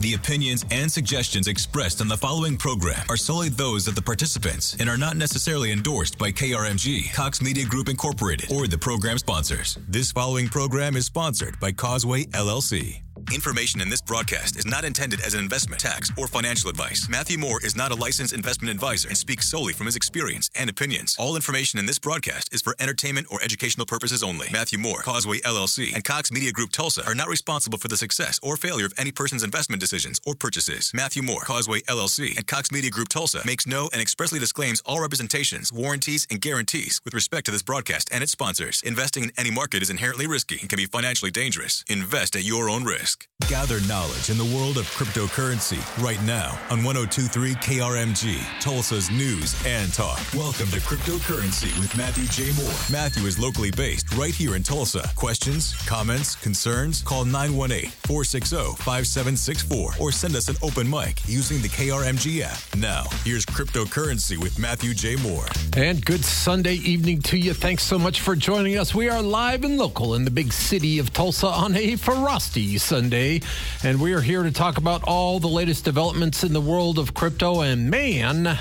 The 0.00 0.14
opinions 0.14 0.64
and 0.70 0.90
suggestions 0.90 1.46
expressed 1.46 2.00
in 2.00 2.08
the 2.08 2.16
following 2.16 2.56
program 2.56 3.04
are 3.10 3.18
solely 3.18 3.50
those 3.50 3.86
of 3.86 3.94
the 3.94 4.00
participants 4.00 4.74
and 4.80 4.88
are 4.88 4.96
not 4.96 5.18
necessarily 5.18 5.72
endorsed 5.72 6.16
by 6.16 6.32
KRMG, 6.32 7.12
Cox 7.12 7.42
Media 7.42 7.66
Group 7.66 7.90
Incorporated, 7.90 8.50
or 8.50 8.66
the 8.66 8.78
program 8.78 9.18
sponsors. 9.18 9.78
This 9.88 10.10
following 10.10 10.48
program 10.48 10.96
is 10.96 11.04
sponsored 11.04 11.60
by 11.60 11.72
Causeway 11.72 12.24
LLC. 12.26 13.02
Information 13.32 13.80
in 13.80 13.88
this 13.88 14.00
broadcast 14.00 14.56
is 14.56 14.66
not 14.66 14.84
intended 14.84 15.20
as 15.20 15.34
an 15.34 15.40
investment, 15.40 15.80
tax, 15.80 16.10
or 16.18 16.26
financial 16.26 16.68
advice. 16.68 17.08
Matthew 17.08 17.38
Moore 17.38 17.64
is 17.64 17.76
not 17.76 17.92
a 17.92 17.94
licensed 17.94 18.34
investment 18.34 18.74
advisor 18.74 19.08
and 19.08 19.16
speaks 19.16 19.48
solely 19.48 19.72
from 19.72 19.86
his 19.86 19.94
experience 19.94 20.50
and 20.56 20.68
opinions. 20.68 21.16
All 21.18 21.36
information 21.36 21.78
in 21.78 21.86
this 21.86 21.98
broadcast 21.98 22.52
is 22.52 22.60
for 22.60 22.74
entertainment 22.80 23.28
or 23.30 23.40
educational 23.42 23.86
purposes 23.86 24.24
only. 24.24 24.48
Matthew 24.52 24.78
Moore, 24.78 25.02
Causeway 25.02 25.38
LLC, 25.40 25.94
and 25.94 26.02
Cox 26.02 26.32
Media 26.32 26.50
Group 26.50 26.72
Tulsa 26.72 27.06
are 27.06 27.14
not 27.14 27.28
responsible 27.28 27.78
for 27.78 27.88
the 27.88 27.96
success 27.96 28.40
or 28.42 28.56
failure 28.56 28.86
of 28.86 28.94
any 28.98 29.12
person's 29.12 29.44
investment 29.44 29.80
decisions 29.80 30.20
or 30.26 30.34
purchases. 30.34 30.90
Matthew 30.92 31.22
Moore, 31.22 31.42
Causeway 31.42 31.82
LLC, 31.82 32.36
and 32.36 32.46
Cox 32.46 32.72
Media 32.72 32.90
Group 32.90 33.08
Tulsa 33.08 33.42
makes 33.46 33.66
no 33.66 33.88
and 33.92 34.02
expressly 34.02 34.40
disclaims 34.40 34.82
all 34.84 35.00
representations, 35.00 35.72
warranties, 35.72 36.26
and 36.30 36.40
guarantees 36.40 37.00
with 37.04 37.14
respect 37.14 37.46
to 37.46 37.52
this 37.52 37.62
broadcast 37.62 38.08
and 38.12 38.22
its 38.22 38.32
sponsors. 38.32 38.82
Investing 38.82 39.24
in 39.24 39.32
any 39.36 39.50
market 39.50 39.82
is 39.82 39.90
inherently 39.90 40.26
risky 40.26 40.58
and 40.60 40.68
can 40.68 40.76
be 40.78 40.86
financially 40.86 41.30
dangerous. 41.30 41.84
Invest 41.88 42.34
at 42.34 42.44
your 42.44 42.68
own 42.68 42.84
risk. 42.84 43.09
Gather 43.48 43.80
knowledge 43.88 44.30
in 44.30 44.38
the 44.38 44.44
world 44.56 44.78
of 44.78 44.84
cryptocurrency 44.94 45.80
right 46.00 46.22
now 46.22 46.56
on 46.70 46.84
1023 46.84 47.54
KRMG, 47.54 48.38
Tulsa's 48.60 49.10
news 49.10 49.56
and 49.66 49.92
talk. 49.92 50.20
Welcome 50.34 50.68
to 50.68 50.78
Cryptocurrency 50.78 51.76
with 51.80 51.96
Matthew 51.96 52.26
J. 52.26 52.52
Moore. 52.62 52.72
Matthew 52.92 53.26
is 53.26 53.40
locally 53.40 53.72
based 53.72 54.14
right 54.14 54.32
here 54.32 54.54
in 54.54 54.62
Tulsa. 54.62 55.10
Questions, 55.16 55.74
comments, 55.86 56.36
concerns? 56.36 57.02
Call 57.02 57.24
918 57.24 57.90
460 57.90 58.56
5764 58.84 59.94
or 59.98 60.12
send 60.12 60.36
us 60.36 60.48
an 60.48 60.56
open 60.62 60.88
mic 60.88 61.20
using 61.26 61.60
the 61.60 61.68
KRMG 61.68 62.42
app. 62.42 62.58
Now, 62.76 63.04
here's 63.24 63.44
Cryptocurrency 63.44 64.36
with 64.36 64.58
Matthew 64.60 64.94
J. 64.94 65.16
Moore. 65.16 65.46
And 65.76 66.04
good 66.04 66.24
Sunday 66.24 66.74
evening 66.74 67.20
to 67.22 67.36
you. 67.36 67.54
Thanks 67.54 67.82
so 67.82 67.98
much 67.98 68.20
for 68.20 68.36
joining 68.36 68.78
us. 68.78 68.94
We 68.94 69.08
are 69.08 69.22
live 69.22 69.64
and 69.64 69.76
local 69.76 70.14
in 70.14 70.24
the 70.24 70.30
big 70.30 70.52
city 70.52 71.00
of 71.00 71.12
Tulsa 71.12 71.48
on 71.48 71.74
a 71.74 71.96
frosty 71.96 72.78
Sunday. 72.78 72.99
And 73.82 74.00
we 74.00 74.12
are 74.12 74.20
here 74.20 74.42
to 74.42 74.50
talk 74.50 74.76
about 74.76 75.02
all 75.04 75.40
the 75.40 75.48
latest 75.48 75.84
developments 75.84 76.44
in 76.44 76.52
the 76.52 76.60
world 76.60 76.98
of 76.98 77.14
crypto. 77.14 77.62
And 77.62 77.90
man, 77.90 78.58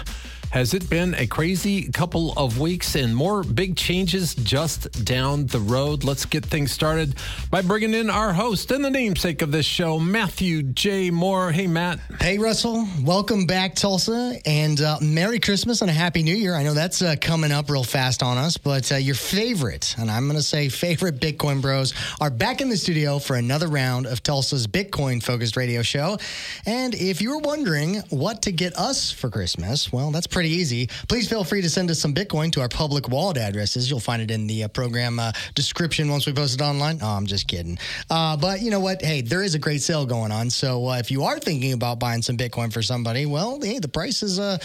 has 0.51 0.73
it 0.73 0.89
been 0.89 1.13
a 1.13 1.27
crazy 1.27 1.91
couple 1.91 2.33
of 2.35 2.59
weeks 2.59 2.95
and 2.95 3.15
more 3.15 3.43
big 3.43 3.75
changes 3.75 4.33
just 4.33 5.05
down 5.05 5.45
the 5.45 5.59
road? 5.59 6.03
Let's 6.03 6.25
get 6.25 6.43
things 6.43 6.71
started 6.71 7.15
by 7.51 7.61
bringing 7.61 7.93
in 7.93 8.09
our 8.09 8.33
host 8.33 8.71
and 8.71 8.83
the 8.83 8.89
namesake 8.89 9.43
of 9.43 9.51
this 9.51 9.67
show, 9.67 9.99
Matthew 9.99 10.63
J. 10.63 11.11
Moore. 11.11 11.51
Hey, 11.51 11.67
Matt. 11.67 11.99
Hey, 12.19 12.39
Russell. 12.39 12.87
Welcome 13.03 13.45
back, 13.45 13.75
Tulsa, 13.75 14.39
and 14.43 14.81
uh, 14.81 14.97
Merry 15.01 15.39
Christmas 15.39 15.81
and 15.81 15.91
a 15.91 15.93
Happy 15.93 16.23
New 16.23 16.35
Year. 16.35 16.55
I 16.55 16.63
know 16.63 16.73
that's 16.73 17.03
uh, 17.03 17.15
coming 17.21 17.51
up 17.51 17.69
real 17.69 17.83
fast 17.83 18.23
on 18.23 18.39
us, 18.39 18.57
but 18.57 18.91
uh, 18.91 18.95
your 18.95 19.15
favorite, 19.15 19.93
and 19.99 20.09
I'm 20.09 20.25
going 20.25 20.37
to 20.37 20.43
say 20.43 20.67
favorite 20.67 21.19
Bitcoin 21.19 21.61
bros, 21.61 21.93
are 22.19 22.31
back 22.31 22.59
in 22.59 22.69
the 22.69 22.77
studio 22.77 23.19
for 23.19 23.35
another 23.35 23.67
round 23.67 24.07
of 24.07 24.23
Tulsa's 24.23 24.65
Bitcoin 24.65 25.21
focused 25.21 25.55
radio 25.55 25.83
show. 25.83 26.17
And 26.65 26.95
if 26.95 27.21
you're 27.21 27.39
wondering 27.39 27.97
what 28.09 28.41
to 28.43 28.51
get 28.51 28.75
us 28.75 29.11
for 29.11 29.29
Christmas, 29.29 29.93
well, 29.93 30.09
that's 30.09 30.25
pretty 30.25 30.38
easy. 30.47 30.87
Please 31.07 31.27
feel 31.27 31.43
free 31.43 31.61
to 31.61 31.69
send 31.69 31.91
us 31.91 31.99
some 31.99 32.13
Bitcoin 32.13 32.51
to 32.53 32.61
our 32.61 32.69
public 32.69 33.09
wallet 33.09 33.37
addresses. 33.37 33.89
You'll 33.89 33.99
find 33.99 34.21
it 34.21 34.31
in 34.31 34.47
the 34.47 34.63
uh, 34.63 34.67
program 34.69 35.19
uh, 35.19 35.31
description 35.55 36.09
once 36.09 36.25
we 36.25 36.33
post 36.33 36.55
it 36.55 36.63
online. 36.63 36.99
Oh, 37.01 37.09
I'm 37.09 37.25
just 37.25 37.47
kidding. 37.47 37.77
Uh, 38.09 38.37
but 38.37 38.61
you 38.61 38.71
know 38.71 38.79
what? 38.79 39.01
Hey, 39.01 39.21
there 39.21 39.43
is 39.43 39.55
a 39.55 39.59
great 39.59 39.81
sale 39.81 40.05
going 40.05 40.31
on. 40.31 40.49
So 40.49 40.87
uh, 40.87 40.97
if 40.97 41.11
you 41.11 41.23
are 41.23 41.39
thinking 41.39 41.73
about 41.73 41.99
buying 41.99 42.21
some 42.21 42.37
Bitcoin 42.37 42.71
for 42.71 42.81
somebody, 42.81 43.25
well, 43.25 43.59
hey, 43.61 43.79
the 43.79 43.87
prices 43.87 44.39
uh, 44.39 44.57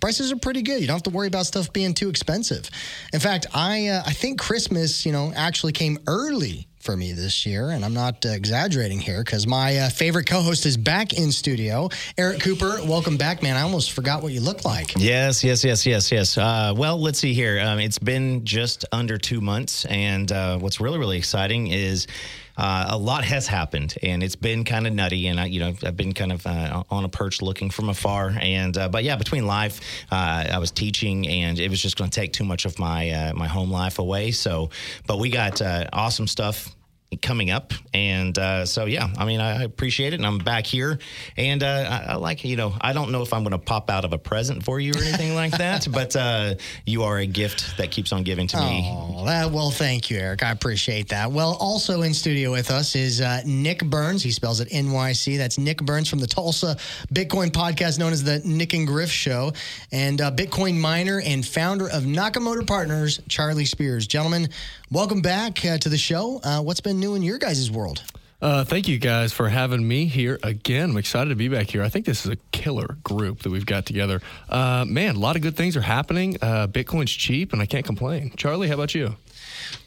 prices 0.00 0.32
are 0.32 0.36
pretty 0.36 0.62
good. 0.62 0.80
You 0.80 0.86
don't 0.86 0.96
have 0.96 1.02
to 1.04 1.10
worry 1.10 1.28
about 1.28 1.46
stuff 1.46 1.72
being 1.72 1.94
too 1.94 2.08
expensive. 2.08 2.68
In 3.12 3.20
fact, 3.20 3.46
I 3.54 3.88
uh, 3.88 4.02
I 4.06 4.12
think 4.12 4.40
Christmas, 4.40 5.04
you 5.04 5.12
know, 5.12 5.32
actually 5.36 5.72
came 5.72 5.98
early 6.06 6.66
for 6.80 6.96
me 6.96 7.12
this 7.12 7.44
year, 7.44 7.70
and 7.70 7.84
I'm 7.84 7.92
not 7.92 8.24
uh, 8.24 8.30
exaggerating 8.30 9.00
here 9.00 9.22
because 9.22 9.46
my 9.46 9.76
uh, 9.76 9.90
favorite 9.90 10.26
co-host 10.26 10.64
is 10.64 10.76
back 10.76 11.12
in 11.12 11.30
studio. 11.30 11.90
Eric 12.16 12.40
Cooper, 12.40 12.80
welcome 12.84 13.16
back, 13.18 13.42
man. 13.42 13.56
I 13.56 13.62
almost 13.62 13.92
forgot 13.92 14.22
what 14.22 14.32
you 14.32 14.40
look 14.40 14.64
like. 14.64 14.94
Yes, 14.96 15.44
yes, 15.44 15.62
yes, 15.62 15.84
yes, 15.84 16.10
yes. 16.10 16.38
Uh, 16.38 16.72
well, 16.74 16.98
let's 17.00 17.18
see 17.18 17.34
here. 17.34 17.60
Um, 17.60 17.78
it's 17.78 17.98
been 17.98 18.44
just 18.44 18.86
under 18.92 19.18
two 19.18 19.40
months, 19.40 19.84
and 19.84 20.32
uh, 20.32 20.58
what's 20.58 20.80
really, 20.80 20.98
really 20.98 21.18
exciting 21.18 21.68
is. 21.68 22.06
Uh, 22.60 22.88
a 22.90 22.98
lot 22.98 23.24
has 23.24 23.46
happened, 23.46 23.94
and 24.02 24.22
it's 24.22 24.36
been 24.36 24.64
kind 24.64 24.86
of 24.86 24.92
nutty. 24.92 25.28
And 25.28 25.40
I, 25.40 25.46
you 25.46 25.60
know, 25.60 25.74
I've 25.82 25.96
been 25.96 26.12
kind 26.12 26.30
of 26.30 26.46
uh, 26.46 26.82
on 26.90 27.04
a 27.04 27.08
perch 27.08 27.40
looking 27.40 27.70
from 27.70 27.88
afar. 27.88 28.34
And 28.38 28.76
uh, 28.76 28.90
but 28.90 29.02
yeah, 29.02 29.16
between 29.16 29.46
life, 29.46 29.80
uh, 30.12 30.44
I 30.52 30.58
was 30.58 30.70
teaching, 30.70 31.26
and 31.26 31.58
it 31.58 31.70
was 31.70 31.80
just 31.80 31.96
going 31.96 32.10
to 32.10 32.20
take 32.20 32.34
too 32.34 32.44
much 32.44 32.66
of 32.66 32.78
my 32.78 33.10
uh, 33.10 33.32
my 33.34 33.46
home 33.46 33.70
life 33.70 33.98
away. 33.98 34.32
So, 34.32 34.68
but 35.06 35.18
we 35.18 35.30
got 35.30 35.62
awesome 35.92 36.26
stuff 36.26 36.76
coming 37.16 37.50
up. 37.50 37.72
And 37.92 38.38
uh, 38.38 38.66
so 38.66 38.84
yeah 38.84 39.08
i 39.18 39.24
mean 39.24 39.40
i 39.40 39.64
appreciate 39.64 40.12
it 40.12 40.16
and 40.16 40.26
i'm 40.26 40.38
back 40.38 40.66
here. 40.66 40.98
And 41.36 41.62
uh, 41.62 41.66
I, 42.06 42.12
I, 42.12 42.14
like 42.16 42.44
you 42.44 42.56
know 42.56 42.74
i 42.80 42.92
don't 42.92 43.10
know 43.10 43.22
if 43.22 43.32
i'm 43.32 43.42
going 43.42 43.52
to 43.52 43.58
pop 43.58 43.90
out 43.90 44.04
of 44.04 44.12
a 44.12 44.18
present 44.18 44.64
for 44.64 44.78
you 44.78 44.92
or 44.92 45.02
anything 45.02 45.34
like 45.34 45.52
that 45.58 45.88
but 45.92 46.14
uh, 46.14 46.54
you 46.86 47.02
are 47.02 47.18
a 47.18 47.26
gift 47.26 47.76
that 47.78 47.90
keeps 47.90 48.12
on 48.12 48.22
giving 48.22 48.46
to 48.48 48.56
me. 48.58 48.88
Oh 48.90 49.24
that, 49.26 49.50
well 49.50 49.70
thank 49.70 50.10
you 50.10 50.18
eric. 50.18 50.42
I 50.42 50.50
appreciate 50.50 51.08
that. 51.08 51.32
Well 51.32 51.56
also 51.58 52.02
in 52.02 52.14
studio 52.14 52.52
with 52.52 52.70
us 52.70 52.94
is 52.94 53.20
uh, 53.20 53.42
nick 53.44 53.84
burns. 53.84 54.22
He 54.22 54.30
spells 54.30 54.60
it 54.60 54.68
nyc 54.68 55.36
that's 55.36 55.58
nick 55.58 55.78
burns 55.82 56.08
from 56.08 56.20
the 56.20 56.26
tulsa 56.26 56.76
bitcoin 57.12 57.50
podcast 57.50 57.98
known 57.98 58.12
as 58.12 58.22
the 58.22 58.40
nick 58.44 58.72
and 58.72 58.86
griff 58.86 59.10
show. 59.10 59.52
And 59.90 60.20
uh, 60.20 60.30
bitcoin 60.30 60.78
miner 60.78 61.20
and 61.20 61.44
founder 61.44 61.88
of 61.88 62.04
nakamoto 62.04 62.66
partners 62.66 63.20
charlie 63.28 63.64
spears. 63.64 64.06
Gentlemen 64.06 64.48
welcome 64.90 65.20
back 65.20 65.64
uh, 65.64 65.78
to 65.78 65.88
the 65.88 65.98
show 65.98 66.40
what's 66.62 66.80
been 66.80 66.98
new 66.98 67.14
in 67.14 67.22
your 67.22 67.38
guys' 67.38 67.70
world? 67.70 68.02
Uh, 68.42 68.64
thank 68.64 68.88
you 68.88 68.98
guys 68.98 69.34
for 69.34 69.50
having 69.50 69.86
me 69.86 70.06
here 70.06 70.38
again. 70.42 70.90
I'm 70.90 70.96
excited 70.96 71.28
to 71.28 71.36
be 71.36 71.48
back 71.48 71.68
here. 71.68 71.82
I 71.82 71.90
think 71.90 72.06
this 72.06 72.24
is 72.24 72.32
a 72.32 72.36
killer 72.52 72.96
group 73.04 73.40
that 73.40 73.50
we've 73.50 73.66
got 73.66 73.84
together. 73.84 74.22
Uh, 74.48 74.86
man, 74.88 75.16
a 75.16 75.18
lot 75.18 75.36
of 75.36 75.42
good 75.42 75.56
things 75.56 75.76
are 75.76 75.82
happening. 75.82 76.38
Uh, 76.40 76.66
Bitcoin's 76.66 77.12
cheap, 77.12 77.52
and 77.52 77.60
I 77.60 77.66
can't 77.66 77.84
complain. 77.84 78.32
Charlie, 78.36 78.68
how 78.68 78.74
about 78.74 78.94
you? 78.94 79.16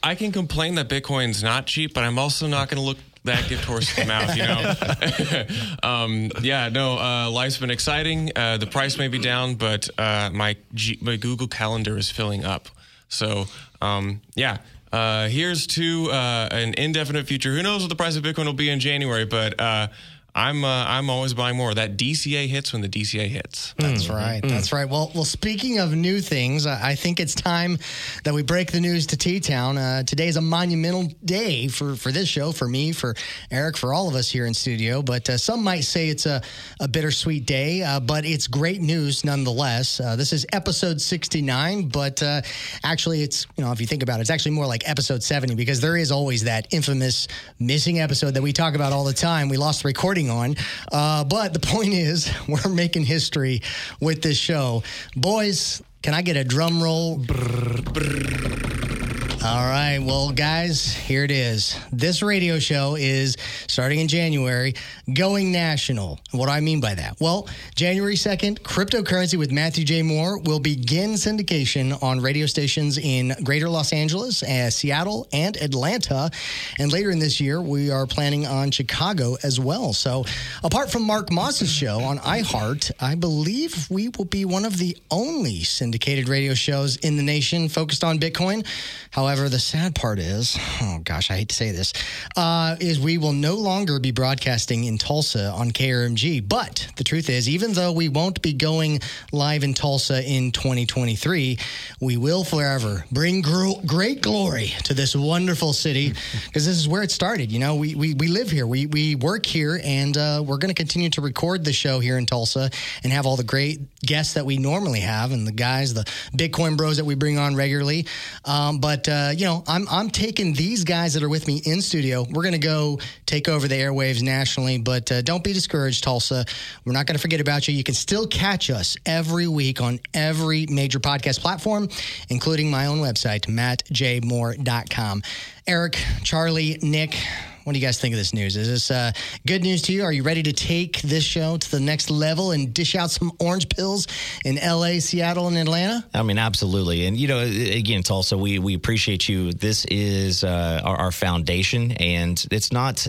I 0.04 0.14
can 0.14 0.30
complain 0.30 0.76
that 0.76 0.88
Bitcoin's 0.88 1.42
not 1.42 1.66
cheap, 1.66 1.94
but 1.94 2.04
I'm 2.04 2.16
also 2.16 2.46
not 2.46 2.68
going 2.68 2.80
to 2.80 2.86
look 2.86 2.98
that 3.24 3.48
gift 3.48 3.64
horse 3.64 3.98
in 3.98 4.06
the 4.06 4.14
mouth, 4.14 4.36
you 4.36 4.44
know. 4.44 5.82
um, 5.88 6.30
yeah, 6.40 6.68
no, 6.68 6.96
uh, 6.96 7.28
life's 7.30 7.58
been 7.58 7.70
exciting. 7.70 8.30
Uh, 8.36 8.58
the 8.58 8.66
price 8.66 8.98
may 8.98 9.08
be 9.08 9.18
down, 9.18 9.56
but 9.56 9.88
uh, 9.98 10.30
my 10.32 10.56
G- 10.74 10.98
my 11.00 11.16
Google 11.16 11.48
Calendar 11.48 11.96
is 11.96 12.10
filling 12.10 12.44
up. 12.44 12.68
So 13.08 13.46
um, 13.80 14.20
yeah, 14.34 14.58
uh, 14.94 15.28
here's 15.28 15.66
to 15.66 16.08
uh, 16.12 16.48
an 16.52 16.72
indefinite 16.74 17.26
future. 17.26 17.52
Who 17.52 17.64
knows 17.64 17.82
what 17.82 17.88
the 17.88 17.96
price 17.96 18.14
of 18.14 18.22
Bitcoin 18.22 18.44
will 18.46 18.52
be 18.52 18.70
in 18.70 18.78
January, 18.78 19.24
but 19.24 19.60
uh, 19.60 19.88
I'm 20.36 20.64
uh, 20.64 20.84
I'm 20.86 21.10
always 21.10 21.32
buying 21.32 21.56
more. 21.56 21.72
That 21.72 21.96
DCA 21.96 22.48
hits 22.48 22.72
when 22.72 22.82
the 22.82 22.88
DCA 22.88 23.28
hits. 23.28 23.72
That's 23.78 24.06
mm. 24.06 24.14
right. 24.14 24.42
Mm. 24.42 24.48
That's 24.48 24.72
right. 24.72 24.88
Well, 24.88 25.12
well. 25.14 25.24
Speaking 25.24 25.78
of 25.78 25.94
new 25.94 26.20
things, 26.20 26.66
I 26.66 26.96
think 26.96 27.20
it's 27.20 27.34
time 27.34 27.78
that 28.24 28.34
we 28.34 28.42
break 28.42 28.72
the 28.72 28.80
news 28.80 29.06
to 29.08 29.16
T 29.16 29.38
Town. 29.38 29.78
Uh, 29.78 30.02
today 30.02 30.26
is 30.26 30.36
a 30.36 30.40
monumental 30.40 31.08
day 31.24 31.68
for 31.68 31.94
for 31.94 32.10
this 32.10 32.28
show, 32.28 32.50
for 32.50 32.66
me, 32.66 32.90
for 32.90 33.14
Eric, 33.52 33.76
for 33.76 33.94
all 33.94 34.08
of 34.08 34.16
us 34.16 34.28
here 34.28 34.46
in 34.46 34.54
studio. 34.54 35.02
But 35.02 35.30
uh, 35.30 35.38
some 35.38 35.62
might 35.62 35.82
say 35.82 36.08
it's 36.08 36.26
a 36.26 36.42
a 36.80 36.88
bittersweet 36.88 37.46
day, 37.46 37.82
uh, 37.82 38.00
but 38.00 38.24
it's 38.24 38.48
great 38.48 38.80
news 38.80 39.24
nonetheless. 39.24 40.00
Uh, 40.00 40.16
this 40.16 40.32
is 40.32 40.46
episode 40.52 41.00
69, 41.00 41.88
but 41.88 42.20
uh, 42.24 42.42
actually, 42.82 43.22
it's 43.22 43.46
you 43.56 43.64
know 43.64 43.70
if 43.70 43.80
you 43.80 43.86
think 43.86 44.02
about 44.02 44.18
it, 44.18 44.22
it's 44.22 44.30
actually 44.30 44.52
more 44.52 44.66
like 44.66 44.88
episode 44.88 45.22
70 45.22 45.54
because 45.54 45.80
there 45.80 45.96
is 45.96 46.10
always 46.10 46.42
that 46.44 46.66
infamous 46.72 47.28
missing 47.60 48.00
episode 48.00 48.32
that 48.34 48.42
we 48.42 48.52
talk 48.52 48.74
about 48.74 48.92
all 48.92 49.04
the 49.04 49.12
time. 49.12 49.48
We 49.48 49.58
lost 49.58 49.82
the 49.82 49.88
recording 49.88 50.23
on. 50.30 50.56
Uh, 50.90 51.24
but 51.24 51.52
the 51.52 51.60
point 51.74 51.92
is, 51.92 52.30
we're 52.48 52.70
making 52.70 53.04
history 53.04 53.62
with 54.00 54.22
this 54.22 54.36
show. 54.36 54.82
Boys, 55.16 55.82
can 56.02 56.14
I 56.14 56.22
get 56.22 56.36
a 56.36 56.44
drum 56.44 56.82
roll? 56.82 57.18
Brr, 57.18 57.82
brr. 57.82 59.23
All 59.44 59.66
right. 59.68 59.98
Well, 59.98 60.30
guys, 60.30 60.94
here 60.94 61.22
it 61.22 61.30
is. 61.30 61.78
This 61.92 62.22
radio 62.22 62.58
show 62.58 62.96
is 62.98 63.36
starting 63.66 64.00
in 64.00 64.08
January, 64.08 64.72
going 65.12 65.52
national. 65.52 66.18
What 66.30 66.46
do 66.46 66.52
I 66.52 66.60
mean 66.60 66.80
by 66.80 66.94
that? 66.94 67.20
Well, 67.20 67.46
January 67.74 68.14
2nd, 68.14 68.60
Cryptocurrency 68.60 69.38
with 69.38 69.52
Matthew 69.52 69.84
J. 69.84 70.00
Moore 70.00 70.38
will 70.38 70.60
begin 70.60 71.10
syndication 71.10 72.02
on 72.02 72.20
radio 72.20 72.46
stations 72.46 72.96
in 72.96 73.34
greater 73.44 73.68
Los 73.68 73.92
Angeles, 73.92 74.42
uh, 74.42 74.70
Seattle, 74.70 75.28
and 75.30 75.58
Atlanta. 75.58 76.30
And 76.78 76.90
later 76.90 77.10
in 77.10 77.18
this 77.18 77.38
year, 77.38 77.60
we 77.60 77.90
are 77.90 78.06
planning 78.06 78.46
on 78.46 78.70
Chicago 78.70 79.36
as 79.42 79.60
well. 79.60 79.92
So, 79.92 80.24
apart 80.62 80.90
from 80.90 81.02
Mark 81.02 81.30
Moss's 81.30 81.70
show 81.70 82.00
on 82.00 82.16
iHeart, 82.20 82.92
I 82.98 83.14
believe 83.14 83.90
we 83.90 84.08
will 84.08 84.24
be 84.24 84.46
one 84.46 84.64
of 84.64 84.78
the 84.78 84.96
only 85.10 85.64
syndicated 85.64 86.30
radio 86.30 86.54
shows 86.54 86.96
in 86.96 87.18
the 87.18 87.22
nation 87.22 87.68
focused 87.68 88.04
on 88.04 88.18
Bitcoin. 88.18 88.66
However, 89.10 89.33
However, 89.34 89.48
the 89.48 89.58
sad 89.58 89.96
part 89.96 90.20
is, 90.20 90.56
oh 90.80 91.00
gosh, 91.02 91.28
I 91.28 91.38
hate 91.38 91.48
to 91.48 91.56
say 91.56 91.72
this, 91.72 91.92
uh, 92.36 92.76
is 92.78 93.00
we 93.00 93.18
will 93.18 93.32
no 93.32 93.56
longer 93.56 93.98
be 93.98 94.12
broadcasting 94.12 94.84
in 94.84 94.96
Tulsa 94.96 95.50
on 95.50 95.72
KRMG. 95.72 96.48
But 96.48 96.86
the 96.94 97.02
truth 97.02 97.28
is, 97.28 97.48
even 97.48 97.72
though 97.72 97.90
we 97.90 98.08
won't 98.08 98.40
be 98.42 98.52
going 98.52 99.00
live 99.32 99.64
in 99.64 99.74
Tulsa 99.74 100.22
in 100.24 100.52
2023, 100.52 101.58
we 102.00 102.16
will 102.16 102.44
forever 102.44 103.04
bring 103.10 103.42
gro- 103.42 103.80
great 103.84 104.22
glory 104.22 104.72
to 104.84 104.94
this 104.94 105.16
wonderful 105.16 105.72
city 105.72 106.10
because 106.46 106.64
this 106.64 106.76
is 106.76 106.86
where 106.86 107.02
it 107.02 107.10
started. 107.10 107.50
You 107.50 107.58
know, 107.58 107.74
we 107.74 107.96
we, 107.96 108.14
we 108.14 108.28
live 108.28 108.52
here, 108.52 108.68
we 108.68 108.86
we 108.86 109.16
work 109.16 109.46
here, 109.46 109.80
and 109.82 110.16
uh, 110.16 110.44
we're 110.46 110.58
going 110.58 110.72
to 110.72 110.80
continue 110.80 111.10
to 111.10 111.20
record 111.20 111.64
the 111.64 111.72
show 111.72 111.98
here 111.98 112.18
in 112.18 112.26
Tulsa 112.26 112.70
and 113.02 113.12
have 113.12 113.26
all 113.26 113.34
the 113.36 113.42
great 113.42 113.80
guests 114.00 114.34
that 114.34 114.46
we 114.46 114.58
normally 114.58 115.00
have 115.00 115.32
and 115.32 115.44
the 115.44 115.52
guys, 115.52 115.92
the 115.92 116.04
Bitcoin 116.36 116.76
bros 116.76 116.98
that 116.98 117.04
we 117.04 117.16
bring 117.16 117.36
on 117.36 117.56
regularly. 117.56 118.06
Um, 118.44 118.78
but 118.78 119.08
uh, 119.08 119.23
you 119.36 119.44
know, 119.44 119.62
I'm 119.66 119.86
I'm 119.88 120.10
taking 120.10 120.52
these 120.52 120.84
guys 120.84 121.14
that 121.14 121.22
are 121.22 121.28
with 121.28 121.46
me 121.46 121.62
in 121.64 121.80
studio. 121.80 122.24
We're 122.28 122.42
going 122.42 122.52
to 122.52 122.58
go 122.58 122.98
take 123.26 123.48
over 123.48 123.68
the 123.68 123.74
airwaves 123.74 124.22
nationally, 124.22 124.78
but 124.78 125.10
uh, 125.12 125.22
don't 125.22 125.44
be 125.44 125.52
discouraged, 125.52 126.04
Tulsa. 126.04 126.44
We're 126.84 126.92
not 126.92 127.06
going 127.06 127.16
to 127.16 127.20
forget 127.22 127.40
about 127.40 127.68
you. 127.68 127.74
You 127.74 127.84
can 127.84 127.94
still 127.94 128.26
catch 128.26 128.70
us 128.70 128.96
every 129.06 129.46
week 129.46 129.80
on 129.80 130.00
every 130.12 130.66
major 130.66 131.00
podcast 131.00 131.40
platform, 131.40 131.88
including 132.28 132.70
my 132.70 132.86
own 132.86 132.98
website, 132.98 133.42
mattjmoore.com. 133.46 135.22
Eric, 135.66 135.98
Charlie, 136.22 136.78
Nick, 136.82 137.16
what 137.64 137.72
do 137.72 137.78
you 137.78 137.84
guys 137.84 137.98
think 137.98 138.12
of 138.14 138.18
this 138.18 138.32
news? 138.32 138.56
Is 138.56 138.68
this 138.68 138.90
uh, 138.90 139.12
good 139.46 139.62
news 139.62 139.82
to 139.82 139.92
you? 139.92 140.04
Are 140.04 140.12
you 140.12 140.22
ready 140.22 140.42
to 140.42 140.52
take 140.52 141.00
this 141.02 141.24
show 141.24 141.56
to 141.56 141.70
the 141.70 141.80
next 141.80 142.10
level 142.10 142.52
and 142.52 142.72
dish 142.72 142.94
out 142.94 143.10
some 143.10 143.32
orange 143.40 143.68
pills 143.68 144.06
in 144.44 144.56
LA, 144.56 145.00
Seattle, 145.00 145.48
and 145.48 145.56
Atlanta? 145.56 146.04
I 146.12 146.22
mean, 146.22 146.38
absolutely. 146.38 147.06
And, 147.06 147.16
you 147.16 147.28
know, 147.28 147.40
again, 147.40 148.02
Tulsa, 148.02 148.36
we, 148.36 148.58
we 148.58 148.74
appreciate 148.74 149.28
you. 149.28 149.52
This 149.52 149.84
is 149.86 150.44
uh, 150.44 150.82
our, 150.84 150.96
our 150.96 151.12
foundation, 151.12 151.92
and 151.92 152.44
it's 152.50 152.72
not 152.72 153.06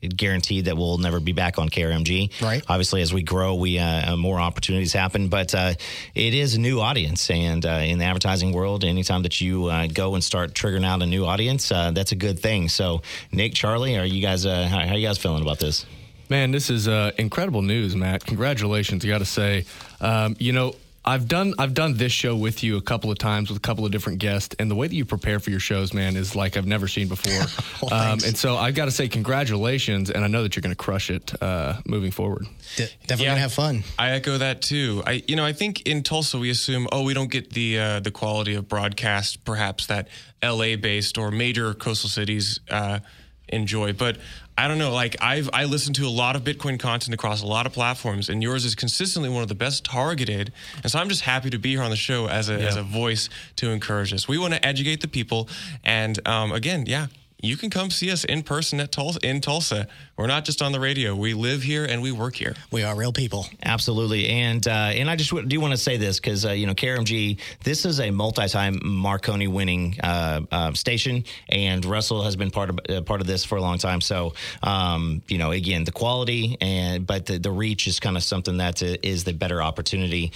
guaranteed 0.00 0.66
that 0.66 0.76
we'll 0.76 0.98
never 0.98 1.20
be 1.20 1.32
back 1.32 1.58
on 1.58 1.68
KRMG. 1.68 2.40
Right. 2.42 2.62
Obviously, 2.68 3.02
as 3.02 3.12
we 3.12 3.22
grow, 3.22 3.54
we 3.54 3.78
uh, 3.78 4.12
uh, 4.12 4.16
more 4.16 4.38
opportunities 4.38 4.92
happen, 4.92 5.28
but 5.28 5.54
uh, 5.54 5.74
it 6.14 6.34
is 6.34 6.54
a 6.54 6.60
new 6.60 6.80
audience, 6.80 7.30
and 7.30 7.64
uh, 7.64 7.82
in 7.84 7.98
the 7.98 8.04
advertising 8.04 8.52
world, 8.52 8.84
anytime 8.84 9.22
that 9.22 9.40
you 9.40 9.66
uh, 9.66 9.86
go 9.86 10.14
and 10.14 10.22
start 10.22 10.54
triggering 10.54 10.84
out 10.84 11.02
a 11.02 11.06
new 11.06 11.24
audience, 11.24 11.70
uh, 11.72 11.90
that's 11.90 12.12
a 12.12 12.16
good 12.16 12.38
thing. 12.38 12.68
So, 12.68 13.02
Nick, 13.32 13.54
Charlie, 13.54 13.98
are 13.98 14.04
you 14.04 14.22
guys? 14.22 14.44
how, 14.44 14.66
how 14.66 14.88
are 14.90 14.96
you 14.96 15.06
guys 15.06 15.18
feeling 15.18 15.42
about 15.42 15.58
this? 15.58 15.86
Man, 16.28 16.50
this 16.50 16.70
is 16.70 16.88
incredible 17.18 17.62
news, 17.62 17.94
Matt. 17.94 18.24
Congratulations! 18.24 19.04
I 19.04 19.08
got 19.08 19.18
to 19.18 19.24
say, 19.24 19.64
um, 20.00 20.36
you 20.38 20.52
know, 20.52 20.74
I've 21.06 21.28
done 21.28 21.54
I've 21.58 21.72
done 21.72 21.96
this 21.96 22.10
show 22.10 22.34
with 22.34 22.64
you 22.64 22.76
a 22.76 22.80
couple 22.82 23.12
of 23.12 23.18
times 23.18 23.48
with 23.48 23.58
a 23.58 23.60
couple 23.60 23.86
of 23.86 23.92
different 23.92 24.18
guests, 24.18 24.56
and 24.58 24.68
the 24.68 24.74
way 24.74 24.88
that 24.88 24.94
you 24.94 25.04
prepare 25.04 25.38
for 25.38 25.50
your 25.50 25.60
shows, 25.60 25.94
man, 25.94 26.16
is 26.16 26.34
like 26.34 26.56
I've 26.56 26.66
never 26.66 26.88
seen 26.88 27.06
before. 27.06 27.46
well, 27.80 27.94
um, 28.12 28.18
and 28.26 28.36
so 28.36 28.56
I've 28.56 28.74
got 28.74 28.86
to 28.86 28.90
say 28.90 29.06
congratulations, 29.06 30.10
and 30.10 30.24
I 30.24 30.26
know 30.26 30.42
that 30.42 30.56
you're 30.56 30.62
going 30.62 30.74
to 30.74 30.76
crush 30.76 31.08
it 31.10 31.40
uh, 31.40 31.74
moving 31.86 32.10
forward. 32.10 32.46
De- 32.74 32.88
definitely 33.02 33.24
yeah, 33.26 33.30
gonna 33.30 33.40
have 33.40 33.52
fun. 33.52 33.84
I 33.98 34.10
echo 34.10 34.38
that 34.38 34.62
too. 34.62 35.02
I 35.06 35.22
you 35.28 35.36
know 35.36 35.44
I 35.44 35.52
think 35.52 35.82
in 35.82 36.02
Tulsa 36.02 36.38
we 36.38 36.50
assume 36.50 36.88
oh 36.90 37.04
we 37.04 37.14
don't 37.14 37.30
get 37.30 37.50
the 37.50 37.78
uh, 37.78 38.00
the 38.00 38.10
quality 38.10 38.54
of 38.54 38.68
broadcast 38.68 39.44
perhaps 39.44 39.86
that 39.86 40.08
L.A. 40.42 40.74
based 40.74 41.18
or 41.18 41.30
major 41.30 41.72
coastal 41.74 42.10
cities. 42.10 42.58
Uh, 42.68 42.98
enjoy. 43.48 43.92
But 43.92 44.18
I 44.58 44.68
don't 44.68 44.78
know. 44.78 44.92
Like 44.92 45.16
I've 45.20 45.50
I 45.52 45.64
listen 45.64 45.92
to 45.94 46.06
a 46.06 46.10
lot 46.10 46.36
of 46.36 46.42
Bitcoin 46.42 46.78
content 46.78 47.14
across 47.14 47.42
a 47.42 47.46
lot 47.46 47.66
of 47.66 47.72
platforms, 47.72 48.28
and 48.28 48.42
yours 48.42 48.64
is 48.64 48.74
consistently 48.74 49.28
one 49.28 49.42
of 49.42 49.48
the 49.48 49.54
best 49.54 49.84
targeted. 49.84 50.52
And 50.82 50.90
so 50.90 50.98
I'm 50.98 51.08
just 51.08 51.22
happy 51.22 51.50
to 51.50 51.58
be 51.58 51.70
here 51.70 51.82
on 51.82 51.90
the 51.90 51.96
show 51.96 52.28
as 52.28 52.48
a 52.48 52.58
yeah. 52.58 52.68
as 52.68 52.76
a 52.76 52.82
voice 52.82 53.28
to 53.56 53.70
encourage 53.70 54.12
us. 54.12 54.26
We 54.26 54.38
want 54.38 54.54
to 54.54 54.64
educate 54.64 55.00
the 55.00 55.08
people, 55.08 55.48
and 55.84 56.26
um, 56.26 56.52
again, 56.52 56.84
yeah, 56.86 57.06
you 57.40 57.56
can 57.56 57.70
come 57.70 57.90
see 57.90 58.10
us 58.10 58.24
in 58.24 58.42
person 58.42 58.80
at 58.80 58.92
Tulsa 58.92 59.18
in 59.22 59.40
Tulsa. 59.40 59.86
We're 60.16 60.26
not 60.26 60.44
just 60.44 60.62
on 60.62 60.72
the 60.72 60.80
radio. 60.80 61.14
We 61.14 61.34
live 61.34 61.62
here 61.62 61.84
and 61.84 62.00
we 62.00 62.10
work 62.10 62.34
here. 62.34 62.54
We 62.70 62.82
are 62.82 62.96
real 62.96 63.12
people. 63.12 63.46
Absolutely. 63.62 64.28
And 64.28 64.66
uh, 64.66 64.70
and 64.70 65.10
I 65.10 65.16
just 65.16 65.34
do 65.48 65.60
want 65.60 65.72
to 65.72 65.76
say 65.76 65.96
this 65.96 66.18
because 66.18 66.46
uh, 66.46 66.50
you 66.50 66.66
know 66.66 66.74
KRMG, 66.74 67.38
this 67.62 67.84
is 67.84 68.00
a 68.00 68.10
multi-time 68.10 68.80
Marconi 68.82 69.48
winning 69.48 69.96
uh, 70.02 70.40
uh, 70.50 70.72
station, 70.72 71.24
and 71.48 71.84
Russell 71.84 72.22
has 72.22 72.36
been 72.36 72.50
part 72.50 72.70
of 72.70 72.78
uh, 72.88 73.02
part 73.02 73.20
of 73.20 73.26
this 73.26 73.44
for 73.44 73.56
a 73.56 73.60
long 73.60 73.78
time. 73.78 74.00
So 74.00 74.34
um, 74.62 75.22
you 75.28 75.38
know, 75.38 75.50
again, 75.50 75.84
the 75.84 75.92
quality 75.92 76.56
and 76.60 77.06
but 77.06 77.26
the, 77.26 77.38
the 77.38 77.50
reach 77.50 77.86
is 77.86 78.00
kind 78.00 78.16
of 78.16 78.22
something 78.22 78.56
that 78.58 78.82
uh, 78.82 78.96
the 79.02 79.32
better 79.32 79.62
opportunity 79.62 80.32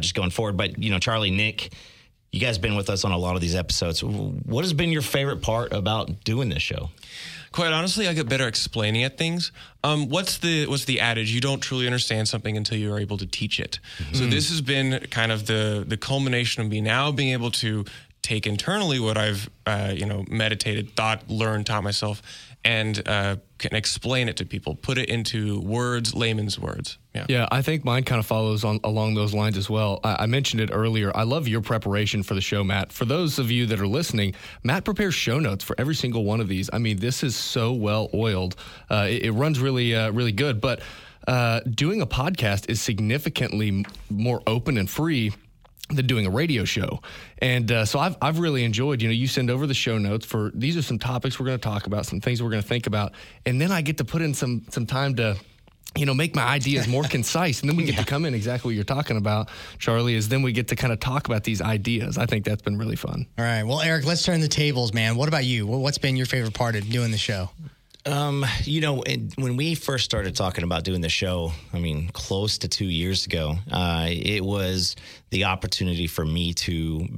just 0.00 0.14
going 0.14 0.30
forward. 0.30 0.56
But 0.56 0.78
you 0.78 0.90
know, 0.90 0.98
Charlie, 0.98 1.30
Nick 1.30 1.72
you 2.32 2.40
guys 2.40 2.56
been 2.56 2.76
with 2.76 2.88
us 2.88 3.04
on 3.04 3.12
a 3.12 3.18
lot 3.18 3.34
of 3.34 3.42
these 3.42 3.54
episodes. 3.54 4.02
What 4.02 4.64
has 4.64 4.72
been 4.72 4.90
your 4.90 5.02
favorite 5.02 5.42
part 5.42 5.72
about 5.72 6.24
doing 6.24 6.48
this 6.48 6.62
show? 6.62 6.90
Quite 7.52 7.72
honestly, 7.72 8.08
I 8.08 8.14
get 8.14 8.26
better 8.26 8.48
explaining 8.48 9.04
at 9.04 9.18
things. 9.18 9.52
Um, 9.84 10.08
what's 10.08 10.38
the 10.38 10.66
what's 10.66 10.86
the 10.86 11.00
adage? 11.00 11.30
You 11.30 11.42
don't 11.42 11.60
truly 11.60 11.84
understand 11.84 12.26
something 12.28 12.56
until 12.56 12.78
you 12.78 12.92
are 12.94 12.98
able 12.98 13.18
to 13.18 13.26
teach 13.26 13.60
it. 13.60 13.78
Mm-hmm. 13.98 14.14
So 14.14 14.26
this 14.26 14.48
has 14.48 14.62
been 14.62 15.00
kind 15.10 15.30
of 15.30 15.44
the 15.44 15.84
the 15.86 15.98
culmination 15.98 16.62
of 16.62 16.70
me 16.70 16.80
now 16.80 17.12
being 17.12 17.32
able 17.32 17.50
to 17.50 17.84
take 18.22 18.46
internally 18.46 18.98
what 18.98 19.18
I've 19.18 19.50
uh, 19.66 19.92
you 19.94 20.06
know 20.06 20.24
meditated, 20.30 20.96
thought, 20.96 21.28
learned, 21.28 21.66
taught 21.66 21.84
myself, 21.84 22.22
and 22.64 23.06
uh, 23.08 23.36
can 23.58 23.74
explain 23.74 24.28
it 24.28 24.36
to 24.36 24.44
people, 24.44 24.74
put 24.74 24.98
it 24.98 25.08
into 25.08 25.60
words, 25.60 26.14
layman's 26.14 26.58
words. 26.58 26.98
Yeah. 27.14 27.26
yeah, 27.28 27.48
I 27.50 27.60
think 27.62 27.84
mine 27.84 28.04
kind 28.04 28.18
of 28.18 28.26
follows 28.26 28.64
on 28.64 28.80
along 28.84 29.14
those 29.14 29.34
lines 29.34 29.56
as 29.56 29.68
well. 29.68 30.00
I, 30.04 30.16
I, 30.20 30.26
mentioned 30.26 30.62
it 30.62 30.70
earlier. 30.72 31.14
I 31.14 31.24
love 31.24 31.48
your 31.48 31.60
preparation 31.60 32.22
for 32.22 32.34
the 32.34 32.40
show, 32.40 32.64
Matt. 32.64 32.92
For 32.92 33.04
those 33.04 33.38
of 33.38 33.50
you 33.50 33.66
that 33.66 33.80
are 33.80 33.86
listening, 33.86 34.34
Matt 34.62 34.84
prepares 34.84 35.14
show 35.14 35.38
notes 35.38 35.64
for 35.64 35.74
every 35.78 35.94
single 35.94 36.24
one 36.24 36.40
of 36.40 36.48
these. 36.48 36.70
I 36.72 36.78
mean, 36.78 36.98
this 36.98 37.22
is 37.22 37.36
so 37.36 37.72
well 37.72 38.08
oiled. 38.14 38.56
Uh, 38.90 39.06
it, 39.10 39.24
it, 39.24 39.32
runs 39.32 39.60
really, 39.60 39.94
uh, 39.94 40.10
really 40.12 40.32
good. 40.32 40.60
But 40.60 40.80
uh, 41.26 41.60
doing 41.60 42.00
a 42.00 42.06
podcast 42.06 42.70
is 42.70 42.80
significantly 42.80 43.84
more 44.08 44.42
open 44.46 44.78
and 44.78 44.88
free 44.88 45.32
than 45.92 46.06
doing 46.06 46.26
a 46.26 46.30
radio 46.30 46.64
show. 46.64 47.00
And 47.38 47.70
uh, 47.70 47.84
so 47.84 47.98
I've, 47.98 48.16
I've 48.20 48.38
really 48.38 48.64
enjoyed, 48.64 49.02
you 49.02 49.08
know, 49.08 49.14
you 49.14 49.26
send 49.26 49.50
over 49.50 49.66
the 49.66 49.74
show 49.74 49.98
notes 49.98 50.26
for 50.26 50.50
these 50.54 50.76
are 50.76 50.82
some 50.82 50.98
topics 50.98 51.38
we're 51.38 51.46
going 51.46 51.58
to 51.58 51.62
talk 51.62 51.86
about, 51.86 52.06
some 52.06 52.20
things 52.20 52.42
we're 52.42 52.50
going 52.50 52.62
to 52.62 52.68
think 52.68 52.86
about. 52.86 53.12
And 53.46 53.60
then 53.60 53.70
I 53.72 53.82
get 53.82 53.98
to 53.98 54.04
put 54.04 54.22
in 54.22 54.34
some, 54.34 54.64
some 54.70 54.86
time 54.86 55.14
to, 55.16 55.36
you 55.94 56.06
know, 56.06 56.14
make 56.14 56.34
my 56.34 56.44
ideas 56.44 56.88
more 56.88 57.04
concise. 57.04 57.60
And 57.60 57.68
then 57.68 57.76
we 57.76 57.84
get 57.84 57.94
yeah. 57.94 58.00
to 58.00 58.06
come 58.06 58.24
in 58.24 58.34
exactly 58.34 58.70
what 58.70 58.74
you're 58.74 58.84
talking 58.84 59.18
about, 59.18 59.50
Charlie, 59.78 60.14
is 60.14 60.28
then 60.28 60.42
we 60.42 60.52
get 60.52 60.68
to 60.68 60.76
kind 60.76 60.92
of 60.92 61.00
talk 61.00 61.26
about 61.26 61.44
these 61.44 61.60
ideas. 61.60 62.16
I 62.16 62.26
think 62.26 62.44
that's 62.44 62.62
been 62.62 62.78
really 62.78 62.96
fun. 62.96 63.26
All 63.38 63.44
right. 63.44 63.62
Well, 63.62 63.80
Eric, 63.80 64.06
let's 64.06 64.22
turn 64.22 64.40
the 64.40 64.48
tables, 64.48 64.94
man. 64.94 65.16
What 65.16 65.28
about 65.28 65.44
you? 65.44 65.66
What's 65.66 65.98
been 65.98 66.16
your 66.16 66.26
favorite 66.26 66.54
part 66.54 66.76
of 66.76 66.88
doing 66.88 67.10
the 67.10 67.18
show? 67.18 67.50
Um, 68.04 68.44
you 68.64 68.80
know, 68.80 69.02
when 69.36 69.56
we 69.56 69.74
first 69.74 70.04
started 70.04 70.34
talking 70.34 70.64
about 70.64 70.82
doing 70.82 71.00
the 71.00 71.08
show, 71.08 71.52
I 71.72 71.78
mean, 71.78 72.08
close 72.12 72.58
to 72.58 72.68
two 72.68 72.86
years 72.86 73.26
ago, 73.26 73.56
uh, 73.70 74.08
it 74.10 74.44
was 74.44 74.96
the 75.30 75.44
opportunity 75.44 76.08
for 76.08 76.24
me 76.24 76.52
to 76.54 77.08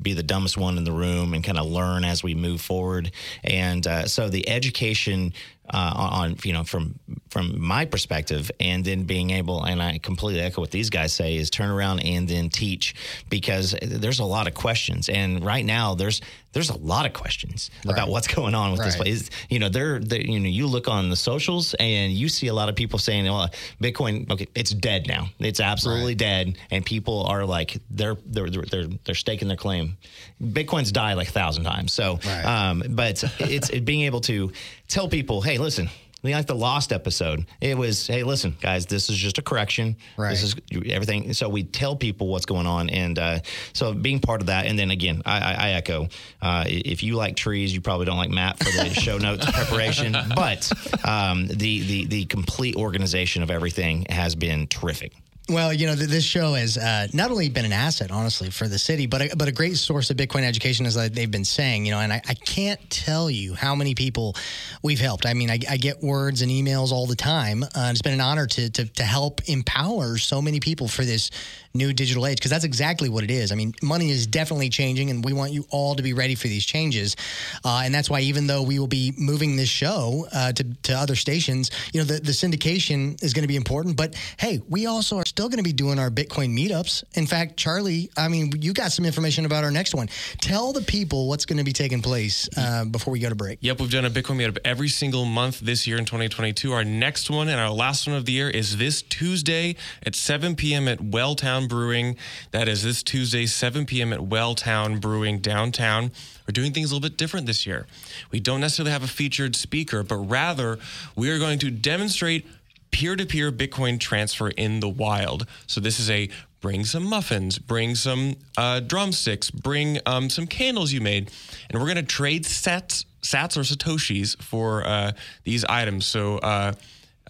be 0.00 0.12
the 0.12 0.22
dumbest 0.22 0.56
one 0.56 0.78
in 0.78 0.84
the 0.84 0.92
room 0.92 1.34
and 1.34 1.42
kind 1.42 1.58
of 1.58 1.66
learn 1.66 2.04
as 2.04 2.22
we 2.22 2.34
move 2.34 2.60
forward. 2.60 3.10
And 3.42 3.86
uh, 3.86 4.06
so 4.06 4.28
the 4.28 4.48
education 4.48 5.32
uh, 5.72 6.10
on 6.10 6.36
you 6.44 6.52
know 6.52 6.64
from 6.64 6.98
from 7.30 7.60
my 7.60 7.84
perspective, 7.84 8.50
and 8.60 8.84
then 8.84 9.04
being 9.04 9.30
able 9.30 9.64
and 9.64 9.82
I 9.82 9.98
completely 9.98 10.40
echo 10.40 10.60
what 10.60 10.70
these 10.70 10.90
guys 10.90 11.12
say 11.12 11.36
is 11.36 11.50
turn 11.50 11.70
around 11.70 12.00
and 12.00 12.28
then 12.28 12.48
teach 12.48 12.94
because 13.28 13.74
there's 13.82 14.20
a 14.20 14.24
lot 14.24 14.46
of 14.46 14.54
questions, 14.54 15.08
and 15.08 15.44
right 15.44 15.64
now 15.64 15.94
there's 15.94 16.20
there's 16.52 16.70
a 16.70 16.78
lot 16.78 17.04
of 17.04 17.12
questions 17.12 17.70
right. 17.84 17.92
about 17.92 18.08
what's 18.08 18.28
going 18.28 18.54
on 18.54 18.70
with 18.70 18.80
right. 18.80 18.86
this 18.86 18.96
place. 18.96 19.30
You 19.50 19.58
know, 19.58 19.68
they're, 19.68 19.98
they're, 19.98 20.20
you 20.20 20.40
know 20.40 20.48
you 20.48 20.66
look 20.66 20.88
on 20.88 21.10
the 21.10 21.16
socials 21.16 21.74
and 21.74 22.12
you 22.12 22.28
see 22.28 22.46
a 22.46 22.54
lot 22.54 22.68
of 22.68 22.76
people 22.76 22.98
saying, 22.98 23.24
"Well, 23.24 23.50
Bitcoin, 23.82 24.30
okay, 24.30 24.48
it's 24.54 24.70
dead 24.70 25.06
now. 25.06 25.28
It's 25.38 25.60
absolutely 25.60 26.12
right. 26.12 26.18
dead," 26.18 26.58
and 26.70 26.86
people 26.86 27.24
are 27.24 27.44
like 27.44 27.78
they're 27.90 28.16
they're 28.26 28.50
they're 28.50 28.86
they're 29.04 29.14
staking 29.14 29.48
their 29.48 29.56
claim. 29.56 29.96
Bitcoin's 30.42 30.92
died 30.92 31.14
like 31.14 31.28
a 31.28 31.32
thousand 31.32 31.64
times. 31.64 31.92
So, 31.92 32.18
um, 32.44 32.82
but 32.90 33.24
it's 33.40 33.70
it 33.70 33.84
being 33.84 34.02
able 34.02 34.20
to 34.22 34.52
tell 34.88 35.08
people, 35.08 35.40
hey, 35.40 35.58
listen, 35.58 35.88
we 36.24 36.32
like 36.32 36.46
the 36.46 36.54
Lost 36.54 36.90
episode, 36.90 37.44
it 37.60 37.76
was, 37.76 38.06
hey, 38.06 38.22
listen, 38.22 38.56
guys, 38.60 38.86
this 38.86 39.10
is 39.10 39.16
just 39.16 39.36
a 39.36 39.42
correction. 39.42 39.94
Right. 40.16 40.30
This 40.30 40.42
is 40.42 40.56
everything. 40.86 41.34
So 41.34 41.50
we 41.50 41.64
tell 41.64 41.94
people 41.94 42.28
what's 42.28 42.46
going 42.46 42.66
on, 42.66 42.88
and 42.88 43.18
uh, 43.18 43.38
so 43.74 43.92
being 43.92 44.20
part 44.20 44.40
of 44.40 44.46
that. 44.46 44.64
And 44.64 44.78
then 44.78 44.90
again, 44.90 45.20
I, 45.26 45.38
I, 45.38 45.52
I 45.52 45.70
echo: 45.72 46.08
uh, 46.40 46.64
if 46.66 47.02
you 47.02 47.16
like 47.16 47.36
trees, 47.36 47.74
you 47.74 47.82
probably 47.82 48.06
don't 48.06 48.16
like 48.16 48.30
Matt 48.30 48.58
for 48.58 48.72
the 48.72 48.88
show 48.94 49.18
notes 49.18 49.44
preparation, 49.50 50.16
but 50.34 50.72
um, 51.06 51.46
the 51.46 51.80
the 51.80 52.06
the 52.06 52.24
complete 52.24 52.74
organization 52.76 53.42
of 53.42 53.50
everything 53.50 54.06
has 54.08 54.34
been 54.34 54.66
terrific. 54.68 55.12
Well, 55.46 55.74
you 55.74 55.86
know, 55.86 55.94
th- 55.94 56.08
this 56.08 56.24
show 56.24 56.54
has 56.54 56.78
uh, 56.78 57.08
not 57.12 57.30
only 57.30 57.50
been 57.50 57.66
an 57.66 57.72
asset, 57.72 58.10
honestly, 58.10 58.48
for 58.48 58.66
the 58.66 58.78
city, 58.78 59.04
but 59.04 59.20
a, 59.20 59.36
but 59.36 59.46
a 59.46 59.52
great 59.52 59.76
source 59.76 60.08
of 60.08 60.16
Bitcoin 60.16 60.42
education, 60.42 60.86
as 60.86 60.94
they've 60.94 61.30
been 61.30 61.44
saying. 61.44 61.84
You 61.84 61.92
know, 61.92 62.00
and 62.00 62.14
I, 62.14 62.22
I 62.26 62.32
can't 62.32 62.80
tell 62.88 63.28
you 63.28 63.52
how 63.52 63.74
many 63.74 63.94
people 63.94 64.36
we've 64.82 65.00
helped. 65.00 65.26
I 65.26 65.34
mean, 65.34 65.50
I, 65.50 65.58
I 65.68 65.76
get 65.76 66.02
words 66.02 66.40
and 66.40 66.50
emails 66.50 66.92
all 66.92 67.06
the 67.06 67.14
time. 67.14 67.62
Uh, 67.62 67.90
it's 67.90 68.00
been 68.00 68.14
an 68.14 68.22
honor 68.22 68.46
to, 68.46 68.70
to 68.70 68.86
to 68.86 69.02
help 69.02 69.42
empower 69.46 70.16
so 70.16 70.40
many 70.40 70.60
people 70.60 70.88
for 70.88 71.04
this 71.04 71.30
new 71.74 71.92
digital 71.92 72.26
age 72.26 72.38
because 72.38 72.52
that's 72.52 72.64
exactly 72.64 73.08
what 73.08 73.24
it 73.24 73.30
is. 73.30 73.52
I 73.52 73.56
mean, 73.56 73.74
money 73.82 74.10
is 74.10 74.26
definitely 74.26 74.70
changing, 74.70 75.10
and 75.10 75.22
we 75.22 75.34
want 75.34 75.52
you 75.52 75.66
all 75.70 75.94
to 75.96 76.02
be 76.02 76.14
ready 76.14 76.36
for 76.36 76.48
these 76.48 76.64
changes. 76.64 77.16
Uh, 77.64 77.82
and 77.84 77.94
that's 77.94 78.08
why, 78.08 78.20
even 78.20 78.46
though 78.46 78.62
we 78.62 78.78
will 78.78 78.86
be 78.86 79.12
moving 79.18 79.56
this 79.56 79.68
show 79.68 80.26
uh, 80.32 80.52
to 80.52 80.64
to 80.84 80.94
other 80.94 81.16
stations, 81.16 81.70
you 81.92 82.00
know, 82.00 82.04
the 82.04 82.14
the 82.14 82.32
syndication 82.32 83.22
is 83.22 83.34
going 83.34 83.42
to 83.42 83.48
be 83.48 83.56
important. 83.56 83.98
But 83.98 84.14
hey, 84.38 84.62
we 84.70 84.86
also 84.86 85.18
are 85.18 85.24
still 85.34 85.48
going 85.48 85.58
to 85.58 85.64
be 85.64 85.72
doing 85.72 85.98
our 85.98 86.10
Bitcoin 86.10 86.56
meetups. 86.56 87.02
In 87.14 87.26
fact, 87.26 87.56
Charlie, 87.56 88.08
I 88.16 88.28
mean, 88.28 88.52
you 88.60 88.72
got 88.72 88.92
some 88.92 89.04
information 89.04 89.44
about 89.44 89.64
our 89.64 89.72
next 89.72 89.92
one. 89.92 90.08
Tell 90.40 90.72
the 90.72 90.80
people 90.80 91.26
what's 91.26 91.44
going 91.44 91.58
to 91.58 91.64
be 91.64 91.72
taking 91.72 92.02
place 92.02 92.48
uh, 92.56 92.84
before 92.84 93.10
we 93.10 93.18
go 93.18 93.30
to 93.30 93.34
break. 93.34 93.58
Yep, 93.60 93.80
we've 93.80 93.90
done 93.90 94.04
a 94.04 94.10
Bitcoin 94.10 94.36
meetup 94.36 94.58
every 94.64 94.86
single 94.86 95.24
month 95.24 95.58
this 95.58 95.88
year 95.88 95.98
in 95.98 96.04
2022. 96.04 96.72
Our 96.72 96.84
next 96.84 97.30
one 97.30 97.48
and 97.48 97.58
our 97.58 97.72
last 97.72 98.06
one 98.06 98.14
of 98.14 98.26
the 98.26 98.32
year 98.32 98.48
is 98.48 98.76
this 98.76 99.02
Tuesday 99.02 99.74
at 100.06 100.14
7 100.14 100.54
p.m. 100.54 100.86
at 100.86 101.00
Welltown 101.00 101.68
Brewing. 101.68 102.16
That 102.52 102.68
is 102.68 102.84
this 102.84 103.02
Tuesday, 103.02 103.46
7 103.46 103.86
p.m. 103.86 104.12
at 104.12 104.20
Welltown 104.20 105.00
Brewing 105.00 105.40
downtown. 105.40 106.12
We're 106.46 106.52
doing 106.52 106.72
things 106.72 106.92
a 106.92 106.94
little 106.94 107.08
bit 107.08 107.18
different 107.18 107.46
this 107.46 107.66
year. 107.66 107.86
We 108.30 108.38
don't 108.38 108.60
necessarily 108.60 108.92
have 108.92 109.02
a 109.02 109.08
featured 109.08 109.56
speaker, 109.56 110.04
but 110.04 110.16
rather 110.16 110.78
we 111.16 111.30
are 111.30 111.40
going 111.40 111.58
to 111.58 111.72
demonstrate 111.72 112.46
peer 112.94 113.16
to 113.16 113.26
peer 113.26 113.50
Bitcoin 113.50 113.98
transfer 113.98 114.50
in 114.50 114.78
the 114.78 114.88
wild. 114.88 115.46
So 115.66 115.80
this 115.80 115.98
is 115.98 116.08
a 116.10 116.28
bring 116.60 116.84
some 116.84 117.02
muffins, 117.02 117.58
bring 117.58 117.96
some 117.96 118.36
uh, 118.56 118.78
drumsticks, 118.78 119.50
bring 119.50 119.98
um, 120.06 120.30
some 120.30 120.46
candles 120.46 120.92
you 120.92 121.00
made, 121.00 121.28
and 121.68 121.80
we're 121.80 121.88
going 121.88 121.96
to 121.96 122.04
trade 122.04 122.46
sets, 122.46 123.04
sats 123.20 123.56
or 123.56 123.62
satoshis 123.62 124.40
for 124.40 124.86
uh, 124.86 125.10
these 125.42 125.64
items. 125.64 126.06
So 126.06 126.38
uh, 126.38 126.74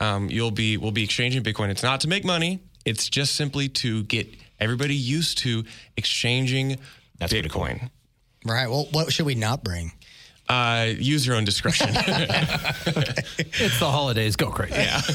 um, 0.03 0.29
you'll 0.29 0.51
be 0.51 0.77
we'll 0.77 0.93
be 0.93 1.03
exchanging 1.03 1.43
Bitcoin. 1.43 1.71
It's 1.71 1.83
not 1.83 2.03
to 2.03 2.09
make 2.09 2.27
money. 2.27 2.61
It's 2.85 3.09
just 3.09 3.35
simply 3.35 3.71
to 3.71 4.03
get 4.03 4.29
everybody 4.61 4.95
used 4.95 5.39
to 5.39 5.65
exchanging 5.97 6.77
That's 7.19 7.33
pretty 7.33 7.49
cool. 7.49 7.63
Bitcoin. 7.63 7.91
Right. 8.45 8.69
Well, 8.69 8.87
what 8.93 9.11
should 9.15 9.25
we 9.25 9.35
not 9.35 9.65
bring? 9.65 9.93
Uh, 10.49 10.89
use 10.99 11.27
your 11.27 11.37
own 11.37 11.45
discretion. 11.45 11.89
It's 13.57 13.79
the 13.79 13.91
holidays. 13.91 14.37
Go 14.37 14.51
crazy. 14.51 14.75
Yeah. 14.75 15.01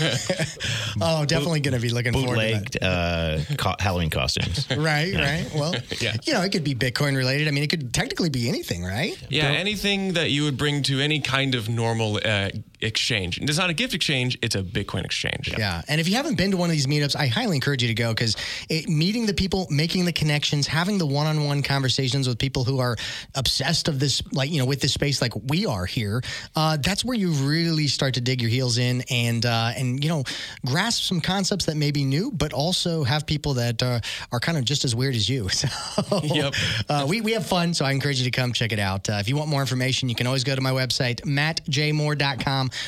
Oh, 1.01 1.23
definitely 1.25 1.59
going 1.61 1.73
to 1.75 1.79
be 1.79 1.89
looking 1.89 2.13
forward 2.13 2.35
to 2.39 2.41
that. 2.41 2.71
Bootlegged 2.71 2.83
uh, 2.83 3.55
co- 3.57 3.75
Halloween 3.79 4.09
costumes. 4.09 4.67
Right, 4.77 5.13
right. 5.13 5.45
Well, 5.55 5.75
Yeah. 6.01 6.15
you 6.25 6.33
know, 6.33 6.41
it 6.41 6.51
could 6.51 6.63
be 6.63 6.73
Bitcoin 6.75 7.15
related. 7.15 7.47
I 7.47 7.51
mean, 7.51 7.63
it 7.63 7.69
could 7.69 7.93
technically 7.93 8.29
be 8.29 8.49
anything, 8.49 8.83
right? 8.83 9.17
Yeah, 9.29 9.45
anything 9.45 10.13
that 10.13 10.31
you 10.31 10.43
would 10.43 10.57
bring 10.57 10.83
to 10.83 10.99
any 10.99 11.19
kind 11.21 11.53
of 11.55 11.69
normal 11.69 12.19
uh, 12.25 12.49
exchange. 12.81 13.37
And 13.37 13.49
It's 13.49 13.57
not 13.59 13.69
a 13.69 13.73
gift 13.73 13.93
exchange; 13.93 14.37
it's 14.41 14.55
a 14.55 14.63
Bitcoin 14.63 15.05
exchange. 15.05 15.53
Yeah. 15.57 15.81
And 15.87 15.99
if 15.99 16.07
you 16.07 16.15
haven't 16.15 16.35
been 16.35 16.51
to 16.51 16.57
one 16.57 16.69
of 16.69 16.73
these 16.73 16.87
meetups, 16.87 17.15
I 17.15 17.27
highly 17.27 17.55
encourage 17.55 17.81
you 17.81 17.87
to 17.89 17.93
go 17.93 18.13
because 18.13 18.35
meeting 18.87 19.25
the 19.25 19.33
people, 19.33 19.67
making 19.69 20.05
the 20.05 20.13
connections, 20.13 20.67
having 20.67 20.97
the 20.97 21.05
one 21.05 21.27
on 21.27 21.45
one 21.45 21.61
conversations 21.63 22.27
with 22.27 22.37
people 22.37 22.63
who 22.63 22.79
are 22.79 22.95
obsessed 23.35 23.87
of 23.87 23.99
this, 23.99 24.21
like, 24.31 24.49
you 24.51 24.59
know, 24.59 24.65
with 24.65 24.81
this 24.81 24.93
space 24.93 25.21
like 25.21 25.33
we 25.47 25.65
are 25.65 25.85
here, 25.85 26.21
uh, 26.55 26.77
that's 26.77 27.03
where 27.03 27.17
you 27.17 27.31
really 27.31 27.87
start 27.87 28.13
to 28.15 28.21
dig 28.21 28.41
your 28.41 28.49
heels 28.49 28.77
in 28.77 29.03
and, 29.09 29.45
uh, 29.45 29.71
and, 29.75 30.03
you 30.03 30.09
know, 30.09 30.23
grasp 30.65 31.03
some 31.03 31.21
concepts 31.21 31.65
that 31.65 31.75
may 31.75 31.91
be 31.91 32.03
new, 32.05 32.31
but 32.31 32.53
also 32.53 33.03
have 33.03 33.25
people 33.25 33.55
that 33.55 33.81
uh, 33.83 33.99
are 34.31 34.39
kind 34.39 34.57
of 34.57 34.63
just 34.65 34.85
as 34.85 34.95
weird 34.95 35.15
as 35.15 35.27
you. 35.29 35.47
So, 35.59 36.21
Yep. 36.23 36.53
uh, 36.87 37.05
we, 37.09 37.21
we 37.21 37.31
have 37.33 37.45
fun. 37.45 37.73
So 37.73 37.83
I 37.85 37.91
encourage 37.91 38.19
you 38.19 38.25
to 38.25 38.31
come 38.31 38.53
check 38.53 38.71
it 38.71 38.79
out. 38.79 39.09
Uh, 39.09 39.13
if 39.19 39.27
you 39.27 39.35
want 39.35 39.49
more 39.49 39.61
information, 39.61 40.07
you 40.09 40.15
can 40.15 40.27
always 40.27 40.43
go 40.43 40.55
to 40.55 40.61
my 40.61 40.71
website, 40.71 41.25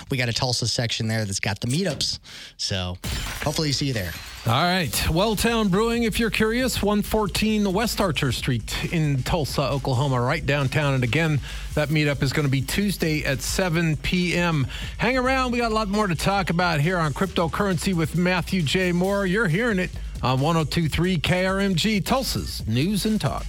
We 0.10 0.18
got 0.18 0.30
a 0.30 0.34
Tulsa 0.34 0.68
section 0.68 1.08
there 1.08 1.26
that's 1.26 1.40
got 1.40 1.60
the 1.60 1.68
meetups. 1.68 2.20
So 2.58 2.98
hopefully 3.44 3.70
you 3.70 3.74
see 3.74 3.88
you 3.88 3.94
there. 3.94 4.12
All 4.48 4.54
right. 4.54 4.92
Welltown 5.10 5.70
Brewing, 5.70 6.04
if 6.04 6.20
you're 6.20 6.32
curious, 6.32 6.82
114 6.82 7.72
West 7.72 8.02
Archer 8.02 8.32
Street 8.32 8.92
in 8.92 9.22
Tulsa, 9.22 9.62
Oklahoma, 9.62 10.20
right 10.20 10.44
downtown. 10.44 10.96
And 10.96 11.04
again, 11.04 11.40
that 11.76 11.90
meetup 11.90 12.24
is 12.24 12.34
going 12.34 12.48
to 12.48 12.52
be 12.52 12.62
Tuesday 12.62 13.24
at 13.24 13.42
7 13.42 13.98
p.m. 13.98 14.66
Hang 14.98 15.18
around. 15.18 15.52
We 15.52 15.60
got 15.60 15.72
a 15.72 15.76
lot 15.76 15.90
more 15.90 16.08
to 16.08 16.16
talk 16.16 16.50
about 16.50 16.80
here 16.80 16.98
on 16.98 17.14
cryptocurrency 17.14 17.94
with 17.94 18.16
Matthew 18.16 18.64
J. 18.64 18.92
Moore. 18.92 19.28
You're 19.28 19.48
hearing 19.48 19.78
it 19.78 19.92
on 20.24 20.40
1023 20.40 21.18
KRMG, 21.18 22.04
Tulsa's 22.04 22.66
News 22.68 23.06
and 23.06 23.22
Talk. 23.22 23.46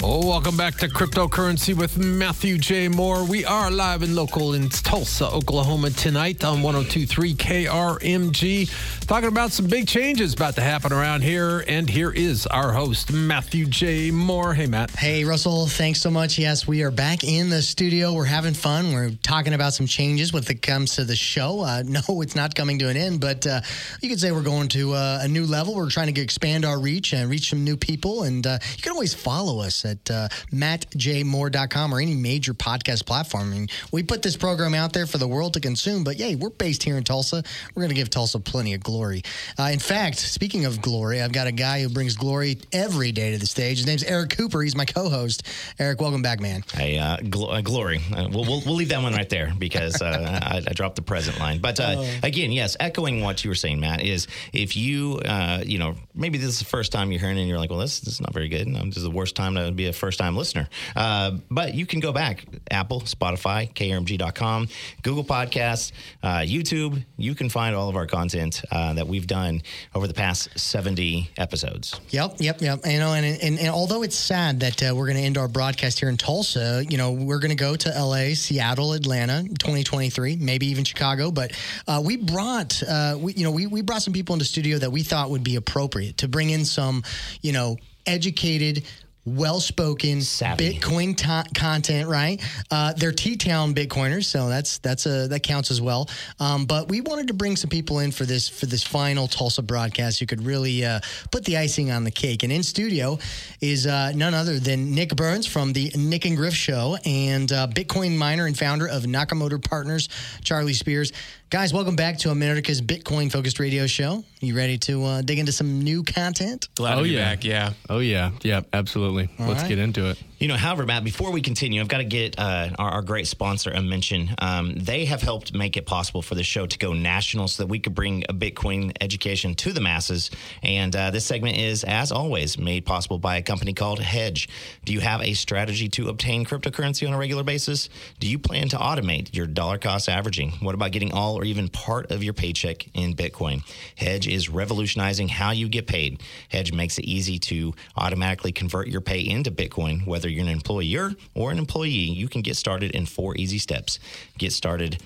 Oh, 0.00 0.24
welcome 0.24 0.56
back 0.56 0.76
to 0.76 0.88
Cryptocurrency 0.88 1.74
with 1.74 1.98
Matthew 1.98 2.56
J. 2.56 2.86
Moore. 2.86 3.24
We 3.24 3.44
are 3.44 3.68
live 3.68 4.02
and 4.02 4.14
local 4.14 4.54
in 4.54 4.68
Tulsa, 4.68 5.28
Oklahoma 5.28 5.90
tonight 5.90 6.44
on 6.44 6.62
1023 6.62 7.34
KRMG, 7.34 9.06
talking 9.08 9.28
about 9.28 9.50
some 9.50 9.66
big 9.66 9.88
changes 9.88 10.34
about 10.34 10.54
to 10.54 10.60
happen 10.60 10.92
around 10.92 11.22
here. 11.22 11.64
And 11.66 11.90
here 11.90 12.12
is 12.12 12.46
our 12.46 12.72
host, 12.72 13.12
Matthew 13.12 13.66
J. 13.66 14.12
Moore. 14.12 14.54
Hey, 14.54 14.66
Matt. 14.66 14.92
Hey, 14.92 15.24
Russell, 15.24 15.66
thanks 15.66 16.00
so 16.00 16.12
much. 16.12 16.38
Yes, 16.38 16.64
we 16.64 16.84
are 16.84 16.92
back 16.92 17.24
in 17.24 17.50
the 17.50 17.60
studio. 17.60 18.12
We're 18.12 18.24
having 18.24 18.54
fun. 18.54 18.92
We're 18.92 19.10
talking 19.24 19.52
about 19.52 19.72
some 19.72 19.88
changes 19.88 20.32
when 20.32 20.44
it 20.44 20.62
comes 20.62 20.94
to 20.94 21.04
the 21.04 21.16
show. 21.16 21.62
Uh, 21.62 21.82
no, 21.86 22.22
it's 22.22 22.36
not 22.36 22.54
coming 22.54 22.78
to 22.78 22.88
an 22.88 22.96
end, 22.96 23.20
but 23.20 23.44
uh, 23.48 23.62
you 24.00 24.08
could 24.08 24.20
say 24.20 24.30
we're 24.30 24.42
going 24.42 24.68
to 24.68 24.92
uh, 24.92 25.18
a 25.22 25.28
new 25.28 25.44
level. 25.44 25.74
We're 25.74 25.90
trying 25.90 26.14
to 26.14 26.20
expand 26.20 26.64
our 26.64 26.78
reach 26.78 27.12
and 27.12 27.28
reach 27.28 27.50
some 27.50 27.64
new 27.64 27.76
people. 27.76 28.22
And 28.22 28.46
uh, 28.46 28.60
you 28.76 28.82
can 28.82 28.92
always 28.92 29.12
follow 29.12 29.58
us 29.58 29.87
at 29.88 30.10
uh, 30.10 30.28
mattjmoore.com 30.52 31.94
or 31.94 32.00
any 32.00 32.14
major 32.14 32.54
podcast 32.54 33.06
platform. 33.06 33.52
I 33.52 33.56
mean, 33.56 33.68
we 33.92 34.02
put 34.02 34.22
this 34.22 34.36
program 34.36 34.74
out 34.74 34.92
there 34.92 35.06
for 35.06 35.18
the 35.18 35.28
world 35.28 35.54
to 35.54 35.60
consume, 35.60 36.04
but 36.04 36.16
yay, 36.18 36.34
we're 36.34 36.50
based 36.50 36.82
here 36.82 36.96
in 36.96 37.04
Tulsa. 37.04 37.42
We're 37.74 37.82
going 37.82 37.90
to 37.90 37.94
give 37.94 38.10
Tulsa 38.10 38.40
plenty 38.40 38.74
of 38.74 38.82
glory. 38.82 39.22
Uh, 39.58 39.70
in 39.72 39.78
fact, 39.78 40.16
speaking 40.18 40.64
of 40.64 40.80
glory, 40.82 41.22
I've 41.22 41.32
got 41.32 41.46
a 41.46 41.52
guy 41.52 41.82
who 41.82 41.88
brings 41.88 42.16
glory 42.16 42.58
every 42.72 43.12
day 43.12 43.32
to 43.32 43.38
the 43.38 43.46
stage. 43.46 43.78
His 43.78 43.86
name's 43.86 44.04
Eric 44.04 44.30
Cooper. 44.30 44.62
He's 44.62 44.76
my 44.76 44.84
co-host. 44.84 45.42
Eric, 45.78 46.00
welcome 46.00 46.22
back, 46.22 46.40
man. 46.40 46.62
Hey, 46.72 46.98
uh, 46.98 47.16
gl- 47.18 47.52
uh, 47.52 47.60
glory. 47.62 48.00
Uh, 48.14 48.28
we'll, 48.30 48.44
we'll, 48.44 48.62
we'll 48.64 48.74
leave 48.74 48.88
that 48.90 49.02
one 49.02 49.14
right 49.14 49.28
there 49.28 49.52
because 49.58 50.00
uh, 50.02 50.40
I, 50.42 50.56
I 50.66 50.72
dropped 50.72 50.96
the 50.96 51.02
present 51.02 51.38
line. 51.38 51.58
But 51.60 51.80
uh, 51.80 52.04
again, 52.22 52.52
yes, 52.52 52.76
echoing 52.80 53.20
what 53.22 53.44
you 53.44 53.50
were 53.50 53.54
saying, 53.54 53.80
Matt, 53.80 54.02
is 54.02 54.26
if 54.52 54.76
you, 54.76 55.20
uh, 55.24 55.62
you 55.64 55.78
know, 55.78 55.94
maybe 56.14 56.38
this 56.38 56.48
is 56.50 56.58
the 56.58 56.64
first 56.64 56.92
time 56.92 57.10
you're 57.12 57.20
hearing 57.20 57.36
it 57.36 57.40
and 57.40 57.48
you're 57.48 57.58
like, 57.58 57.70
well, 57.70 57.78
this, 57.78 58.00
this 58.00 58.14
is 58.14 58.20
not 58.20 58.32
very 58.32 58.48
good. 58.48 58.66
Um, 58.68 58.88
This 58.88 58.98
is 58.98 59.02
the 59.04 59.10
worst 59.10 59.36
time 59.36 59.54
to 59.54 59.72
be 59.78 59.86
a 59.86 59.92
first 59.92 60.18
time 60.18 60.36
listener. 60.36 60.68
Uh, 60.94 61.38
but 61.50 61.74
you 61.74 61.86
can 61.86 62.00
go 62.00 62.12
back 62.12 62.44
Apple, 62.70 63.00
Spotify, 63.00 63.72
KRMG.com, 63.72 64.68
Google 65.02 65.24
Podcasts, 65.24 65.92
uh, 66.22 66.38
YouTube. 66.38 67.04
You 67.16 67.34
can 67.34 67.48
find 67.48 67.74
all 67.74 67.88
of 67.88 67.96
our 67.96 68.06
content 68.06 68.62
uh, 68.70 68.92
that 68.94 69.06
we've 69.06 69.26
done 69.26 69.62
over 69.94 70.06
the 70.06 70.14
past 70.14 70.58
70 70.58 71.30
episodes. 71.38 72.00
Yep, 72.10 72.36
yep, 72.38 72.60
yep. 72.60 72.80
You 72.84 72.98
know, 72.98 73.14
and 73.14 73.24
and, 73.24 73.58
and 73.58 73.68
although 73.68 74.02
it's 74.02 74.16
sad 74.16 74.60
that 74.60 74.82
uh, 74.82 74.94
we're 74.94 75.06
going 75.06 75.16
to 75.16 75.22
end 75.22 75.38
our 75.38 75.48
broadcast 75.48 76.00
here 76.00 76.08
in 76.08 76.16
Tulsa, 76.16 76.84
you 76.88 76.98
know, 76.98 77.12
we're 77.12 77.38
going 77.38 77.50
to 77.50 77.56
go 77.56 77.76
to 77.76 77.96
L.A., 77.96 78.34
Seattle, 78.34 78.92
Atlanta, 78.92 79.42
2023, 79.42 80.36
maybe 80.36 80.66
even 80.66 80.84
Chicago. 80.84 81.30
But 81.30 81.52
uh, 81.86 82.02
we 82.04 82.16
brought, 82.16 82.82
uh, 82.82 83.16
we, 83.18 83.32
you 83.34 83.44
know, 83.44 83.50
we 83.50 83.66
we 83.66 83.82
brought 83.82 84.02
some 84.02 84.12
people 84.12 84.34
into 84.34 84.44
studio 84.44 84.78
that 84.78 84.90
we 84.90 85.02
thought 85.02 85.30
would 85.30 85.44
be 85.44 85.56
appropriate 85.56 86.18
to 86.18 86.28
bring 86.28 86.50
in 86.50 86.64
some, 86.64 87.02
you 87.42 87.52
know, 87.52 87.76
educated. 88.06 88.84
Well-spoken 89.28 90.22
Savvy. 90.22 90.74
Bitcoin 90.78 91.16
to- 91.18 91.44
content, 91.54 92.08
right? 92.08 92.40
Uh, 92.70 92.92
they're 92.94 93.12
T-town 93.12 93.74
Bitcoiners, 93.74 94.24
so 94.24 94.48
that's 94.48 94.78
that's 94.78 95.06
a 95.06 95.28
that 95.28 95.42
counts 95.42 95.70
as 95.70 95.80
well. 95.80 96.08
Um, 96.40 96.64
but 96.66 96.88
we 96.88 97.00
wanted 97.00 97.28
to 97.28 97.34
bring 97.34 97.56
some 97.56 97.70
people 97.70 97.98
in 98.00 98.10
for 98.12 98.24
this 98.24 98.48
for 98.48 98.66
this 98.66 98.82
final 98.82 99.26
Tulsa 99.28 99.62
broadcast. 99.62 100.20
You 100.20 100.26
could 100.26 100.42
really 100.44 100.84
uh, 100.84 101.00
put 101.30 101.44
the 101.44 101.56
icing 101.56 101.90
on 101.90 102.04
the 102.04 102.10
cake. 102.10 102.42
And 102.42 102.52
in 102.52 102.62
studio 102.62 103.18
is 103.60 103.86
uh, 103.86 104.12
none 104.14 104.34
other 104.34 104.58
than 104.58 104.94
Nick 104.94 105.14
Burns 105.16 105.46
from 105.46 105.72
the 105.72 105.90
Nick 105.96 106.24
and 106.24 106.36
Griff 106.36 106.54
Show 106.54 106.96
and 107.04 107.50
uh, 107.52 107.66
Bitcoin 107.68 108.16
miner 108.16 108.46
and 108.46 108.56
founder 108.58 108.86
of 108.86 109.02
Nakamoto 109.04 109.62
Partners, 109.62 110.08
Charlie 110.42 110.74
Spears. 110.74 111.12
Guys, 111.50 111.72
welcome 111.72 111.96
back 111.96 112.18
to 112.18 112.30
America's 112.30 112.82
Bitcoin 112.82 113.32
focused 113.32 113.58
radio 113.58 113.86
show. 113.86 114.22
You 114.40 114.54
ready 114.54 114.76
to 114.78 115.02
uh, 115.04 115.22
dig 115.22 115.38
into 115.38 115.50
some 115.50 115.80
new 115.82 116.02
content? 116.02 116.68
Glad 116.74 116.94
Oh, 116.94 116.96
to 116.98 117.02
be 117.04 117.10
yeah. 117.14 117.24
back. 117.34 117.42
Yeah. 117.44 117.72
Oh, 117.88 118.00
yeah. 118.00 118.32
Yeah, 118.42 118.60
absolutely. 118.74 119.17
Let's 119.38 119.62
right. 119.62 119.68
get 119.68 119.78
into 119.78 120.10
it. 120.10 120.18
You 120.38 120.46
know, 120.46 120.56
however, 120.56 120.86
Matt, 120.86 121.02
before 121.02 121.32
we 121.32 121.40
continue, 121.40 121.80
I've 121.80 121.88
got 121.88 121.98
to 121.98 122.04
get 122.04 122.38
uh, 122.38 122.68
our, 122.78 122.90
our, 122.90 123.02
great 123.02 123.26
sponsor 123.26 123.72
a 123.72 123.82
mention. 123.82 124.30
Um, 124.38 124.72
they 124.76 125.06
have 125.06 125.20
helped 125.20 125.52
make 125.52 125.76
it 125.76 125.84
possible 125.84 126.22
for 126.22 126.36
the 126.36 126.44
show 126.44 126.64
to 126.64 126.78
go 126.78 126.92
national 126.92 127.48
so 127.48 127.64
that 127.64 127.66
we 127.66 127.80
could 127.80 127.92
bring 127.92 128.22
a 128.28 128.32
Bitcoin 128.32 128.96
education 129.00 129.56
to 129.56 129.72
the 129.72 129.80
masses. 129.80 130.30
And 130.62 130.94
uh, 130.94 131.10
this 131.10 131.24
segment 131.24 131.56
is, 131.56 131.82
as 131.82 132.12
always, 132.12 132.56
made 132.56 132.86
possible 132.86 133.18
by 133.18 133.38
a 133.38 133.42
company 133.42 133.72
called 133.72 133.98
Hedge. 133.98 134.48
Do 134.84 134.92
you 134.92 135.00
have 135.00 135.22
a 135.22 135.32
strategy 135.32 135.88
to 135.88 136.08
obtain 136.08 136.44
cryptocurrency 136.44 137.04
on 137.08 137.14
a 137.14 137.18
regular 137.18 137.42
basis? 137.42 137.88
Do 138.20 138.28
you 138.28 138.38
plan 138.38 138.68
to 138.68 138.76
automate 138.76 139.34
your 139.34 139.48
dollar 139.48 139.78
cost 139.78 140.08
averaging? 140.08 140.52
What 140.60 140.76
about 140.76 140.92
getting 140.92 141.12
all 141.12 141.36
or 141.36 141.44
even 141.44 141.68
part 141.68 142.12
of 142.12 142.22
your 142.22 142.34
paycheck 142.34 142.86
in 142.94 143.16
Bitcoin? 143.16 143.64
Hedge 143.96 144.28
is 144.28 144.48
revolutionizing 144.48 145.26
how 145.26 145.50
you 145.50 145.68
get 145.68 145.88
paid. 145.88 146.22
Hedge 146.48 146.72
makes 146.72 146.96
it 146.96 147.06
easy 147.06 147.40
to 147.40 147.74
automatically 147.96 148.52
convert 148.52 148.86
your 148.86 149.00
pay 149.00 149.18
into 149.18 149.50
Bitcoin, 149.50 150.06
whether 150.06 150.27
whether 150.28 150.34
you're 150.34 150.44
an 150.44 150.52
employer 150.52 151.12
or 151.34 151.50
an 151.50 151.58
employee, 151.58 151.88
you 151.88 152.28
can 152.28 152.42
get 152.42 152.56
started 152.56 152.90
in 152.90 153.06
four 153.06 153.34
easy 153.36 153.58
steps. 153.58 153.98
Get 154.36 154.52
started 154.52 155.02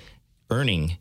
earning 0.51 0.99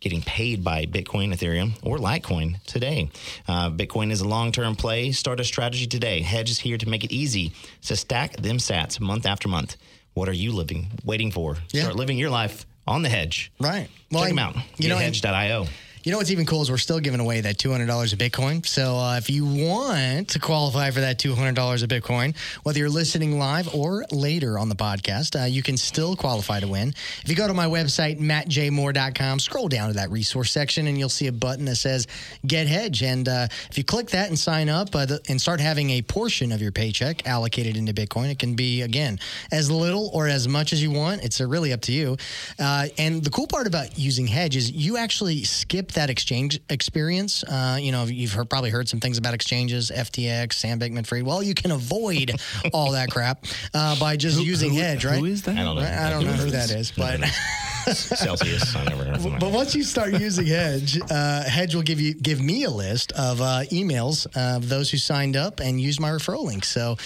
getting 0.00 0.22
paid 0.22 0.64
by 0.64 0.86
Bitcoin, 0.86 1.30
Ethereum, 1.32 1.72
or 1.82 1.98
Litecoin 1.98 2.60
today. 2.64 3.10
Uh, 3.46 3.68
Bitcoin 3.70 4.10
is 4.10 4.22
a 4.22 4.26
long 4.28 4.50
term 4.50 4.74
play. 4.74 5.12
Start 5.12 5.40
a 5.40 5.44
strategy 5.44 5.86
today. 5.86 6.20
Hedge 6.22 6.50
is 6.50 6.58
here 6.58 6.78
to 6.78 6.88
make 6.88 7.04
it 7.04 7.12
easy 7.12 7.52
to 7.82 7.94
stack 7.94 8.34
them 8.36 8.56
sats 8.56 8.98
month 8.98 9.26
after 9.26 9.46
month. 9.46 9.76
What 10.14 10.28
are 10.28 10.32
you 10.32 10.52
living, 10.52 10.86
waiting 11.04 11.30
for? 11.30 11.58
Yeah. 11.70 11.82
Start 11.82 11.96
living 11.96 12.18
your 12.18 12.30
life 12.30 12.66
on 12.86 13.02
the 13.02 13.08
hedge. 13.08 13.52
Right. 13.60 13.88
Well, 14.10 14.22
Check 14.22 14.30
them 14.30 14.38
out. 14.38 14.56
You 14.78 14.88
know, 14.88 14.96
hedge.io. 14.96 15.66
You 16.02 16.12
know 16.12 16.16
what's 16.16 16.30
even 16.30 16.46
cool 16.46 16.62
is 16.62 16.70
we're 16.70 16.78
still 16.78 16.98
giving 16.98 17.20
away 17.20 17.42
that 17.42 17.58
$200 17.58 18.12
of 18.14 18.18
Bitcoin. 18.18 18.64
So 18.64 18.96
uh, 18.96 19.18
if 19.18 19.28
you 19.28 19.44
want 19.44 20.30
to 20.30 20.38
qualify 20.38 20.90
for 20.92 21.00
that 21.00 21.18
$200 21.18 21.82
of 21.82 21.88
Bitcoin, 21.90 22.34
whether 22.62 22.78
you're 22.78 22.88
listening 22.88 23.38
live 23.38 23.74
or 23.74 24.06
later 24.10 24.58
on 24.58 24.70
the 24.70 24.74
podcast, 24.74 25.38
uh, 25.38 25.44
you 25.44 25.62
can 25.62 25.76
still 25.76 26.16
qualify 26.16 26.58
to 26.58 26.66
win. 26.66 26.94
If 27.22 27.28
you 27.28 27.36
go 27.36 27.46
to 27.46 27.52
my 27.52 27.66
website, 27.66 28.18
mattjmoore.com, 28.18 29.40
scroll 29.40 29.68
down 29.68 29.88
to 29.88 29.94
that 29.96 30.10
resource 30.10 30.50
section 30.50 30.86
and 30.86 30.96
you'll 30.96 31.10
see 31.10 31.26
a 31.26 31.32
button 31.32 31.66
that 31.66 31.76
says 31.76 32.06
Get 32.46 32.66
Hedge. 32.66 33.02
And 33.02 33.28
uh, 33.28 33.48
if 33.70 33.76
you 33.76 33.84
click 33.84 34.08
that 34.08 34.30
and 34.30 34.38
sign 34.38 34.70
up 34.70 34.96
uh, 34.96 35.04
the, 35.04 35.20
and 35.28 35.38
start 35.38 35.60
having 35.60 35.90
a 35.90 36.00
portion 36.00 36.50
of 36.50 36.62
your 36.62 36.72
paycheck 36.72 37.26
allocated 37.26 37.76
into 37.76 37.92
Bitcoin, 37.92 38.30
it 38.30 38.38
can 38.38 38.54
be, 38.54 38.80
again, 38.80 39.20
as 39.52 39.70
little 39.70 40.08
or 40.14 40.28
as 40.28 40.48
much 40.48 40.72
as 40.72 40.82
you 40.82 40.92
want. 40.92 41.22
It's 41.22 41.42
uh, 41.42 41.46
really 41.46 41.74
up 41.74 41.82
to 41.82 41.92
you. 41.92 42.16
Uh, 42.58 42.86
and 42.96 43.22
the 43.22 43.30
cool 43.30 43.46
part 43.46 43.66
about 43.66 43.98
using 43.98 44.26
Hedge 44.26 44.56
is 44.56 44.72
you 44.72 44.96
actually 44.96 45.44
skip 45.44 45.89
that 45.94 46.10
exchange 46.10 46.60
experience. 46.68 47.44
Uh, 47.44 47.78
you 47.80 47.92
know, 47.92 48.04
you've 48.04 48.32
heard, 48.32 48.50
probably 48.50 48.70
heard 48.70 48.88
some 48.88 49.00
things 49.00 49.18
about 49.18 49.34
exchanges, 49.34 49.90
FTX, 49.94 50.54
Sam 50.54 50.78
Bankman 50.80 51.06
Fried. 51.06 51.22
Well, 51.22 51.42
you 51.42 51.54
can 51.54 51.70
avoid 51.70 52.32
all 52.72 52.92
that 52.92 53.10
crap 53.10 53.44
uh, 53.74 53.98
by 53.98 54.16
just 54.16 54.38
who, 54.38 54.44
using 54.44 54.74
who, 54.74 54.80
Hedge, 54.80 55.04
right? 55.04 55.18
Who 55.18 55.26
is 55.26 55.42
that? 55.42 55.56
I 55.56 55.62
don't 55.62 55.76
know. 55.76 55.82
I 55.82 56.10
don't 56.10 56.24
know 56.24 56.32
who 56.32 56.50
that 56.50 56.70
is, 56.70 56.92
but. 56.92 57.20
Celsius. 57.92 58.74
I 58.76 58.84
never 58.84 59.04
heard 59.04 59.16
of 59.16 59.40
But 59.40 59.52
once 59.52 59.74
you 59.74 59.82
start 59.82 60.18
using 60.20 60.46
Hedge, 60.46 61.00
uh, 61.10 61.44
Hedge 61.44 61.74
will 61.74 61.82
give 61.82 62.00
you 62.00 62.14
give 62.14 62.40
me 62.40 62.64
a 62.64 62.70
list 62.70 63.12
of 63.12 63.40
uh, 63.40 63.62
emails 63.72 64.26
of 64.36 64.68
those 64.68 64.90
who 64.90 64.96
signed 64.96 65.36
up 65.36 65.60
and 65.60 65.80
used 65.80 66.00
my 66.00 66.10
referral 66.10 66.44
link. 66.44 66.64
So, 66.64 66.96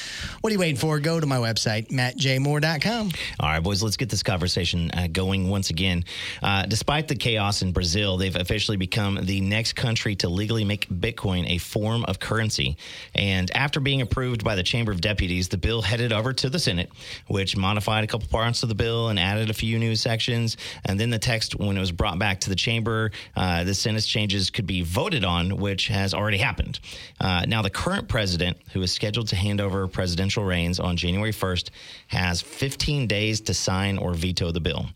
what 0.41 0.51
are 0.51 0.53
you 0.53 0.59
waiting 0.59 0.77
for? 0.77 0.99
Go 1.01 1.21
to 1.21 1.27
my 1.27 1.37
website, 1.37 1.89
mattjmoore.com. 1.89 3.11
All 3.41 3.49
right, 3.49 3.61
boys, 3.61 3.83
let's 3.83 3.97
get 3.97 4.09
this 4.09 4.23
conversation 4.23 4.91
uh, 4.93 5.09
going 5.11 5.49
once 5.49 5.71
again. 5.71 6.05
Uh, 6.43 6.67
despite 6.67 7.09
the 7.09 7.17
chaos 7.17 7.63
in 7.63 7.73
Brazil, 7.73 8.17
they've 8.17 8.37
officially 8.37 8.77
become 8.77 9.19
the 9.23 9.41
next 9.41 9.75
country 9.75 10.17
to 10.17 10.29
legally 10.29 10.65
make 10.65 10.89
Bitcoin 10.89 11.49
a 11.49 11.59
form 11.59 12.05
of 12.05 12.19
currency. 12.19 12.77
And 13.15 13.51
after 13.57 13.81
being 13.81 14.01
approved 14.01 14.45
by 14.45 14.55
the 14.55 14.63
Chamber 14.63 14.93
of 14.93 15.01
Deputies, 15.01 15.49
the 15.49 15.59
bill 15.59 15.83
headed 15.83 16.13
over 16.13 16.33
to 16.33 16.51
the 16.51 16.59
Senate, 16.59 16.91
which 17.27 17.57
modified 17.57 18.05
a 18.05 18.07
couple 18.07 18.29
parts 18.29 18.63
of 18.63 18.69
the 18.69 18.75
bill 18.75 19.09
and 19.09 19.19
added 19.19 19.51
a 19.51 19.55
few 19.55 19.79
new 19.79 19.97
sections. 19.97 20.57
And 20.85 20.99
then 20.99 21.11
the 21.11 21.19
text, 21.19 21.57
when 21.57 21.77
it 21.77 21.81
was 21.81 21.93
brought 21.93 22.19
back 22.19 22.41
to 22.41 22.51
the 22.51 22.57
chamber, 22.57 23.11
uh, 23.37 23.65
the 23.65 23.75
sentence 23.75 24.07
changes 24.07 24.51
could 24.51 24.67
be 24.67 24.83
voted 24.83 25.25
on, 25.25 25.57
which 25.57 25.89
has 25.89 26.15
already 26.15 26.39
happened. 26.39 26.81
Uh, 27.21 27.45
now, 27.47 27.63
the 27.63 27.71
current 27.71 28.09
president, 28.09 28.57
who 28.73 28.83
is 28.83 28.93
scheduled 28.93 29.29
to 29.29 29.37
hand 29.37 29.61
over 29.61 29.87
presidential 29.89 30.45
reins 30.45 30.81
on 30.81 30.97
January 30.97 31.33
1st, 31.33 31.71
has 32.09 32.41
15 32.41 33.07
days 33.07 33.41
to 33.43 33.55
sign 33.55 33.99
or 33.99 34.15
veto 34.15 34.51
the 34.51 34.61
bill. 34.61 34.87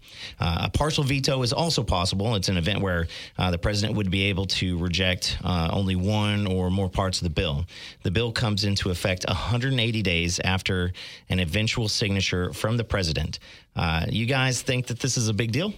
Uh, 0.40 0.62
a 0.64 0.70
partial 0.70 1.04
veto 1.04 1.42
is 1.42 1.52
also 1.52 1.82
possible. 1.82 2.34
It's 2.34 2.48
an 2.48 2.56
event 2.56 2.80
where 2.80 3.08
uh, 3.38 3.50
the 3.50 3.58
president 3.58 3.96
would 3.96 4.10
be 4.10 4.24
able 4.24 4.46
to 4.46 4.78
reject 4.78 5.38
uh, 5.44 5.68
only 5.72 5.96
one 5.96 6.46
or 6.46 6.70
more 6.70 6.88
parts 6.88 7.18
of 7.18 7.24
the 7.24 7.30
bill. 7.30 7.64
The 8.02 8.10
bill 8.10 8.32
comes 8.32 8.64
into 8.64 8.90
effect 8.90 9.24
180 9.26 10.02
days 10.02 10.40
after 10.40 10.92
an 11.28 11.40
eventual 11.40 11.88
signature 11.88 12.52
from 12.52 12.76
the 12.76 12.84
president. 12.84 13.38
Uh, 13.78 14.06
you 14.08 14.26
guys 14.26 14.60
think 14.60 14.88
that 14.88 14.98
this 14.98 15.16
is 15.16 15.28
a 15.28 15.34
big 15.34 15.52
deal? 15.52 15.72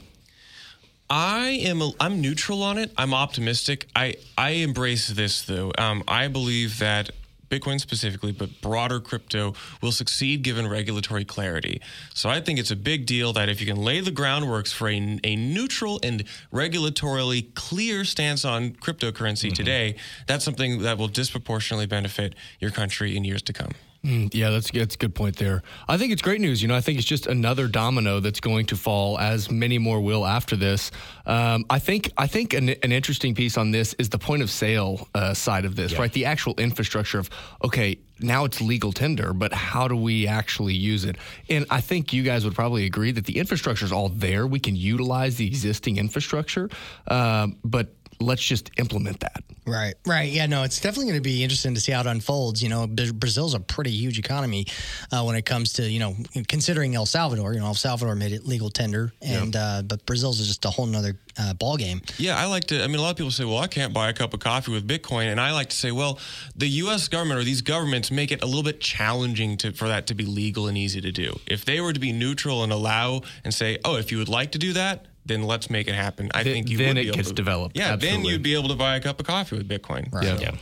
I 1.11 1.61
am 1.64 1.83
a, 1.83 1.92
I'm 2.00 2.21
neutral 2.21 2.62
on 2.62 2.78
it. 2.78 2.92
I'm 2.97 3.12
optimistic. 3.12 3.88
I 3.95 4.14
I 4.38 4.50
embrace 4.50 5.09
this 5.09 5.42
though. 5.42 5.73
Um, 5.76 6.04
I 6.09 6.28
believe 6.28 6.78
that 6.78 7.11
Bitcoin 7.50 7.80
specifically, 7.80 8.30
but 8.30 8.61
broader 8.61 9.00
crypto 9.00 9.54
will 9.83 9.90
succeed 9.90 10.42
given 10.42 10.69
regulatory 10.69 11.25
clarity. 11.25 11.83
So 12.14 12.30
I 12.30 12.40
think 12.40 12.61
it's 12.61 12.71
a 12.71 12.76
big 12.76 13.07
deal 13.07 13.33
that 13.33 13.49
if 13.49 13.61
you 13.61 13.66
can 13.66 13.76
lay 13.76 14.00
the 14.00 14.12
groundworks 14.12 14.73
for 14.73 14.88
a, 14.88 15.19
a 15.25 15.37
neutral 15.37 15.99
and 16.04 16.25
regulatorily 16.53 17.53
clear 17.55 18.05
stance 18.05 18.44
on 18.44 18.70
cryptocurrency 18.70 19.46
mm-hmm. 19.48 19.55
today, 19.55 19.96
that's 20.29 20.44
something 20.44 20.83
that 20.83 20.96
will 20.96 21.09
disproportionately 21.09 21.87
benefit 21.87 22.37
your 22.61 22.70
country 22.70 23.16
in 23.16 23.25
years 23.25 23.42
to 23.42 23.53
come. 23.53 23.72
Mm, 24.05 24.33
yeah, 24.33 24.49
that's 24.49 24.71
that's 24.71 24.95
a 24.95 24.99
good 24.99 25.15
point 25.15 25.37
there. 25.37 25.63
I 25.87 25.99
think 25.99 26.11
it's 26.11 26.23
great 26.23 26.41
news. 26.41 26.63
You 26.63 26.69
know, 26.69 26.75
I 26.75 26.81
think 26.81 26.99
it's 26.99 27.07
just 27.07 27.27
another 27.27 27.69
domino 27.69 28.21
that's 28.21 28.41
going 28.41 28.65
to 28.67 28.77
fall, 28.77 29.19
as 29.19 29.51
many 29.51 29.77
more 29.77 30.01
will 30.01 30.25
after 30.25 30.57
this. 30.57 30.91
Um, 31.27 31.67
I 31.69 31.81
think 31.81 32.11
I 32.17 32.27
think 32.27 32.55
an, 32.55 32.71
an, 32.71 32.93
interesting 32.93 33.35
piece 33.35 33.59
on 33.59 33.73
this 33.73 33.93
is 33.99 34.09
the 34.09 34.19
point 34.19 34.41
of 34.41 34.51
sale 34.51 35.07
uh, 35.15 35.35
side 35.35 35.67
of 35.67 35.77
this, 35.77 35.93
yeah. 35.93 35.99
right? 35.99 36.13
The 36.13 36.25
actual 36.25 36.55
infrastructure 36.57 37.19
of 37.19 37.29
okay, 37.63 37.99
now 38.21 38.47
it's 38.47 38.63
legal 38.63 38.93
tender, 38.93 39.35
but 39.35 39.53
how 39.53 39.87
do 39.87 39.97
we 39.97 40.27
actually 40.27 40.75
use 40.75 41.05
it? 41.05 41.17
And 41.51 41.67
I 41.69 41.83
think 41.83 42.15
you 42.15 42.23
guys 42.23 42.43
would 42.47 42.55
probably 42.55 42.87
agree 42.87 43.13
that 43.13 43.27
the 43.27 43.37
infrastructure 43.39 43.85
is 43.85 43.93
all 43.93 44.09
there. 44.09 44.47
We 44.47 44.61
can 44.61 44.77
utilize 44.77 45.37
the 45.37 45.47
existing 45.47 45.99
infrastructure, 45.99 46.71
uh, 47.07 47.49
but 47.63 47.89
let's 48.19 48.43
just 48.43 48.71
implement 48.79 49.21
that. 49.21 49.45
Right, 49.70 49.94
right. 50.04 50.30
Yeah, 50.30 50.46
no, 50.46 50.64
it's 50.64 50.80
definitely 50.80 51.06
going 51.06 51.22
to 51.22 51.28
be 51.28 51.42
interesting 51.42 51.74
to 51.74 51.80
see 51.80 51.92
how 51.92 52.00
it 52.00 52.06
unfolds. 52.06 52.62
You 52.62 52.68
know, 52.68 52.87
Brazil's 52.87 53.54
a 53.54 53.61
pretty 53.61 53.92
huge 53.92 54.18
economy 54.18 54.66
uh, 55.12 55.22
when 55.22 55.37
it 55.37 55.46
comes 55.46 55.74
to, 55.74 55.88
you 55.88 56.00
know, 56.00 56.16
considering 56.48 56.96
El 56.96 57.06
Salvador. 57.06 57.54
You 57.54 57.61
know, 57.61 57.66
El 57.66 57.74
Salvador 57.74 58.16
made 58.16 58.33
it 58.33 58.46
legal 58.46 58.70
tender, 58.70 59.12
and 59.22 59.54
yeah. 59.54 59.62
uh, 59.62 59.83
but 59.83 60.04
Brazil's 60.06 60.40
is 60.40 60.48
just 60.48 60.64
a 60.64 60.70
whole 60.70 60.87
nother 60.87 61.16
uh, 61.38 61.54
ball 61.54 61.76
game. 61.76 62.02
Yeah, 62.18 62.37
I 62.37 62.46
like 62.46 62.64
to. 62.64 62.83
I 62.83 62.87
mean, 62.88 62.96
a 62.96 63.02
lot 63.02 63.11
of 63.11 63.16
people 63.16 63.30
say, 63.30 63.44
"Well, 63.44 63.59
I 63.59 63.68
can't 63.68 63.92
buy 63.92 64.09
a 64.09 64.12
cup 64.12 64.35
of 64.35 64.40
coffee 64.40 64.72
with 64.72 64.87
Bitcoin," 64.87 65.30
and 65.30 65.40
I 65.40 65.52
like 65.52 65.70
to 65.70 65.76
say, 65.76 65.92
"Well, 65.92 66.18
the 66.56 66.68
U.S. 66.68 67.06
government 67.06 67.40
or 67.40 67.44
these 67.44 67.62
governments 67.62 68.11
make 68.11 68.33
it 68.33 68.42
a 68.42 68.46
little 68.46 68.62
bit 68.62 68.80
challenging 68.80 69.56
to, 69.59 69.72
for 69.72 69.88
that 69.88 70.09
to 70.09 70.14
be 70.14 70.24
legal 70.24 70.66
and 70.66 70.76
easy 70.76 71.00
to 71.00 71.12
do. 71.12 71.38
If 71.46 71.64
they 71.64 71.80
were 71.80 71.92
to 71.92 72.00
be 72.00 72.12
neutral 72.12 72.64
and 72.64 72.72
allow 72.72 73.22
and 73.44 73.54
say, 73.54 73.78
"Oh, 73.85 73.96
if 73.96 74.11
you 74.11 74.18
would 74.18 74.28
like 74.28 74.52
to 74.52 74.59
do 74.59 74.72
that." 74.72 75.06
Then 75.24 75.42
let's 75.42 75.70
make 75.70 75.88
it 75.88 75.94
happen. 75.94 76.30
I 76.35 76.44
think 76.44 76.68
you 76.68 76.78
then 76.78 76.96
it 76.96 77.12
gets 77.12 77.28
to, 77.28 77.35
developed. 77.35 77.76
Yeah, 77.76 77.92
Absolutely. 77.92 78.22
then 78.22 78.24
you'd 78.26 78.42
be 78.42 78.54
able 78.54 78.68
to 78.68 78.74
buy 78.74 78.96
a 78.96 79.00
cup 79.00 79.20
of 79.20 79.26
coffee 79.26 79.56
with 79.56 79.68
Bitcoin. 79.68 80.12
Right. 80.12 80.24
Yeah. 80.24 80.38
yeah. 80.40 80.54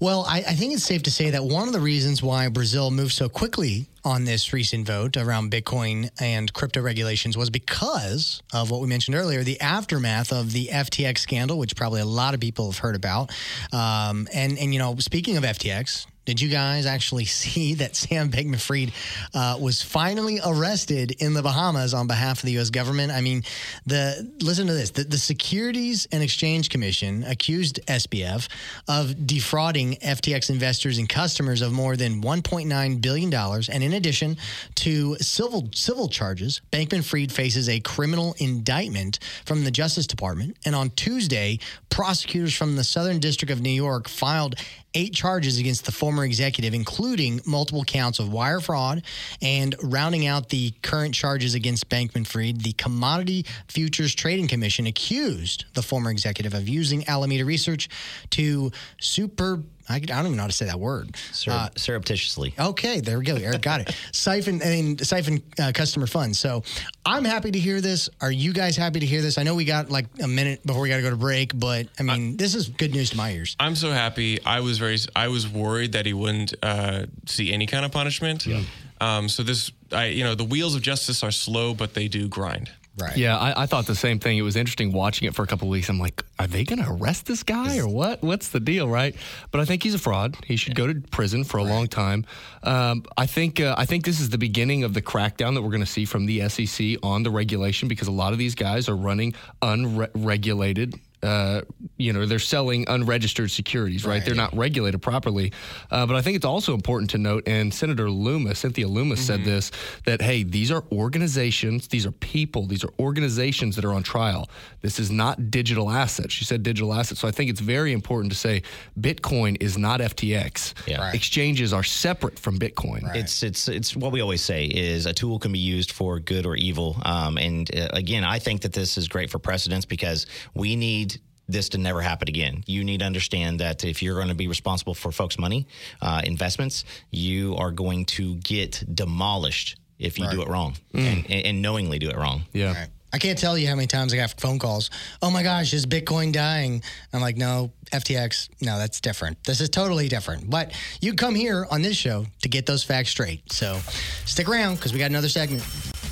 Well, 0.00 0.24
I, 0.28 0.38
I, 0.38 0.54
think 0.54 0.74
it's 0.74 0.82
safe 0.82 1.04
to 1.04 1.10
say 1.10 1.30
that 1.30 1.44
one 1.44 1.68
of 1.68 1.72
the 1.72 1.80
reasons 1.80 2.22
why 2.22 2.48
Brazil 2.48 2.90
moved 2.90 3.12
so 3.12 3.28
quickly 3.28 3.88
on 4.04 4.24
this 4.24 4.52
recent 4.52 4.86
vote 4.86 5.16
around 5.16 5.52
Bitcoin 5.52 6.10
and 6.20 6.52
crypto 6.52 6.80
regulations 6.82 7.36
was 7.36 7.48
because 7.48 8.42
of 8.52 8.70
what 8.70 8.80
we 8.80 8.88
mentioned 8.88 9.16
earlier 9.16 9.42
the 9.42 9.60
aftermath 9.60 10.32
of 10.32 10.52
the 10.52 10.66
FTX 10.66 11.18
scandal, 11.18 11.58
which 11.58 11.76
probably 11.76 12.00
a 12.00 12.06
lot 12.06 12.34
of 12.34 12.40
people 12.40 12.70
have 12.70 12.78
heard 12.78 12.96
about. 12.96 13.30
Um, 13.72 14.28
and, 14.34 14.58
and, 14.58 14.72
you 14.72 14.80
know, 14.80 14.96
speaking 14.98 15.36
of 15.36 15.44
FTX, 15.44 16.06
did 16.24 16.40
you 16.40 16.48
guys 16.48 16.86
actually 16.86 17.24
see 17.44 17.74
that 17.74 17.96
Sam 17.96 18.30
Bankman 18.30 18.60
Fried 18.60 18.92
uh, 19.34 19.58
was 19.60 19.82
finally 19.82 20.40
arrested 20.44 21.12
in 21.20 21.34
the 21.34 21.42
Bahamas 21.42 21.94
on 21.94 22.06
behalf 22.06 22.38
of 22.38 22.46
the 22.46 22.52
U.S. 22.52 22.70
government? 22.70 23.12
I 23.12 23.20
mean, 23.20 23.42
the 23.86 24.30
listen 24.40 24.66
to 24.66 24.72
this: 24.72 24.90
the, 24.90 25.04
the 25.04 25.18
Securities 25.18 26.06
and 26.12 26.22
Exchange 26.22 26.70
Commission 26.70 27.24
accused 27.24 27.80
SBF 27.86 28.48
of 28.88 29.26
defrauding 29.26 29.96
FTX 29.96 30.50
investors 30.50 30.98
and 30.98 31.08
customers 31.08 31.62
of 31.62 31.72
more 31.72 31.96
than 31.96 32.22
1.9 32.22 33.00
billion 33.00 33.30
dollars, 33.30 33.68
and 33.68 33.82
in 33.82 33.92
addition 33.92 34.36
to 34.76 35.16
civil 35.16 35.68
civil 35.72 36.08
charges, 36.08 36.60
Bankman 36.72 37.04
Fried 37.04 37.32
faces 37.32 37.68
a 37.68 37.80
criminal 37.80 38.34
indictment 38.38 39.18
from 39.44 39.64
the 39.64 39.70
Justice 39.70 40.06
Department. 40.06 40.56
And 40.64 40.74
on 40.74 40.90
Tuesday, 40.90 41.58
prosecutors 41.94 42.52
from 42.52 42.74
the 42.74 42.82
Southern 42.82 43.20
District 43.20 43.52
of 43.52 43.60
New 43.60 43.70
York 43.70 44.08
filed 44.08 44.56
eight 44.94 45.14
charges 45.14 45.60
against 45.60 45.84
the 45.84 45.92
former 45.92 46.24
executive, 46.24 46.74
including 46.74 47.40
multiple 47.46 47.84
counts 47.84 48.18
of 48.18 48.32
wire 48.32 48.58
fraud 48.58 49.04
and 49.40 49.76
rounding 49.80 50.26
out 50.26 50.48
the 50.48 50.72
current 50.82 51.14
charges 51.14 51.54
against 51.54 51.88
Bankman 51.88 52.26
Fried. 52.26 52.62
The 52.62 52.72
Commodity 52.72 53.46
Futures 53.68 54.12
Trading 54.12 54.48
Commission 54.48 54.88
accused 54.88 55.66
the 55.74 55.82
former 55.82 56.10
executive 56.10 56.52
of 56.52 56.68
using 56.68 57.08
Alameda 57.08 57.44
Research 57.44 57.88
to 58.30 58.72
super 59.00 59.62
I, 59.88 59.96
I 59.96 59.98
don't 60.00 60.26
even 60.26 60.36
know 60.36 60.42
how 60.42 60.46
to 60.48 60.52
say 60.52 60.66
that 60.66 60.80
word. 60.80 61.16
Sur- 61.32 61.50
Uh, 61.52 61.68
surreptitiously. 61.76 62.54
Okay, 62.58 63.00
there 63.00 63.18
we 63.18 63.24
go. 63.24 63.36
Eric 63.36 63.62
got 63.62 63.80
it. 63.82 63.94
siphon 64.12 64.62
and 64.62 65.04
siphon 65.06 65.42
uh, 65.60 65.72
customer 65.74 66.06
funds. 66.06 66.38
So 66.38 66.62
I'm 67.04 67.24
happy 67.24 67.50
to 67.50 67.58
hear 67.58 67.80
this. 67.80 68.08
Are 68.20 68.32
you 68.32 68.52
guys 68.52 68.76
happy 68.76 69.00
to 69.00 69.06
hear 69.06 69.20
this? 69.22 69.38
I 69.38 69.42
know 69.42 69.54
we 69.54 69.64
got 69.64 69.90
like 69.90 70.06
a 70.22 70.28
minute 70.28 70.64
before 70.66 70.82
we 70.82 70.88
got 70.88 70.96
to 70.96 71.02
go 71.02 71.10
to 71.10 71.16
break, 71.16 71.58
but 71.58 71.88
I 71.98 72.02
mean, 72.02 72.36
this 72.36 72.54
is 72.54 72.68
good 72.68 72.92
news 72.92 73.10
to 73.10 73.16
my 73.16 73.30
ears. 73.32 73.56
I'm 73.60 73.76
so 73.76 73.90
happy. 73.90 74.42
I 74.44 74.60
was 74.60 74.78
very. 74.78 74.98
I 75.14 75.28
was 75.28 75.48
worried 75.48 75.92
that 75.92 76.06
he 76.06 76.12
wouldn't 76.12 76.54
uh, 76.62 77.06
see 77.26 77.52
any 77.52 77.66
kind 77.66 77.84
of 77.84 77.92
punishment. 77.92 78.46
Yeah. 78.46 78.62
Um, 79.00 79.28
so 79.28 79.42
this, 79.42 79.70
I, 79.92 80.06
you 80.06 80.24
know, 80.24 80.34
the 80.34 80.44
wheels 80.44 80.74
of 80.76 80.82
justice 80.82 81.22
are 81.22 81.30
slow, 81.32 81.74
but 81.74 81.94
they 81.94 82.08
do 82.08 82.28
grind. 82.28 82.70
Right. 82.96 83.16
Yeah, 83.16 83.36
I, 83.36 83.64
I 83.64 83.66
thought 83.66 83.86
the 83.86 83.96
same 83.96 84.20
thing. 84.20 84.38
It 84.38 84.42
was 84.42 84.54
interesting 84.54 84.92
watching 84.92 85.26
it 85.26 85.34
for 85.34 85.42
a 85.42 85.46
couple 85.48 85.66
of 85.66 85.72
weeks. 85.72 85.88
I'm 85.88 85.98
like, 85.98 86.24
are 86.38 86.46
they 86.46 86.62
going 86.62 86.80
to 86.80 86.88
arrest 86.88 87.26
this 87.26 87.42
guy 87.42 87.78
or 87.78 87.88
what? 87.88 88.22
What's 88.22 88.50
the 88.50 88.60
deal, 88.60 88.88
right? 88.88 89.16
But 89.50 89.60
I 89.60 89.64
think 89.64 89.82
he's 89.82 89.94
a 89.94 89.98
fraud. 89.98 90.36
He 90.44 90.56
should 90.56 90.76
go 90.76 90.86
to 90.86 91.00
prison 91.10 91.42
for 91.42 91.58
a 91.58 91.64
long 91.64 91.88
time. 91.88 92.24
Um, 92.62 93.04
I 93.16 93.26
think 93.26 93.60
uh, 93.60 93.74
I 93.76 93.84
think 93.84 94.04
this 94.04 94.20
is 94.20 94.30
the 94.30 94.38
beginning 94.38 94.84
of 94.84 94.94
the 94.94 95.02
crackdown 95.02 95.54
that 95.54 95.62
we're 95.62 95.70
going 95.70 95.80
to 95.80 95.86
see 95.86 96.04
from 96.04 96.26
the 96.26 96.48
SEC 96.48 96.98
on 97.02 97.24
the 97.24 97.30
regulation 97.30 97.88
because 97.88 98.06
a 98.06 98.12
lot 98.12 98.32
of 98.32 98.38
these 98.38 98.54
guys 98.54 98.88
are 98.88 98.96
running 98.96 99.34
unregulated. 99.60 100.94
Uh, 101.24 101.62
you 101.96 102.12
know, 102.12 102.26
they're 102.26 102.38
selling 102.38 102.84
unregistered 102.88 103.50
securities, 103.50 104.04
right? 104.04 104.24
They're 104.24 104.34
not 104.34 104.54
regulated 104.56 105.00
properly. 105.00 105.52
Uh, 105.90 106.06
but 106.06 106.16
I 106.16 106.22
think 106.22 106.36
it's 106.36 106.44
also 106.44 106.74
important 106.74 107.10
to 107.10 107.18
note, 107.18 107.44
and 107.46 107.72
Senator 107.72 108.10
Lummis, 108.10 108.58
Cynthia 108.58 108.88
Lummis 108.88 109.24
said 109.24 109.44
this, 109.44 109.70
that, 110.04 110.20
hey, 110.20 110.42
these 110.42 110.70
are 110.70 110.84
organizations, 110.92 111.88
these 111.88 112.04
are 112.04 112.12
people, 112.12 112.66
these 112.66 112.84
are 112.84 112.90
organizations 112.98 113.76
that 113.76 113.84
are 113.84 113.92
on 113.92 114.02
trial. 114.02 114.48
This 114.82 114.98
is 114.98 115.10
not 115.10 115.50
digital 115.50 115.90
assets. 115.90 116.34
She 116.34 116.44
said 116.44 116.62
digital 116.62 116.92
assets. 116.92 117.20
So 117.20 117.28
I 117.28 117.30
think 117.30 117.50
it's 117.50 117.60
very 117.60 117.92
important 117.92 118.32
to 118.32 118.38
say 118.38 118.62
Bitcoin 119.00 119.56
is 119.60 119.78
not 119.78 120.00
FTX. 120.00 120.74
Yeah. 120.86 121.00
Right. 121.00 121.14
Exchanges 121.14 121.72
are 121.72 121.82
separate 121.82 122.38
from 122.38 122.58
Bitcoin. 122.58 123.14
It's 123.14 123.42
it's 123.42 123.68
it's 123.68 123.96
what 123.96 124.12
we 124.12 124.20
always 124.20 124.42
say 124.42 124.66
is 124.66 125.06
a 125.06 125.12
tool 125.12 125.38
can 125.38 125.52
be 125.52 125.58
used 125.58 125.92
for 125.92 126.20
good 126.20 126.44
or 126.44 126.56
evil. 126.56 126.96
Um, 127.04 127.38
and 127.38 127.74
uh, 127.74 127.88
again, 127.92 128.24
I 128.24 128.38
think 128.38 128.62
that 128.62 128.72
this 128.72 128.98
is 128.98 129.08
great 129.08 129.30
for 129.30 129.38
precedents 129.38 129.86
because 129.86 130.26
we 130.54 130.76
need 130.76 131.13
this 131.48 131.68
to 131.70 131.78
never 131.78 132.00
happen 132.00 132.28
again. 132.28 132.62
You 132.66 132.84
need 132.84 133.00
to 133.00 133.06
understand 133.06 133.60
that 133.60 133.84
if 133.84 134.02
you're 134.02 134.16
going 134.16 134.28
to 134.28 134.34
be 134.34 134.48
responsible 134.48 134.94
for 134.94 135.12
folks' 135.12 135.38
money, 135.38 135.66
uh, 136.00 136.22
investments, 136.24 136.84
you 137.10 137.56
are 137.56 137.70
going 137.70 138.06
to 138.06 138.36
get 138.36 138.82
demolished 138.94 139.76
if 139.98 140.18
you 140.18 140.28
do 140.30 140.42
it 140.42 140.48
wrong 140.48 140.74
and, 140.92 141.30
and 141.30 141.62
knowingly 141.62 141.98
do 141.98 142.10
it 142.10 142.16
wrong. 142.16 142.42
Yeah. 142.52 142.72
Right. 142.74 142.88
I 143.14 143.18
can't 143.18 143.38
tell 143.38 143.56
you 143.56 143.68
how 143.68 143.76
many 143.76 143.86
times 143.86 144.12
I 144.12 144.16
got 144.16 144.34
phone 144.40 144.58
calls. 144.58 144.90
Oh 145.22 145.30
my 145.30 145.44
gosh, 145.44 145.72
is 145.72 145.86
Bitcoin 145.86 146.32
dying? 146.32 146.82
I'm 147.12 147.20
like, 147.20 147.36
no, 147.36 147.70
FTX, 147.92 148.48
no, 148.60 148.76
that's 148.76 149.00
different. 149.00 149.44
This 149.44 149.60
is 149.60 149.68
totally 149.68 150.08
different. 150.08 150.50
But 150.50 150.72
you 151.00 151.14
come 151.14 151.36
here 151.36 151.64
on 151.70 151.80
this 151.80 151.96
show 151.96 152.26
to 152.42 152.48
get 152.48 152.66
those 152.66 152.82
facts 152.82 153.10
straight. 153.10 153.52
So 153.52 153.78
stick 154.24 154.48
around 154.48 154.76
because 154.76 154.92
we 154.92 154.98
got 154.98 155.10
another 155.10 155.28
segment. 155.28 155.62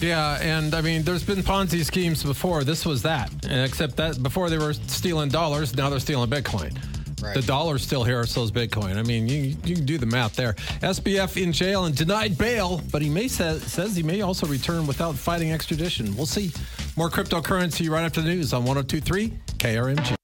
Yeah, 0.02 0.38
and 0.40 0.74
I 0.74 0.80
mean, 0.80 1.02
there's 1.02 1.22
been 1.22 1.42
Ponzi 1.42 1.84
schemes 1.84 2.24
before. 2.24 2.64
This 2.64 2.84
was 2.84 3.02
that, 3.02 3.30
and 3.44 3.64
except 3.64 3.96
that 3.96 4.20
before 4.22 4.50
they 4.50 4.58
were 4.58 4.72
stealing 4.72 5.28
dollars, 5.28 5.76
now 5.76 5.88
they're 5.90 6.00
stealing 6.00 6.28
Bitcoin. 6.28 6.76
Right. 7.22 7.36
The 7.36 7.42
dollar's 7.42 7.82
still 7.82 8.02
here, 8.02 8.24
so 8.26 8.42
is 8.42 8.50
Bitcoin. 8.50 8.96
I 8.96 9.02
mean, 9.02 9.28
you, 9.28 9.56
you 9.64 9.76
can 9.76 9.86
do 9.86 9.96
the 9.96 10.06
math 10.06 10.34
there. 10.34 10.54
SBF 10.80 11.40
in 11.40 11.52
jail 11.52 11.84
and 11.84 11.94
denied 11.94 12.36
bail, 12.36 12.80
but 12.90 13.00
he 13.00 13.08
may 13.08 13.28
say, 13.28 13.58
says 13.60 13.94
he 13.94 14.02
may 14.02 14.22
also 14.22 14.46
return 14.48 14.88
without 14.88 15.14
fighting 15.14 15.52
extradition. 15.52 16.16
We'll 16.16 16.26
see. 16.26 16.50
More 16.96 17.08
cryptocurrency 17.08 17.88
right 17.88 18.02
after 18.02 18.22
the 18.22 18.28
news 18.28 18.52
on 18.52 18.64
1023 18.64 19.28
KRMG. 19.58 20.16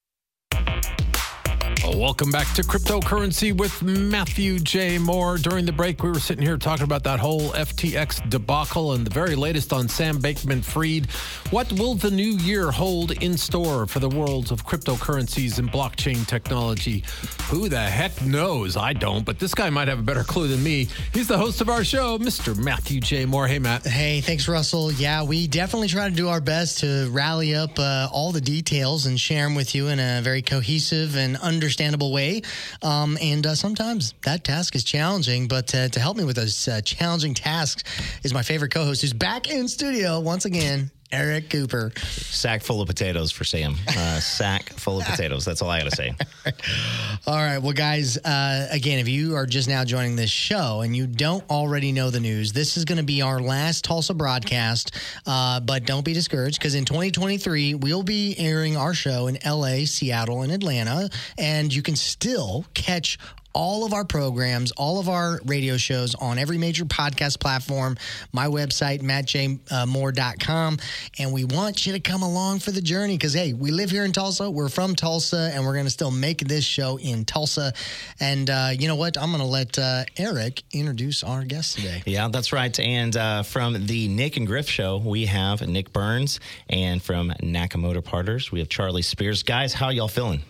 Welcome 1.99 2.31
back 2.31 2.53
to 2.53 2.61
Cryptocurrency 2.61 3.51
with 3.51 3.83
Matthew 3.83 4.57
J. 4.59 4.97
Moore. 4.97 5.37
During 5.37 5.65
the 5.65 5.73
break, 5.73 6.01
we 6.01 6.07
were 6.09 6.21
sitting 6.21 6.45
here 6.45 6.55
talking 6.55 6.85
about 6.85 7.03
that 7.03 7.19
whole 7.19 7.49
FTX 7.49 8.29
debacle 8.29 8.93
and 8.93 9.05
the 9.05 9.09
very 9.09 9.35
latest 9.35 9.73
on 9.73 9.89
Sam 9.89 10.17
Bankman 10.17 10.63
Fried. 10.63 11.11
What 11.51 11.69
will 11.73 11.95
the 11.95 12.09
new 12.09 12.37
year 12.37 12.71
hold 12.71 13.11
in 13.21 13.37
store 13.37 13.85
for 13.85 13.99
the 13.99 14.07
worlds 14.07 14.49
of 14.49 14.65
cryptocurrencies 14.65 15.59
and 15.59 15.69
blockchain 15.69 16.25
technology? 16.25 17.03
Who 17.49 17.67
the 17.67 17.81
heck 17.81 18.21
knows? 18.21 18.77
I 18.77 18.93
don't, 18.93 19.25
but 19.25 19.37
this 19.37 19.53
guy 19.53 19.69
might 19.69 19.89
have 19.89 19.99
a 19.99 20.03
better 20.03 20.23
clue 20.23 20.47
than 20.47 20.63
me. 20.63 20.87
He's 21.13 21.27
the 21.27 21.37
host 21.37 21.59
of 21.59 21.67
our 21.67 21.83
show, 21.83 22.17
Mr. 22.17 22.55
Matthew 22.55 23.01
J. 23.01 23.25
Moore. 23.25 23.45
Hey, 23.45 23.59
Matt. 23.59 23.85
Hey, 23.85 24.21
thanks, 24.21 24.47
Russell. 24.47 24.89
Yeah, 24.93 25.23
we 25.23 25.47
definitely 25.47 25.89
try 25.89 26.07
to 26.07 26.15
do 26.15 26.29
our 26.29 26.39
best 26.39 26.79
to 26.79 27.09
rally 27.11 27.53
up 27.55 27.77
uh, 27.77 28.07
all 28.09 28.31
the 28.31 28.39
details 28.39 29.05
and 29.05 29.19
share 29.19 29.43
them 29.43 29.55
with 29.55 29.75
you 29.75 29.89
in 29.89 29.99
a 29.99 30.21
very 30.21 30.41
cohesive 30.41 31.17
and 31.17 31.35
understandable 31.35 31.88
way. 31.97 32.41
Um, 32.81 33.17
and 33.21 33.45
uh, 33.45 33.55
sometimes 33.55 34.13
that 34.23 34.43
task 34.43 34.75
is 34.75 34.83
challenging, 34.83 35.47
but 35.47 35.73
uh, 35.73 35.89
to 35.89 35.99
help 35.99 36.17
me 36.17 36.23
with 36.23 36.35
those 36.35 36.67
uh, 36.67 36.81
challenging 36.81 37.33
tasks 37.33 37.83
is 38.23 38.33
my 38.33 38.43
favorite 38.43 38.71
co 38.71 38.83
host 38.83 39.01
who's 39.01 39.13
back 39.13 39.49
in 39.49 39.67
studio 39.67 40.19
once 40.19 40.45
again, 40.45 40.91
Eric 41.11 41.49
Cooper. 41.49 41.91
Sack 41.97 42.61
full 42.61 42.81
of 42.81 42.87
potatoes 42.87 43.31
for 43.31 43.43
Sam. 43.43 43.75
Uh, 43.87 44.19
sack 44.19 44.69
full 44.69 44.99
of 44.99 45.05
potatoes. 45.05 45.43
That's 45.43 45.61
all 45.61 45.69
I 45.69 45.79
got 45.79 45.89
to 45.89 45.95
say. 45.95 46.13
All 47.27 47.35
right. 47.35 47.57
Well, 47.57 47.73
guys, 47.73 48.17
uh, 48.17 48.67
again, 48.71 48.99
if 48.99 49.09
you 49.09 49.35
are 49.35 49.45
just 49.45 49.67
now 49.67 49.83
joining 49.83 50.15
this 50.15 50.29
show 50.29 50.81
and 50.81 50.95
you 50.95 51.07
don't 51.07 51.43
already 51.49 51.91
know 51.91 52.09
the 52.11 52.19
news, 52.19 52.53
this 52.53 52.77
is 52.77 52.85
going 52.85 52.99
to 52.99 53.03
be 53.03 53.21
our 53.21 53.39
last 53.39 53.83
Tulsa 53.83 54.13
broadcast. 54.13 54.95
Uh, 55.25 55.59
but 55.59 55.85
don't 55.85 56.05
be 56.05 56.13
discouraged 56.13 56.59
because 56.59 56.75
in 56.75 56.85
2023, 56.85 57.73
we'll 57.75 58.03
be 58.03 58.35
airing 58.37 58.77
our 58.77 58.93
show 58.93 59.27
in 59.27 59.37
LA, 59.45 59.85
Seattle, 59.85 60.43
and 60.43 60.51
Atlanta. 60.51 61.09
And 61.37 61.73
you 61.73 61.81
can 61.81 61.95
still 61.95 62.65
catch 62.73 63.17
all 63.59 63.83
of 63.83 63.91
our 63.93 64.05
programs, 64.05 64.71
all 64.71 65.01
of 65.01 65.09
our 65.09 65.37
radio 65.43 65.75
shows 65.75 66.15
on 66.15 66.37
every 66.39 66.57
major 66.57 66.85
podcast 66.85 67.41
platform, 67.41 67.97
my 68.31 68.45
website, 68.45 69.01
mattjmoore.com. 69.01 70.77
And 71.19 71.33
we 71.33 71.43
want 71.43 71.85
you 71.85 71.91
to 71.91 71.99
come 71.99 72.23
along 72.23 72.59
for 72.59 72.71
the 72.71 72.81
journey 72.81 73.17
because, 73.17 73.33
hey, 73.33 73.51
we 73.51 73.71
live 73.71 73.91
here 73.91 74.05
in 74.05 74.13
Tulsa. 74.13 74.49
We're 74.49 74.69
from 74.69 74.95
Tulsa, 74.95 75.51
and 75.53 75.65
we're 75.65 75.73
going 75.73 75.85
to 75.85 75.91
still 75.91 76.09
make 76.09 76.39
this 76.39 76.63
show 76.63 76.99
in 76.99 77.25
Tulsa. 77.25 77.73
And 78.21 78.49
uh, 78.49 78.69
you 78.71 78.87
know 78.87 78.95
what? 78.95 79.17
I'm 79.17 79.29
going 79.29 79.43
to 79.43 79.45
let 79.45 79.77
uh, 79.77 80.05
Eric 80.15 80.63
introduce 80.71 81.21
our 81.21 81.43
guest 81.43 81.75
today. 81.75 82.01
Yeah, 82.05 82.29
that's 82.29 82.53
right. 82.53 82.79
And 82.79 83.17
uh, 83.17 83.43
from 83.43 83.87
the 83.87 84.07
Nick 84.07 84.37
and 84.37 84.47
Griff 84.47 84.69
show, 84.69 84.99
we 84.99 85.25
have 85.25 85.67
Nick 85.67 85.91
Burns. 85.91 86.39
And 86.69 87.03
from 87.03 87.31
Nakamoto 87.43 88.01
Partners, 88.01 88.53
we 88.53 88.59
have 88.59 88.69
Charlie 88.69 89.01
Spears. 89.01 89.43
Guys, 89.43 89.73
how 89.73 89.89
y'all 89.89 90.07
feeling? 90.07 90.43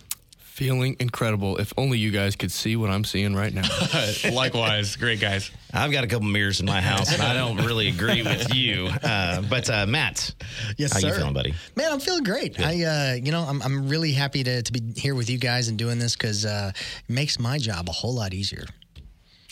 Feeling 0.60 0.98
incredible. 1.00 1.56
If 1.56 1.72
only 1.78 2.00
you 2.00 2.12
guys 2.12 2.36
could 2.36 2.52
see 2.52 2.76
what 2.76 2.90
I'm 2.90 3.06
seeing 3.06 3.34
right 3.34 3.54
now. 3.54 3.64
Likewise, 4.34 4.98
great 4.98 5.22
guys. 5.22 5.52
I've 5.74 5.90
got 5.90 6.04
a 6.04 6.08
couple 6.08 6.28
mirrors 6.28 6.60
in 6.60 6.66
my 6.66 6.82
house, 6.82 7.14
and 7.14 7.22
I 7.22 7.34
don't 7.34 7.66
really 7.66 7.88
agree 7.88 8.24
with 8.24 8.54
you. 8.54 8.90
Uh, 9.02 9.42
but 9.44 9.70
uh, 9.70 9.86
Matt, 9.86 10.34
Yes, 10.78 10.92
how 10.92 11.00
sir. 11.00 11.08
you 11.08 11.14
feeling, 11.14 11.34
buddy? 11.34 11.54
Man, 11.78 11.90
I'm 11.94 12.02
feeling 12.02 12.26
great. 12.26 12.60
I, 12.60 12.84
uh, 12.84 13.14
you 13.14 13.32
know, 13.32 13.44
I'm, 13.44 13.62
I'm 13.62 13.88
really 13.88 14.12
happy 14.12 14.44
to, 14.44 14.62
to 14.62 14.72
be 14.74 14.82
here 15.00 15.16
with 15.16 15.30
you 15.30 15.38
guys 15.38 15.70
and 15.70 15.78
doing 15.78 15.98
this 15.98 16.18
because 16.18 16.46
uh, 16.46 16.74
it 16.76 17.10
makes 17.10 17.40
my 17.40 17.58
job 17.58 17.88
a 17.88 17.94
whole 17.94 18.14
lot 18.14 18.34
easier. 18.34 18.66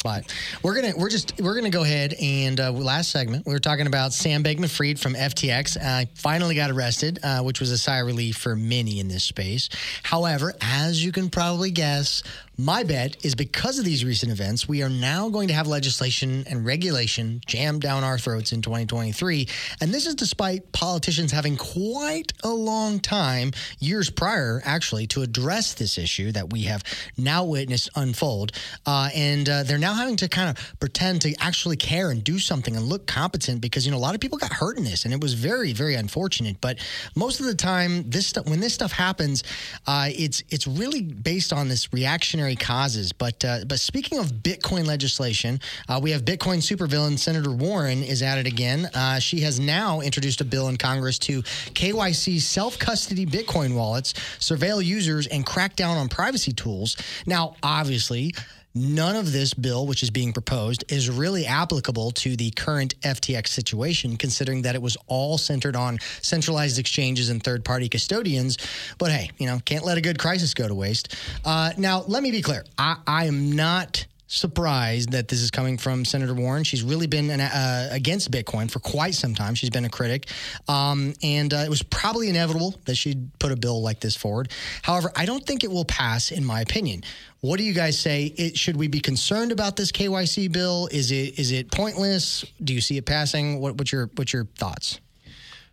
But 0.07 0.33
we're 0.63 0.73
gonna 0.73 0.93
we're 0.95 1.09
just 1.09 1.33
we're 1.37 1.53
gonna 1.53 1.69
go 1.69 1.83
ahead 1.83 2.13
and 2.21 2.57
uh, 2.61 2.71
last 2.71 3.09
segment 3.09 3.45
we 3.45 3.51
were 3.51 3.59
talking 3.59 3.87
about 3.87 4.13
Sam 4.13 4.41
Bankman-Fried 4.41 4.97
from 4.97 5.15
FTX. 5.15 5.75
Uh, 5.75 6.05
finally 6.15 6.55
got 6.55 6.71
arrested, 6.71 7.19
uh, 7.23 7.41
which 7.41 7.59
was 7.59 7.71
a 7.71 7.77
sigh 7.77 7.97
of 7.97 8.07
relief 8.07 8.37
for 8.37 8.55
many 8.55 9.01
in 9.01 9.09
this 9.09 9.25
space. 9.25 9.67
However, 10.03 10.53
as 10.61 11.03
you 11.03 11.11
can 11.11 11.29
probably 11.29 11.71
guess, 11.71 12.23
my 12.57 12.83
bet 12.83 13.23
is 13.23 13.35
because 13.35 13.77
of 13.77 13.85
these 13.85 14.03
recent 14.03 14.31
events, 14.31 14.67
we 14.67 14.81
are 14.81 14.89
now 14.89 15.29
going 15.29 15.47
to 15.47 15.53
have 15.53 15.67
legislation 15.67 16.43
and 16.49 16.65
regulation 16.65 17.39
jammed 17.45 17.81
down 17.81 18.03
our 18.03 18.17
throats 18.17 18.51
in 18.51 18.63
2023. 18.63 19.47
And 19.79 19.93
this 19.93 20.07
is 20.07 20.15
despite 20.15 20.71
politicians 20.71 21.31
having 21.31 21.55
quite 21.55 22.33
a 22.43 22.49
long 22.49 22.99
time, 22.99 23.51
years 23.79 24.09
prior, 24.09 24.59
actually, 24.65 25.05
to 25.07 25.21
address 25.21 25.75
this 25.75 25.99
issue 25.99 26.31
that 26.31 26.51
we 26.51 26.63
have 26.63 26.83
now 27.15 27.43
witnessed 27.43 27.91
unfold. 27.95 28.53
Uh, 28.87 29.09
and 29.13 29.47
uh, 29.47 29.61
they're 29.61 29.77
now 29.77 29.93
having 29.93 30.15
to 30.15 30.27
kind 30.27 30.49
of 30.49 30.79
pretend 30.79 31.21
to 31.21 31.35
actually 31.39 31.77
care 31.77 32.09
and 32.09 32.23
do 32.23 32.39
something 32.39 32.75
and 32.75 32.85
look 32.85 33.05
competent 33.05 33.61
because, 33.61 33.85
you 33.85 33.91
know, 33.91 33.97
a 33.97 33.99
lot 33.99 34.15
of 34.15 34.21
people 34.21 34.39
got 34.39 34.51
hurt 34.51 34.77
in 34.77 34.83
this 34.83 35.05
and 35.05 35.13
it 35.13 35.21
was 35.21 35.35
very, 35.35 35.73
very 35.73 35.93
unfortunate. 35.93 36.59
But 36.59 36.79
most 37.15 37.39
of 37.39 37.45
the 37.45 37.55
time, 37.55 38.09
this 38.09 38.33
when 38.45 38.61
this 38.61 38.73
stuff 38.73 38.91
happens, 38.91 39.43
uh, 39.85 40.09
it's, 40.09 40.41
it's 40.49 40.65
really 40.65 41.03
based 41.03 41.53
on 41.53 41.67
this 41.67 41.93
reactionary 41.93 42.46
causes. 42.55 43.11
But 43.11 43.43
uh, 43.43 43.59
but 43.67 43.79
speaking 43.79 44.19
of 44.19 44.27
Bitcoin 44.27 44.85
legislation, 44.85 45.59
uh, 45.89 45.99
we 46.01 46.11
have 46.11 46.23
Bitcoin 46.23 46.57
supervillain 46.57 47.17
Senator 47.17 47.51
Warren 47.51 48.03
is 48.03 48.21
at 48.21 48.37
it 48.37 48.47
again. 48.47 48.89
Uh, 48.93 49.19
she 49.19 49.41
has 49.41 49.59
now 49.59 50.01
introduced 50.01 50.41
a 50.41 50.45
bill 50.45 50.69
in 50.69 50.77
Congress 50.77 51.19
to 51.19 51.41
KYC 51.41 52.39
self 52.39 52.79
custody 52.79 53.25
Bitcoin 53.25 53.75
wallets, 53.75 54.13
surveil 54.39 54.83
users, 54.83 55.27
and 55.27 55.45
crack 55.45 55.75
down 55.75 55.97
on 55.97 56.09
privacy 56.09 56.51
tools. 56.53 56.97
Now, 57.25 57.55
obviously. 57.63 58.33
None 58.77 59.15
of 59.15 59.31
this 59.31 59.53
bill, 59.53 59.87
which 59.87 60.03
is 60.03 60.09
being 60.09 60.33
proposed, 60.33 60.83
is 60.91 61.09
really 61.09 61.45
applicable 61.45 62.11
to 62.11 62.35
the 62.35 62.51
current 62.51 62.99
FTX 63.01 63.47
situation, 63.47 64.17
considering 64.17 64.61
that 64.63 64.75
it 64.75 64.81
was 64.81 64.97
all 65.07 65.37
centered 65.37 65.75
on 65.75 65.99
centralized 66.21 66.79
exchanges 66.79 67.29
and 67.29 67.43
third 67.43 67.65
party 67.65 67.89
custodians. 67.89 68.57
But 68.97 69.11
hey, 69.11 69.31
you 69.37 69.47
know, 69.47 69.59
can't 69.65 69.85
let 69.85 69.97
a 69.97 70.01
good 70.01 70.19
crisis 70.19 70.53
go 70.53 70.67
to 70.67 70.75
waste. 70.75 71.15
Uh, 71.45 71.71
now, 71.77 72.03
let 72.07 72.23
me 72.23 72.31
be 72.31 72.41
clear 72.41 72.63
I, 72.77 72.97
I 73.05 73.25
am 73.25 73.55
not 73.55 74.05
surprised 74.27 75.11
that 75.13 75.29
this 75.29 75.41
is 75.41 75.49
coming 75.49 75.77
from 75.77 76.05
Senator 76.05 76.33
Warren. 76.33 76.63
She's 76.63 76.83
really 76.83 77.07
been 77.07 77.29
an, 77.29 77.39
uh, 77.39 77.89
against 77.91 78.29
Bitcoin 78.29 78.69
for 78.69 78.79
quite 78.79 79.15
some 79.15 79.33
time. 79.33 79.55
She's 79.55 79.69
been 79.69 79.85
a 79.85 79.89
critic. 79.89 80.27
Um, 80.67 81.13
and 81.23 81.53
uh, 81.53 81.57
it 81.57 81.69
was 81.69 81.81
probably 81.81 82.29
inevitable 82.29 82.75
that 82.85 82.95
she'd 82.95 83.29
put 83.39 83.51
a 83.51 83.55
bill 83.55 83.81
like 83.81 84.01
this 84.01 84.15
forward. 84.15 84.51
However, 84.81 85.11
I 85.15 85.25
don't 85.25 85.45
think 85.45 85.63
it 85.63 85.71
will 85.71 85.85
pass, 85.85 86.31
in 86.31 86.43
my 86.43 86.61
opinion. 86.61 87.03
What 87.41 87.57
do 87.57 87.63
you 87.63 87.73
guys 87.73 87.99
say? 87.99 88.33
It, 88.35 88.57
should 88.57 88.77
we 88.77 88.87
be 88.87 88.99
concerned 88.99 89.51
about 89.51 89.75
this 89.75 89.91
KYC 89.91 90.51
bill? 90.51 90.87
Is 90.91 91.11
it 91.11 91.37
is 91.37 91.51
it 91.51 91.71
pointless? 91.71 92.45
Do 92.63 92.73
you 92.73 92.81
see 92.81 92.97
it 92.97 93.05
passing? 93.05 93.59
What, 93.59 93.75
what's 93.77 93.91
your 93.91 94.09
what's 94.15 94.33
your 94.33 94.45
thoughts? 94.57 94.99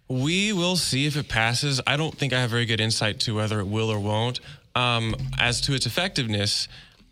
We 0.09 0.53
will 0.53 0.77
see 0.77 1.07
if 1.07 1.16
it 1.16 1.29
passes. 1.29 1.81
I 1.87 1.96
don't 1.96 2.16
think 2.16 2.35
I 2.35 2.40
have 2.40 2.50
very 2.50 2.66
good 2.66 2.81
insight 2.81 3.20
to 3.20 3.35
whether 3.35 3.61
it 3.61 3.66
will 3.66 3.90
or 3.90 3.98
won't. 3.98 4.40
Um, 4.74 5.14
as 5.38 5.62
to 5.62 5.74
its 5.74 5.87
effectiveness, 5.87 6.68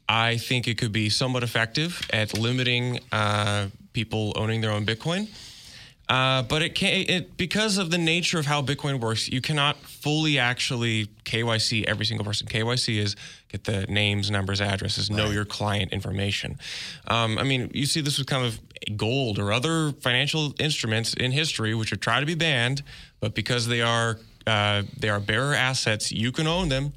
I 0.08 0.36
think 0.36 0.68
it 0.68 0.76
could 0.76 0.92
be 0.92 1.08
somewhat 1.08 1.42
effective 1.42 2.02
at 2.12 2.36
limiting 2.36 3.00
uh, 3.10 3.68
people 3.94 4.34
owning 4.36 4.60
their 4.60 4.72
own 4.72 4.84
Bitcoin. 4.84 5.28
Uh, 6.08 6.42
but 6.42 6.62
it 6.62 6.74
can 6.74 7.04
it 7.08 7.36
because 7.36 7.78
of 7.78 7.90
the 7.90 7.98
nature 7.98 8.38
of 8.38 8.46
how 8.46 8.60
Bitcoin 8.60 9.00
works, 9.00 9.28
you 9.28 9.40
cannot 9.40 9.76
fully 9.76 10.38
actually 10.38 11.06
KYC 11.24 11.84
every 11.84 12.04
single 12.04 12.24
person. 12.24 12.46
KYC 12.46 12.98
is 12.98 13.16
get 13.48 13.64
the 13.64 13.86
names, 13.86 14.30
numbers, 14.30 14.60
addresses, 14.60 15.08
right. 15.08 15.16
know 15.16 15.30
your 15.30 15.44
client 15.44 15.92
information. 15.92 16.58
Um, 17.06 17.38
I 17.38 17.44
mean, 17.44 17.70
you 17.72 17.86
see 17.86 18.00
this 18.00 18.18
with 18.18 18.26
kind 18.26 18.44
of 18.44 18.60
gold 18.96 19.38
or 19.38 19.52
other 19.52 19.92
financial 19.92 20.54
instruments 20.58 21.14
in 21.14 21.30
history, 21.30 21.74
which 21.74 21.92
are 21.92 21.96
try 21.96 22.20
to 22.20 22.26
be 22.26 22.34
banned, 22.34 22.82
but 23.20 23.34
because 23.34 23.68
they 23.68 23.80
are 23.80 24.18
uh, 24.46 24.82
they 24.98 25.08
are 25.08 25.20
bearer 25.20 25.54
assets, 25.54 26.10
you 26.10 26.32
can 26.32 26.46
own 26.46 26.68
them. 26.68 26.92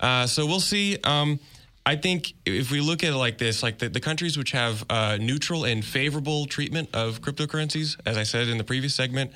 Uh, 0.00 0.26
so 0.26 0.46
we'll 0.46 0.60
see. 0.60 0.96
Um, 1.04 1.38
I 1.86 1.96
think 1.96 2.34
if 2.44 2.70
we 2.70 2.80
look 2.80 3.02
at 3.02 3.10
it 3.10 3.16
like 3.16 3.38
this, 3.38 3.62
like 3.62 3.78
the, 3.78 3.88
the 3.88 4.00
countries 4.00 4.36
which 4.36 4.52
have 4.52 4.84
uh, 4.90 5.16
neutral 5.20 5.64
and 5.64 5.84
favorable 5.84 6.46
treatment 6.46 6.90
of 6.94 7.22
cryptocurrencies, 7.22 7.98
as 8.04 8.16
I 8.16 8.22
said 8.22 8.48
in 8.48 8.58
the 8.58 8.64
previous 8.64 8.94
segment, 8.94 9.32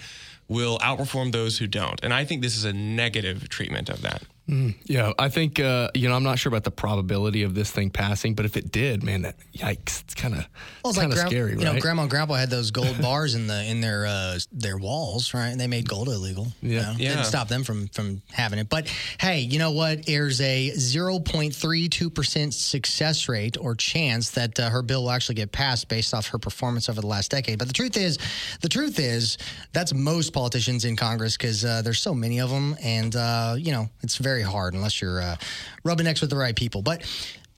will 0.47 0.79
outperform 0.79 1.33
those 1.33 1.59
who 1.59 1.67
don't. 1.67 1.99
And 2.03 2.13
I 2.13 2.25
think 2.25 2.43
this 2.43 2.57
is 2.57 2.65
a 2.65 2.73
negative 2.73 3.49
treatment 3.49 3.89
of 3.89 4.03
that. 4.03 4.25
Mm, 4.49 4.75
yeah, 4.85 5.13
I 5.19 5.31
think 5.31 5.59
uh, 5.59 5.89
you 5.95 6.07
know 6.07 6.15
I'm 6.15 6.23
not 6.23 6.39
sure 6.39 6.51
about 6.51 6.65
the 6.65 6.71
probability 6.71 7.45
of 7.45 7.55
this 7.55 7.71
thing 7.71 7.89
passing, 7.89 8.35
but 8.35 8.45
if 8.45 8.59
it 8.59 8.71
did, 8.71 9.03
man, 9.03 9.23
that 9.23 9.37
yikes! 9.55 10.03
It's 10.03 10.15
kind 10.15 10.35
of 10.35 10.47
well, 10.83 10.91
it's 10.91 10.99
kind 10.99 11.11
of 11.11 11.19
scary, 11.19 11.53
you 11.53 11.57
right? 11.57 11.67
You 11.67 11.73
know, 11.73 11.81
Grandma 11.81 12.03
and 12.03 12.11
Grandpa 12.11 12.35
had 12.35 12.51
those 12.51 12.71
gold 12.71 12.99
bars 13.03 13.35
in 13.35 13.47
the 13.47 13.65
in 13.65 13.81
their 13.81 14.05
uh, 14.05 14.39
their 14.53 14.77
walls, 14.77 15.33
right? 15.33 15.49
And 15.49 15.59
they 15.59 15.67
made 15.67 15.89
gold 15.89 16.09
illegal. 16.09 16.49
Yeah, 16.61 16.69
you 16.69 16.81
know? 16.81 16.95
yeah. 16.99 17.09
Didn't 17.15 17.25
stop 17.25 17.49
them 17.49 17.65
from 17.65 17.89
from 17.89 18.21
having 18.33 18.59
it. 18.59 18.69
But 18.69 18.93
hey, 19.19 19.41
you 19.41 19.59
know 19.59 19.71
what? 19.71 20.05
There's 20.05 20.43
a 20.43 20.73
0.32 20.73 22.15
percent 22.15 22.53
success 22.53 23.31
rate 23.31 23.57
or 23.59 23.75
chance 23.75 24.31
that 24.33 24.61
uh, 24.61 24.69
her 24.69 24.83
bill 24.83 25.05
will 25.05 25.11
actually 25.11 25.37
get 25.37 25.53
passed 25.53 25.89
based 25.89 26.13
off 26.13 26.29
her 26.29 26.39
performance 26.39 26.91
over 26.91 27.01
the 27.01 27.07
last 27.07 27.31
decade. 27.31 27.59
But 27.59 27.69
the 27.69 27.75
truth 27.75 27.97
is, 27.97 28.19
the 28.61 28.69
truth 28.69 28.99
is 28.99 29.39
that's 29.73 29.95
most 29.95 30.35
politicians 30.35 30.85
in 30.85 30.97
Congress 30.97 31.39
because 31.39 31.65
uh, 31.65 31.81
there's 31.81 32.03
so 32.03 32.15
many 32.15 32.41
of 32.41 32.51
them, 32.51 32.77
and 32.83 33.17
uh, 33.17 33.55
you 33.57 33.73
know 33.73 33.89
it's 34.03 34.17
very 34.17 34.34
very 34.35 34.43
hard 34.43 34.75
unless 34.75 35.01
you're 35.01 35.23
uh, 35.23 35.37
rubbing 35.85 36.05
necks 36.05 36.21
with 36.21 36.29
the 36.31 36.37
right 36.37 36.57
people. 36.57 36.83
But 36.83 37.03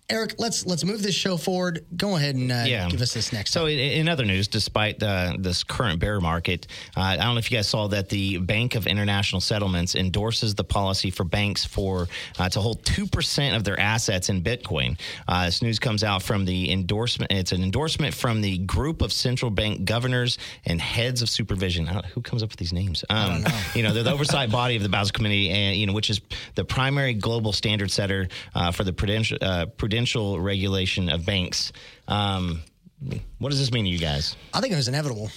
Eric, 0.09 0.37
let's 0.39 0.65
let's 0.67 0.85
move 0.85 1.03
this 1.03 1.17
show 1.17 1.37
forward. 1.37 1.85
Go 1.97 2.15
ahead 2.15 2.37
and 2.37 2.53
uh, 2.53 2.63
yeah. 2.65 2.89
give 2.89 3.01
us 3.01 3.13
this 3.13 3.33
next. 3.33 3.51
So, 3.51 3.67
in, 3.67 3.77
in, 3.77 4.09
other 4.09 4.25
news, 4.25 4.47
despite 4.47 5.01
the, 5.01 5.35
this 5.37 5.65
current 5.65 5.99
bear 5.99 6.21
market, 6.21 6.69
uh, 6.97 7.01
I 7.01 7.17
don't 7.17 7.35
know 7.35 7.39
if 7.39 7.51
you 7.51 7.59
guys 7.59 7.67
saw 7.67 7.89
that 7.89 8.09
the 8.09 8.39
Bank 8.39 8.77
of 8.77 8.87
International 8.87 9.41
Settlements 9.41 9.97
endorses 9.97 10.55
the 10.55 10.63
policy 10.63 11.11
for 11.11 11.25
banks 11.25 11.65
for 11.65 12.07
uh, 12.39 12.49
to 12.51 12.61
hold 12.61 12.85
two 12.85 13.09
percent 13.09 13.57
of 13.57 13.65
their 13.65 13.81
assets 13.81 14.29
in 14.29 14.43
Bitcoin. 14.43 14.97
Uh, 15.27 15.47
this 15.47 15.61
news 15.61 15.81
comes 15.81 16.05
out 16.05 16.23
from 16.23 16.45
the 16.45 16.71
endorsement. 16.71 17.33
It's 17.33 17.51
an 17.51 17.65
endorsement 17.65 18.15
from 18.15 18.43
the 18.43 18.59
group 18.59 19.03
of 19.03 19.13
central 19.13 19.51
bank 19.51 19.87
governors 19.87 20.39
and 20.67 20.81
heads 20.81 21.21
of 21.21 21.29
supervision. 21.29 21.87
who 21.87 22.23
comes 22.23 22.45
up 22.45 22.51
with 22.51 22.61
these 22.61 22.73
names? 22.73 23.05
Um, 23.11 23.43
know. 23.43 23.51
You 23.75 23.83
know, 23.83 23.93
they're 23.93 24.05
the 24.05 24.13
oversight 24.13 24.53
body 24.53 24.77
of 24.77 24.85
the 24.85 24.89
Basel 24.89 25.13
Committee, 25.13 25.51
and 25.51 25.77
you 25.77 25.89
know, 25.89 25.93
which 25.93 26.11
is 26.11 26.21
the 26.55 26.65
primary 26.65 27.13
global 27.13 27.53
standard 27.53 27.91
setter 27.91 28.29
uh, 28.55 28.71
for 28.71 28.85
the 28.85 28.93
prudential. 28.93 29.39
prudential 29.77 29.96
prudential 29.97 30.39
regulation 30.39 31.09
of 31.09 31.25
banks. 31.25 31.73
Um, 32.07 32.63
what 33.39 33.49
does 33.49 33.59
this 33.59 33.73
mean 33.73 33.85
to 33.87 33.91
you 33.91 33.99
guys? 33.99 34.37
I 34.53 34.61
think 34.61 34.75
it 34.75 34.77
was 34.77 34.89
inevitable. 34.89 35.31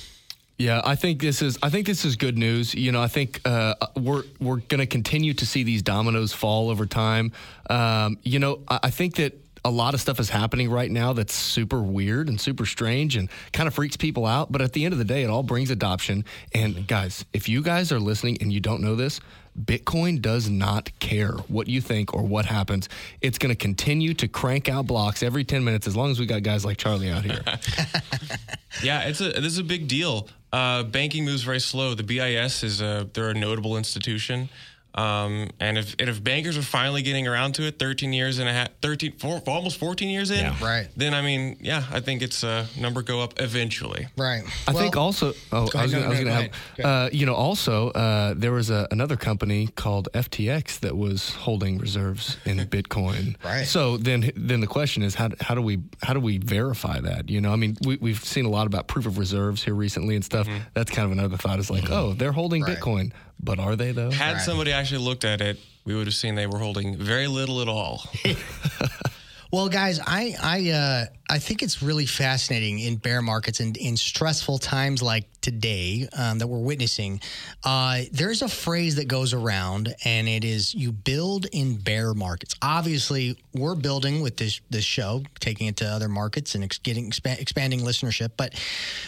Yeah, 0.58 0.82
I 0.84 0.95
think 0.95 1.22
this 1.22 1.41
is. 1.41 1.58
I 1.63 1.69
think 1.69 1.88
this 1.88 2.04
is 2.04 2.17
good 2.17 2.38
news. 2.38 2.76
You 2.76 2.91
know, 2.91 3.02
I 3.02 3.08
think 3.08 3.39
uh, 3.45 3.76
we're 3.95 4.24
we're 4.41 4.58
going 4.58 4.80
to 4.80 4.86
continue 4.86 5.34
to 5.36 5.45
see 5.45 5.63
these 5.63 5.82
dominoes 5.82 6.34
fall 6.34 6.69
over 6.69 6.86
time. 6.86 7.32
Um, 7.69 8.17
you 8.24 8.39
know, 8.39 8.60
I, 8.67 8.80
I 8.84 8.89
think 8.89 9.15
that 9.15 9.34
a 9.63 9.72
lot 9.72 9.93
of 9.93 10.02
stuff 10.02 10.19
is 10.19 10.30
happening 10.30 10.69
right 10.69 10.91
now 10.91 11.13
that's 11.13 11.34
super 11.34 11.82
weird 11.82 12.28
and 12.28 12.39
super 12.39 12.65
strange 12.65 13.15
and 13.15 13.30
kind 13.54 13.67
of 13.67 13.74
freaks 13.74 13.95
people 13.95 14.26
out. 14.26 14.52
But 14.52 14.62
at 14.62 14.74
the 14.74 14.84
end 14.84 14.91
of 14.91 14.98
the 14.98 15.06
day, 15.06 15.24
it 15.24 15.30
all 15.30 15.43
brings 15.43 15.69
adoption. 15.69 16.26
And 16.54 16.86
guys, 16.86 17.24
if 17.32 17.48
you 17.48 17.62
guys 17.62 17.93
are 17.93 18.00
listening 18.00 18.38
and 18.41 18.52
you 18.52 18.60
don't 18.60 18.82
know 18.82 18.95
this, 18.95 19.22
Bitcoin 19.58 20.22
does 20.22 20.50
not 20.50 20.92
care 21.00 21.32
what 21.48 21.68
you 21.68 21.82
think 21.82 22.14
or 22.14 22.24
what 22.24 22.46
happens. 22.46 22.90
It's 23.22 23.38
going 23.38 23.50
to 23.50 23.56
continue 23.56 24.14
to 24.16 24.28
crank 24.28 24.70
out 24.70 24.88
blocks 24.88 25.24
every 25.24 25.44
10 25.44 25.64
minutes 25.64 25.88
as 25.88 25.96
long 25.96 26.12
as 26.12 26.20
we 26.20 26.26
got 26.26 26.44
guys 26.44 26.66
like 26.66 26.78
Charlie 26.78 27.10
out 27.10 27.24
here. 27.24 27.42
yeah, 28.84 29.02
it's 29.04 29.22
a 29.22 29.30
this 29.30 29.54
is 29.54 29.58
a 29.60 29.64
big 29.64 29.88
deal. 29.88 30.28
Uh, 30.52 30.84
banking 30.84 31.26
moves 31.26 31.44
very 31.44 31.60
slow. 31.60 31.94
The 31.94 32.04
BIS 32.04 32.64
is 32.64 32.82
a 32.82 33.08
they're 33.14 33.30
a 33.30 33.34
notable 33.34 33.78
institution. 33.78 34.50
Um, 34.95 35.49
and 35.60 35.78
if 35.78 35.95
and 35.99 36.10
if 36.10 36.23
bankers 36.23 36.58
are 36.58 36.63
finally 36.63 37.02
getting 37.02 37.28
around 37.28 37.54
to 37.56 37.63
it, 37.63 37.78
13 37.78 38.12
years 38.12 38.39
and 38.39 38.49
a 38.49 38.54
half, 38.54 38.69
13, 38.82 39.13
four, 39.13 39.41
almost 39.47 39.78
14 39.78 40.10
years 40.10 40.32
in, 40.32 40.39
yeah. 40.39 40.63
right? 40.63 40.88
Then 40.97 41.13
I 41.13 41.21
mean, 41.21 41.58
yeah, 41.62 41.84
I 41.91 41.99
think 41.99 42.21
it's 42.21 42.43
a 42.43 42.49
uh, 42.49 42.65
number 42.78 43.02
go 43.02 43.21
up 43.21 43.39
eventually, 43.39 44.08
right? 44.17 44.43
I 44.67 44.71
well, 44.71 44.82
think 44.82 44.97
also, 44.97 45.34
oh, 45.52 45.69
I 45.75 45.84
was 45.84 45.93
going 45.93 46.25
to 46.25 46.32
have, 46.32 46.49
uh, 46.84 47.10
you 47.12 47.25
know, 47.25 47.36
also 47.36 47.91
uh, 47.91 48.34
there 48.36 48.52
was 48.52 48.69
a, 48.71 48.88
another 48.91 49.15
company 49.15 49.67
called 49.67 50.10
FTX 50.13 50.80
that 50.80 50.97
was 50.97 51.36
holding 51.36 51.78
reserves 51.78 52.38
in 52.45 52.58
Bitcoin, 52.69 53.36
right? 53.43 53.65
So 53.65 53.97
then, 53.97 54.32
then 54.36 54.60
the 54.60 54.67
question 54.67 55.04
is, 55.04 55.15
how, 55.15 55.30
how 55.39 55.56
do 55.56 55.62
we 55.62 55.80
how 56.02 56.13
do 56.13 56.19
we 56.19 56.39
verify 56.39 56.99
that? 56.99 57.30
You 57.30 57.41
know, 57.41 57.54
I 57.54 57.56
mean, 57.58 57.78
we, 57.86 57.97
we've 57.97 58.23
seen 58.23 58.45
a 58.45 58.49
lot 58.49 58.67
about 58.67 58.88
proof 58.88 59.06
of 59.06 59.17
reserves 59.17 59.63
here 59.63 59.75
recently 59.75 60.15
and 60.15 60.25
stuff. 60.25 60.47
Mm-hmm. 60.47 60.63
That's 60.73 60.91
kind 60.91 61.06
of 61.06 61.12
another 61.12 61.38
thought. 61.38 61.60
Is 61.60 61.69
like, 61.69 61.84
mm-hmm. 61.84 61.93
oh, 61.93 62.13
they're 62.13 62.32
holding 62.32 62.63
right. 62.63 62.78
Bitcoin. 62.78 63.12
But 63.41 63.60
are 63.60 63.75
they 63.75 63.91
though? 63.91 64.12
Had 64.12 64.34
right. 64.34 64.41
somebody 64.41 64.71
actually 64.71 65.04
looked 65.04 65.25
at 65.25 65.41
it, 65.41 65.60
we 65.86 65.95
would 65.95 66.08
have 66.08 66.15
seen 66.15 66.36
they 66.36 66.47
were 66.47 66.60
holding 66.60 66.97
very 66.97 67.28
little 67.28 67.62
at 67.62 67.67
all. 67.67 68.04
Well, 69.52 69.68
guys, 69.68 70.00
I 70.06 70.36
I 70.40 70.70
uh, 70.70 71.06
I 71.28 71.40
think 71.40 71.64
it's 71.64 71.82
really 71.82 72.06
fascinating 72.06 72.78
in 72.78 72.98
bear 72.98 73.20
markets 73.24 73.60
and 73.60 73.76
in 73.78 73.98
stressful 73.98 74.60
times 74.60 75.02
like 75.02 75.28
today 75.42 76.08
um, 76.16 76.38
that 76.38 76.46
we're 76.46 76.60
witnessing. 76.60 77.20
Uh, 77.64 78.02
there's 78.12 78.44
a 78.44 78.48
phrase 78.48 78.98
that 78.98 79.08
goes 79.08 79.34
around, 79.34 79.96
and 80.06 80.30
it 80.30 80.44
is 80.44 80.76
"you 80.76 80.92
build 80.92 81.48
in 81.52 81.78
bear 81.78 82.14
markets." 82.14 82.54
Obviously, 82.62 83.38
we're 83.56 83.74
building 83.74 84.22
with 84.22 84.38
this 84.38 84.62
this 84.70 84.86
show, 84.86 85.24
taking 85.40 85.66
it 85.66 85.78
to 85.78 85.86
other 85.86 86.10
markets 86.10 86.54
and 86.54 86.64
ex- 86.64 86.78
getting 86.78 87.10
expa- 87.10 87.40
expanding 87.40 87.80
listenership. 87.80 88.34
But 88.38 88.54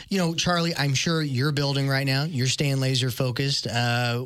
you 0.09 0.17
know, 0.17 0.33
Charlie, 0.33 0.75
I'm 0.75 0.95
sure 0.95 1.21
you're 1.21 1.51
building 1.51 1.87
right 1.87 2.07
now. 2.07 2.23
You're 2.23 2.47
staying 2.47 2.79
laser 2.79 3.11
focused. 3.11 3.67
Uh, 3.67 4.25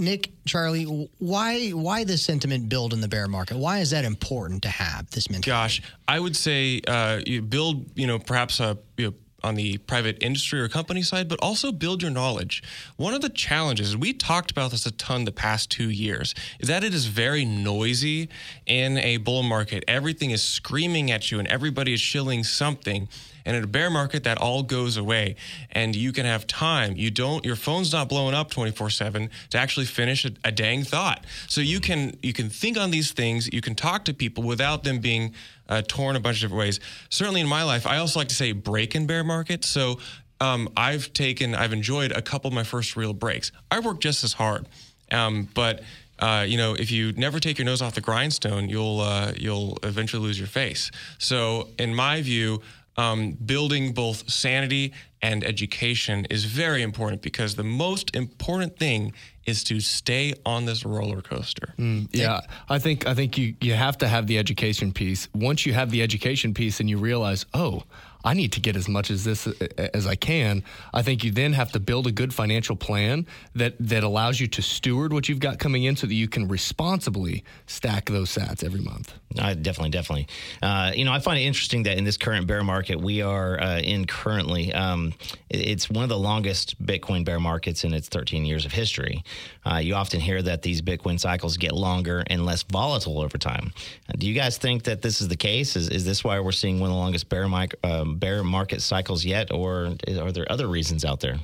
Nick, 0.00 0.32
Charlie, 0.46 1.08
why 1.18 1.70
why 1.70 2.04
this 2.04 2.22
sentiment 2.22 2.68
build 2.68 2.92
in 2.94 3.02
the 3.02 3.08
bear 3.08 3.28
market? 3.28 3.58
Why 3.58 3.80
is 3.80 3.90
that 3.90 4.04
important 4.04 4.62
to 4.62 4.70
have 4.70 5.10
this 5.10 5.28
mentality? 5.28 5.50
Gosh, 5.50 5.82
I 6.08 6.18
would 6.18 6.34
say 6.34 6.80
uh, 6.88 7.20
you 7.26 7.42
build, 7.42 7.86
you 7.94 8.06
know, 8.06 8.18
perhaps 8.18 8.60
a 8.60 8.78
you 8.96 9.08
know, 9.08 9.14
on 9.42 9.54
the 9.54 9.78
private 9.78 10.22
industry 10.22 10.60
or 10.60 10.68
company 10.68 11.02
side, 11.02 11.28
but 11.28 11.38
also 11.42 11.72
build 11.72 12.02
your 12.02 12.10
knowledge. 12.10 12.62
One 12.96 13.14
of 13.14 13.20
the 13.20 13.28
challenges, 13.28 13.96
we 13.96 14.12
talked 14.12 14.50
about 14.50 14.70
this 14.70 14.86
a 14.86 14.90
ton 14.90 15.24
the 15.24 15.32
past 15.32 15.70
two 15.70 15.90
years, 15.90 16.34
is 16.58 16.68
that 16.68 16.84
it 16.84 16.94
is 16.94 17.06
very 17.06 17.44
noisy 17.44 18.28
in 18.66 18.98
a 18.98 19.18
bull 19.18 19.42
market. 19.42 19.84
Everything 19.88 20.30
is 20.30 20.42
screaming 20.42 21.10
at 21.10 21.30
you 21.30 21.38
and 21.38 21.48
everybody 21.48 21.92
is 21.92 22.00
shilling 22.00 22.44
something. 22.44 23.08
And 23.44 23.56
in 23.56 23.64
a 23.64 23.66
bear 23.66 23.90
market, 23.90 24.24
that 24.24 24.38
all 24.38 24.62
goes 24.62 24.96
away, 24.96 25.36
and 25.72 25.96
you 25.96 26.12
can 26.12 26.26
have 26.26 26.46
time. 26.46 26.96
You 26.96 27.10
don't. 27.10 27.44
Your 27.44 27.56
phone's 27.56 27.92
not 27.92 28.08
blowing 28.08 28.34
up 28.34 28.50
twenty 28.50 28.72
four 28.72 28.90
seven 28.90 29.30
to 29.50 29.58
actually 29.58 29.86
finish 29.86 30.24
a, 30.24 30.32
a 30.44 30.52
dang 30.52 30.84
thought. 30.84 31.24
So 31.48 31.60
you 31.60 31.80
can 31.80 32.16
you 32.22 32.32
can 32.32 32.50
think 32.50 32.76
on 32.76 32.90
these 32.90 33.12
things. 33.12 33.48
You 33.52 33.60
can 33.60 33.74
talk 33.74 34.04
to 34.06 34.14
people 34.14 34.44
without 34.44 34.84
them 34.84 34.98
being 35.00 35.34
uh, 35.68 35.82
torn 35.86 36.16
a 36.16 36.20
bunch 36.20 36.38
of 36.38 36.42
different 36.42 36.60
ways. 36.60 36.80
Certainly 37.08 37.40
in 37.40 37.48
my 37.48 37.62
life, 37.62 37.86
I 37.86 37.98
also 37.98 38.18
like 38.18 38.28
to 38.28 38.34
say 38.34 38.52
break 38.52 38.94
in 38.94 39.06
bear 39.06 39.24
market. 39.24 39.64
So 39.64 39.98
um, 40.40 40.68
I've 40.76 41.12
taken, 41.12 41.54
I've 41.54 41.72
enjoyed 41.72 42.12
a 42.12 42.22
couple 42.22 42.48
of 42.48 42.54
my 42.54 42.64
first 42.64 42.96
real 42.96 43.12
breaks. 43.12 43.52
I 43.70 43.80
work 43.80 44.00
just 44.00 44.24
as 44.24 44.32
hard, 44.32 44.66
um, 45.12 45.48
but 45.54 45.82
uh, 46.18 46.44
you 46.46 46.58
know, 46.58 46.74
if 46.74 46.90
you 46.90 47.12
never 47.12 47.40
take 47.40 47.58
your 47.58 47.64
nose 47.64 47.80
off 47.80 47.94
the 47.94 48.00
grindstone, 48.00 48.68
you'll 48.68 49.00
uh, 49.00 49.32
you'll 49.36 49.78
eventually 49.82 50.22
lose 50.22 50.38
your 50.38 50.48
face. 50.48 50.90
So, 51.18 51.68
in 51.78 51.94
my 51.94 52.20
view, 52.20 52.60
um, 53.00 53.32
building 53.32 53.92
both 53.92 54.30
sanity 54.30 54.92
and 55.22 55.44
education 55.44 56.26
is 56.30 56.44
very 56.44 56.82
important 56.82 57.22
because 57.22 57.54
the 57.54 57.64
most 57.64 58.14
important 58.14 58.78
thing 58.78 59.12
is 59.46 59.64
to 59.64 59.80
stay 59.80 60.34
on 60.44 60.64
this 60.66 60.84
roller 60.84 61.22
coaster. 61.22 61.74
Yeah, 62.12 62.40
I 62.68 62.78
think 62.78 63.06
I 63.06 63.14
think 63.14 63.38
you 63.38 63.54
you 63.60 63.74
have 63.74 63.96
to 63.98 64.06
have 64.08 64.26
the 64.26 64.38
education 64.38 64.92
piece. 64.92 65.28
Once 65.34 65.66
you 65.66 65.72
have 65.74 65.90
the 65.90 66.02
education 66.02 66.54
piece 66.54 66.80
and 66.80 66.88
you 66.90 66.98
realize, 66.98 67.46
oh, 67.54 67.82
I 68.24 68.34
need 68.34 68.52
to 68.52 68.60
get 68.60 68.76
as 68.76 68.88
much 68.88 69.10
as 69.10 69.24
this 69.24 69.46
uh, 69.46 69.52
as 69.94 70.06
I 70.06 70.14
can. 70.14 70.62
I 70.92 71.02
think 71.02 71.24
you 71.24 71.30
then 71.30 71.52
have 71.54 71.72
to 71.72 71.80
build 71.80 72.06
a 72.06 72.12
good 72.12 72.34
financial 72.34 72.76
plan 72.76 73.26
that 73.54 73.74
that 73.80 74.02
allows 74.02 74.40
you 74.40 74.46
to 74.48 74.62
steward 74.62 75.12
what 75.12 75.28
you've 75.28 75.40
got 75.40 75.58
coming 75.58 75.84
in, 75.84 75.96
so 75.96 76.06
that 76.06 76.14
you 76.14 76.28
can 76.28 76.48
responsibly 76.48 77.44
stack 77.66 78.06
those 78.06 78.30
sats 78.30 78.64
every 78.64 78.80
month. 78.80 79.14
I 79.38 79.54
definitely, 79.54 79.90
definitely. 79.90 80.26
Uh, 80.60 80.90
you 80.94 81.04
know, 81.04 81.12
I 81.12 81.20
find 81.20 81.38
it 81.38 81.42
interesting 81.42 81.84
that 81.84 81.96
in 81.96 82.04
this 82.04 82.16
current 82.16 82.48
bear 82.48 82.64
market 82.64 83.00
we 83.00 83.22
are 83.22 83.60
uh, 83.60 83.78
in 83.78 84.06
currently, 84.06 84.72
um, 84.72 85.14
it's 85.48 85.88
one 85.88 86.02
of 86.02 86.08
the 86.08 86.18
longest 86.18 86.84
Bitcoin 86.84 87.24
bear 87.24 87.38
markets 87.38 87.84
in 87.84 87.94
its 87.94 88.08
13 88.08 88.44
years 88.44 88.64
of 88.64 88.72
history. 88.72 89.22
Uh, 89.64 89.76
you 89.76 89.94
often 89.94 90.18
hear 90.18 90.42
that 90.42 90.62
these 90.62 90.82
Bitcoin 90.82 91.20
cycles 91.20 91.56
get 91.56 91.72
longer 91.72 92.24
and 92.26 92.44
less 92.44 92.64
volatile 92.64 93.20
over 93.20 93.38
time. 93.38 93.72
Do 94.18 94.26
you 94.26 94.34
guys 94.34 94.58
think 94.58 94.84
that 94.84 95.02
this 95.02 95.20
is 95.20 95.28
the 95.28 95.36
case? 95.36 95.76
Is, 95.76 95.88
is 95.88 96.04
this 96.04 96.24
why 96.24 96.40
we're 96.40 96.50
seeing 96.50 96.80
one 96.80 96.90
of 96.90 96.94
the 96.94 97.00
longest 97.00 97.28
bear, 97.28 97.44
um, 97.84 98.09
bear 98.18 98.42
market 98.44 98.82
cycles 98.82 99.24
yet, 99.24 99.52
or 99.52 99.94
are 100.18 100.32
there 100.32 100.50
other 100.50 100.66
reasons 100.66 101.04
out 101.04 101.20
there? 101.20 101.38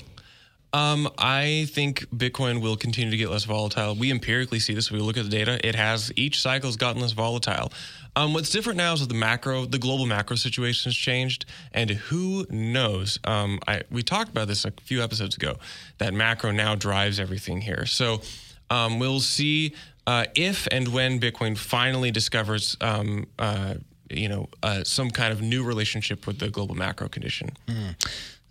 Um, 0.72 1.08
I 1.16 1.66
think 1.70 2.00
Bitcoin 2.10 2.60
will 2.60 2.76
continue 2.76 3.10
to 3.10 3.16
get 3.16 3.30
less 3.30 3.44
volatile. 3.44 3.94
We 3.94 4.10
empirically 4.10 4.58
see 4.58 4.74
this. 4.74 4.90
We 4.90 4.98
look 4.98 5.16
at 5.16 5.24
the 5.24 5.30
data. 5.30 5.66
It 5.66 5.74
has 5.74 6.12
each 6.16 6.40
cycle 6.40 6.68
has 6.68 6.76
gotten 6.76 7.00
less 7.00 7.12
volatile. 7.12 7.72
Um, 8.14 8.34
what's 8.34 8.50
different 8.50 8.76
now 8.76 8.92
is 8.92 9.00
that 9.00 9.08
the 9.08 9.14
macro, 9.14 9.64
the 9.64 9.78
global 9.78 10.04
macro 10.04 10.36
situation 10.36 10.90
has 10.90 10.96
changed, 10.96 11.46
and 11.72 11.90
who 11.90 12.46
knows? 12.50 13.18
Um, 13.24 13.58
I 13.66 13.82
we 13.90 14.02
talked 14.02 14.30
about 14.30 14.48
this 14.48 14.64
a 14.64 14.72
few 14.82 15.02
episodes 15.02 15.36
ago. 15.36 15.56
That 15.98 16.12
macro 16.12 16.50
now 16.50 16.74
drives 16.74 17.20
everything 17.20 17.62
here. 17.62 17.86
So 17.86 18.20
um, 18.68 18.98
we'll 18.98 19.20
see 19.20 19.74
uh, 20.06 20.26
if 20.34 20.66
and 20.70 20.88
when 20.88 21.20
Bitcoin 21.20 21.56
finally 21.56 22.10
discovers. 22.10 22.76
Um, 22.80 23.26
uh, 23.38 23.74
you 24.10 24.28
know, 24.28 24.48
uh, 24.62 24.84
some 24.84 25.10
kind 25.10 25.32
of 25.32 25.42
new 25.42 25.64
relationship 25.64 26.26
with 26.26 26.38
the 26.38 26.48
global 26.48 26.74
macro 26.74 27.08
condition. 27.08 27.50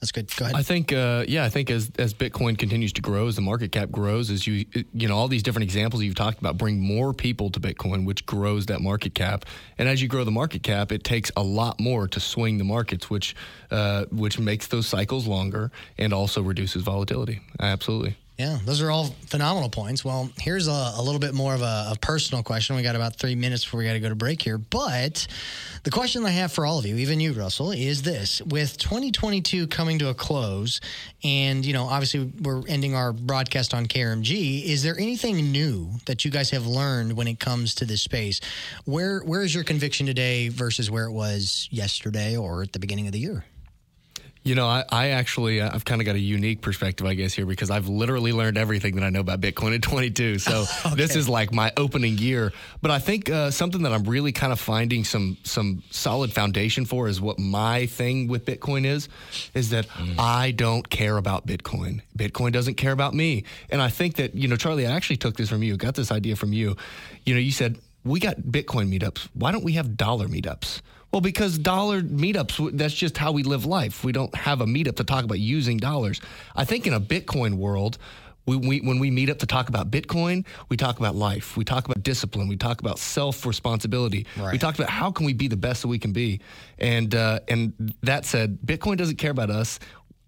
That's 0.02 0.12
good. 0.12 0.36
Go 0.36 0.46
ahead. 0.46 0.56
I 0.56 0.62
think, 0.62 0.92
uh, 0.92 1.26
yeah, 1.28 1.46
I 1.46 1.50
think 1.50 1.72
as 1.72 1.90
as 1.98 2.14
Bitcoin 2.14 2.58
continues 2.58 2.94
to 2.94 3.02
grow, 3.02 3.28
as 3.28 3.36
the 3.36 3.42
market 3.42 3.72
cap 3.72 3.90
grows, 3.92 4.30
as 4.30 4.46
you 4.46 4.66
you 4.94 5.08
know 5.08 5.16
all 5.16 5.28
these 5.28 5.42
different 5.42 5.64
examples 5.64 6.04
you've 6.04 6.16
talked 6.16 6.38
about 6.38 6.58
bring 6.58 6.80
more 6.80 7.14
people 7.14 7.50
to 7.52 7.60
Bitcoin, 7.60 8.06
which 8.06 8.26
grows 8.26 8.68
that 8.68 8.82
market 8.82 9.16
cap. 9.16 9.46
And 9.78 9.88
as 9.88 10.02
you 10.02 10.08
grow 10.08 10.24
the 10.24 10.32
market 10.32 10.64
cap, 10.64 10.92
it 10.92 11.04
takes 11.04 11.32
a 11.36 11.44
lot 11.44 11.80
more 11.80 12.08
to 12.10 12.20
swing 12.20 12.58
the 12.58 12.64
markets, 12.64 13.10
which 13.10 13.36
uh, 13.72 14.06
which 14.12 14.38
makes 14.38 14.68
those 14.68 14.86
cycles 14.86 15.28
longer 15.28 15.72
and 15.98 16.14
also 16.14 16.42
reduces 16.44 16.84
volatility. 16.84 17.40
Absolutely. 17.60 18.16
Yeah, 18.38 18.60
those 18.66 18.82
are 18.82 18.92
all 18.92 19.06
phenomenal 19.28 19.70
points. 19.70 20.04
Well, 20.04 20.30
here's 20.38 20.68
a, 20.68 20.94
a 20.98 21.02
little 21.02 21.22
bit 21.22 21.34
more 21.34 21.54
of 21.54 21.62
a, 21.62 21.92
a 21.92 21.98
personal 22.02 22.44
question. 22.44 22.76
We 22.76 22.84
got 22.84 22.98
about 22.98 23.16
three 23.16 23.36
minutes 23.36 23.64
before 23.64 23.78
we 23.78 23.86
got 23.86 23.94
to 23.94 24.02
go 24.02 24.10
to 24.10 24.16
break 24.16 24.42
here. 24.42 24.58
But 24.58 25.26
the 25.84 25.90
question 25.92 26.26
I 26.26 26.32
have 26.32 26.52
for 26.52 26.66
all 26.66 26.78
of 26.78 26.86
you, 26.86 26.98
even 26.98 27.22
you, 27.22 27.32
Russell, 27.32 27.72
is 27.72 28.02
this: 28.02 28.42
With 28.42 28.78
2022 28.78 29.68
coming 29.68 30.00
to 30.00 30.10
a 30.10 30.14
close, 30.14 30.82
and 31.24 31.66
you 31.66 31.72
know, 31.72 31.86
obviously 31.86 32.30
we're 32.42 32.68
ending 32.68 32.94
our 32.94 33.14
broadcast 33.14 33.74
on 33.74 33.86
KRMG. 33.86 34.66
Is 34.66 34.84
there 34.84 35.00
anything 35.00 35.54
new 35.54 35.92
that 36.06 36.26
you 36.26 36.32
guys 36.32 36.50
have 36.50 36.68
learned 36.68 37.14
when 37.14 37.28
it 37.28 37.40
comes 37.40 37.76
to 37.76 37.86
this 37.86 38.02
space? 38.02 38.42
Where 38.84 39.22
Where 39.22 39.44
is 39.44 39.56
your 39.56 39.64
conviction 39.64 40.08
today 40.08 40.50
versus 40.50 40.92
where 40.92 41.06
it 41.06 41.14
was 41.14 41.70
yesterday 41.72 42.36
or 42.36 42.64
at 42.64 42.74
the 42.74 42.80
beginning 42.80 43.08
of 43.08 43.14
the 43.14 43.20
year? 43.20 43.46
You 44.46 44.54
know, 44.54 44.68
I, 44.68 44.86
I 44.92 45.08
actually, 45.10 45.60
uh, 45.60 45.72
I've 45.74 45.86
kind 45.86 46.02
of 46.02 46.06
got 46.06 46.16
a 46.16 46.20
unique 46.20 46.62
perspective, 46.62 47.08
I 47.08 47.16
guess, 47.16 47.34
here 47.34 47.48
because 47.48 47.72
I've 47.72 47.88
literally 47.88 48.32
learned 48.32 48.60
everything 48.60 48.94
that 48.96 49.04
I 49.04 49.10
know 49.10 49.20
about 49.20 49.42
Bitcoin 49.42 49.74
in 49.74 49.82
22. 49.92 50.38
So 50.38 50.66
this 50.96 51.16
is 51.16 51.28
like 51.28 51.52
my 51.52 51.72
opening 51.78 52.20
year. 52.20 52.54
But 52.80 52.92
I 52.92 53.00
think 53.00 53.28
uh, 53.28 53.50
something 53.50 53.82
that 53.82 53.92
I'm 53.92 54.04
really 54.04 54.32
kind 54.32 54.54
of 54.54 54.60
finding 54.60 55.04
some 55.04 55.38
some 55.44 55.82
solid 55.90 56.32
foundation 56.32 56.86
for 56.86 57.08
is 57.08 57.20
what 57.20 57.40
my 57.40 57.88
thing 57.88 58.28
with 58.28 58.46
Bitcoin 58.46 58.86
is, 58.86 59.10
is 59.56 59.72
that 59.72 59.88
I 60.20 60.52
don't 60.52 60.88
care 60.88 61.18
about 61.18 61.48
Bitcoin. 61.48 62.02
Bitcoin 62.16 62.52
doesn't 62.52 62.76
care 62.76 62.92
about 62.92 63.16
me. 63.16 63.46
And 63.72 63.82
I 63.82 63.90
think 63.90 64.18
that, 64.18 64.36
you 64.36 64.48
know, 64.48 64.58
Charlie, 64.58 64.86
I 64.86 64.92
actually 64.92 65.18
took 65.18 65.38
this 65.38 65.50
from 65.50 65.64
you, 65.64 65.76
got 65.76 65.96
this 65.96 66.12
idea 66.12 66.36
from 66.36 66.54
you. 66.54 66.76
You 67.26 67.34
know, 67.34 67.40
you 67.40 67.52
said, 67.52 67.80
we 68.04 68.20
got 68.20 68.38
Bitcoin 68.38 68.96
meetups. 68.96 69.28
Why 69.34 69.52
don't 69.52 69.64
we 69.64 69.74
have 69.74 69.98
dollar 69.98 70.28
meetups? 70.28 70.82
Well, 71.16 71.22
because 71.22 71.58
dollar 71.58 72.02
meetups, 72.02 72.78
that's 72.78 72.94
just 72.94 73.18
how 73.18 73.32
we 73.32 73.44
live 73.44 73.66
life. 73.66 74.04
We 74.04 74.12
don't 74.12 74.36
have 74.36 74.60
a 74.60 74.66
meetup 74.66 74.98
to 74.98 75.06
talk 75.06 75.24
about 75.24 75.40
using 75.40 75.78
dollars. 75.78 76.20
I 76.58 76.66
think 76.66 76.88
in 76.88 76.94
a 76.94 77.00
Bitcoin 77.00 77.54
world, 77.54 77.98
we, 78.46 78.58
we, 78.58 78.82
when 78.82 79.00
we 79.00 79.10
meet 79.12 79.30
up 79.30 79.40
to 79.40 79.46
talk 79.46 79.70
about 79.70 79.90
Bitcoin, 79.90 80.46
we 80.68 80.76
talk 80.76 81.00
about 81.00 81.16
life. 81.16 81.56
We 81.56 81.64
talk 81.64 81.86
about 81.86 82.04
discipline. 82.04 82.50
We 82.50 82.58
talk 82.58 82.82
about 82.82 83.00
self 83.00 83.46
responsibility. 83.46 84.28
We 84.36 84.44
Right. 84.44 84.60
talk 84.60 84.76
about 84.76 84.90
how 84.90 85.10
can 85.10 85.26
we 85.26 85.32
be 85.32 85.48
the 85.48 85.56
best 85.56 85.84
that 85.84 85.88
we 85.88 86.00
can 86.00 86.12
be. 86.12 86.42
And 86.80 87.16
uh, 87.16 87.40
and 87.48 87.94
that 88.04 88.26
said, 88.26 88.60
Bitcoin 88.66 88.98
doesn't 88.98 89.16
care 89.16 89.32
about 89.32 89.50
us. 89.50 89.80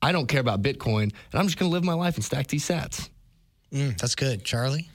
I 0.02 0.14
don't 0.14 0.28
care 0.28 0.40
about 0.40 0.62
Bitcoin, 0.62 1.04
and 1.04 1.14
I'm 1.34 1.48
just 1.48 1.60
going 1.60 1.70
to 1.70 1.74
live 1.74 1.84
my 1.84 1.96
life 1.96 2.16
and 2.16 2.24
stack 2.24 2.48
these 2.48 2.66
Sats. 2.66 3.10
Mm, 3.74 3.98
that's 3.98 4.16
good, 4.16 4.46
Charlie. 4.46 4.90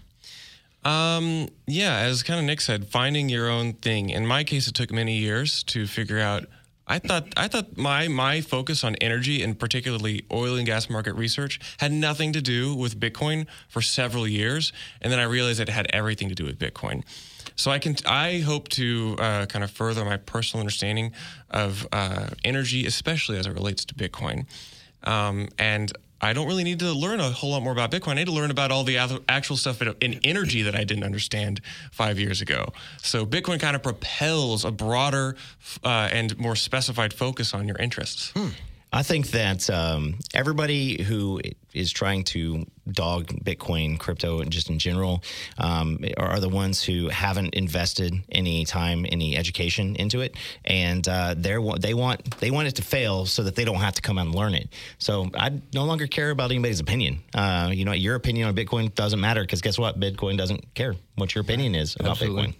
Um, 0.84 1.48
yeah, 1.66 1.98
as 1.98 2.22
kind 2.22 2.40
of 2.40 2.46
Nick 2.46 2.60
said, 2.60 2.88
finding 2.88 3.28
your 3.28 3.48
own 3.48 3.74
thing. 3.74 4.10
In 4.10 4.26
my 4.26 4.44
case, 4.44 4.66
it 4.66 4.74
took 4.74 4.90
many 4.90 5.16
years 5.16 5.62
to 5.64 5.86
figure 5.86 6.18
out. 6.18 6.46
I 6.84 6.98
thought 6.98 7.28
I 7.36 7.46
thought 7.46 7.76
my 7.76 8.08
my 8.08 8.40
focus 8.40 8.82
on 8.82 8.96
energy 8.96 9.42
and 9.42 9.56
particularly 9.56 10.24
oil 10.32 10.56
and 10.56 10.66
gas 10.66 10.90
market 10.90 11.14
research 11.14 11.60
had 11.78 11.92
nothing 11.92 12.32
to 12.32 12.42
do 12.42 12.74
with 12.74 12.98
Bitcoin 12.98 13.46
for 13.68 13.80
several 13.80 14.26
years, 14.26 14.72
and 15.00 15.12
then 15.12 15.20
I 15.20 15.24
realized 15.24 15.60
it 15.60 15.68
had 15.68 15.86
everything 15.92 16.28
to 16.28 16.34
do 16.34 16.44
with 16.44 16.58
Bitcoin. 16.58 17.04
So 17.54 17.70
I 17.70 17.78
can 17.78 17.96
I 18.04 18.40
hope 18.40 18.68
to 18.70 19.16
uh, 19.20 19.46
kind 19.46 19.62
of 19.62 19.70
further 19.70 20.04
my 20.04 20.16
personal 20.16 20.60
understanding 20.60 21.12
of 21.50 21.86
uh, 21.92 22.30
energy, 22.44 22.84
especially 22.84 23.38
as 23.38 23.46
it 23.46 23.52
relates 23.52 23.84
to 23.86 23.94
Bitcoin. 23.94 24.46
Um, 25.04 25.48
and 25.58 25.92
I 26.22 26.32
don't 26.32 26.46
really 26.46 26.62
need 26.62 26.78
to 26.78 26.92
learn 26.92 27.18
a 27.18 27.30
whole 27.30 27.50
lot 27.50 27.62
more 27.62 27.72
about 27.72 27.90
Bitcoin. 27.90 28.12
I 28.12 28.14
need 28.14 28.26
to 28.26 28.32
learn 28.32 28.52
about 28.52 28.70
all 28.70 28.84
the 28.84 28.96
actual 29.28 29.56
stuff 29.56 29.82
in, 29.82 30.20
energy 30.22 30.62
that 30.62 30.76
I 30.76 30.84
didn't 30.84 31.02
understand 31.02 31.60
five 31.90 32.18
years 32.18 32.40
ago. 32.40 32.72
So 32.98 33.26
Bitcoin 33.26 33.58
kind 33.58 33.74
of 33.74 33.82
propels 33.82 34.64
a 34.64 34.70
broader 34.70 35.34
uh, 35.82 36.08
and 36.12 36.38
more 36.38 36.54
specified 36.54 37.12
focus 37.12 37.52
on 37.54 37.66
your 37.66 37.76
interests. 37.78 38.32
I 38.92 39.02
think 39.02 39.28
that 39.28 39.70
um, 39.70 40.18
everybody 40.34 41.02
who 41.02 41.40
is 41.72 41.90
trying 41.90 42.24
to 42.24 42.66
dog 42.90 43.28
Bitcoin, 43.28 43.98
crypto, 43.98 44.40
and 44.40 44.50
just 44.50 44.68
in 44.68 44.78
general, 44.78 45.22
um, 45.56 45.98
are, 46.18 46.40
the 46.40 46.48
ones 46.48 46.82
who 46.82 47.08
haven't 47.08 47.54
invested 47.54 48.14
any 48.30 48.66
time, 48.66 49.06
any 49.08 49.36
education 49.36 49.96
into 49.96 50.20
it, 50.20 50.36
and 50.64 51.08
uh, 51.08 51.34
they 51.36 51.56
want 51.56 51.80
they 52.38 52.50
want 52.50 52.68
it 52.68 52.74
to 52.76 52.82
fail 52.82 53.24
so 53.24 53.44
that 53.44 53.56
they 53.56 53.64
don't 53.64 53.76
have 53.76 53.94
to 53.94 54.02
come 54.02 54.18
out 54.18 54.26
and 54.26 54.34
learn 54.34 54.54
it. 54.54 54.68
So 54.98 55.30
I 55.34 55.60
no 55.72 55.84
longer 55.84 56.06
care 56.06 56.30
about 56.30 56.50
anybody's 56.50 56.80
opinion. 56.80 57.20
Uh, 57.34 57.70
you 57.72 57.84
know, 57.86 57.92
your 57.92 58.16
opinion 58.16 58.48
on 58.48 58.54
Bitcoin 58.54 58.94
doesn't 58.94 59.20
matter 59.20 59.42
because 59.42 59.62
guess 59.62 59.78
what? 59.78 59.98
Bitcoin 59.98 60.36
doesn't 60.36 60.74
care 60.74 60.94
what 61.14 61.34
your 61.34 61.42
opinion 61.42 61.74
is 61.74 61.96
about 61.96 62.12
Absolutely. 62.12 62.48
Bitcoin. 62.48 62.54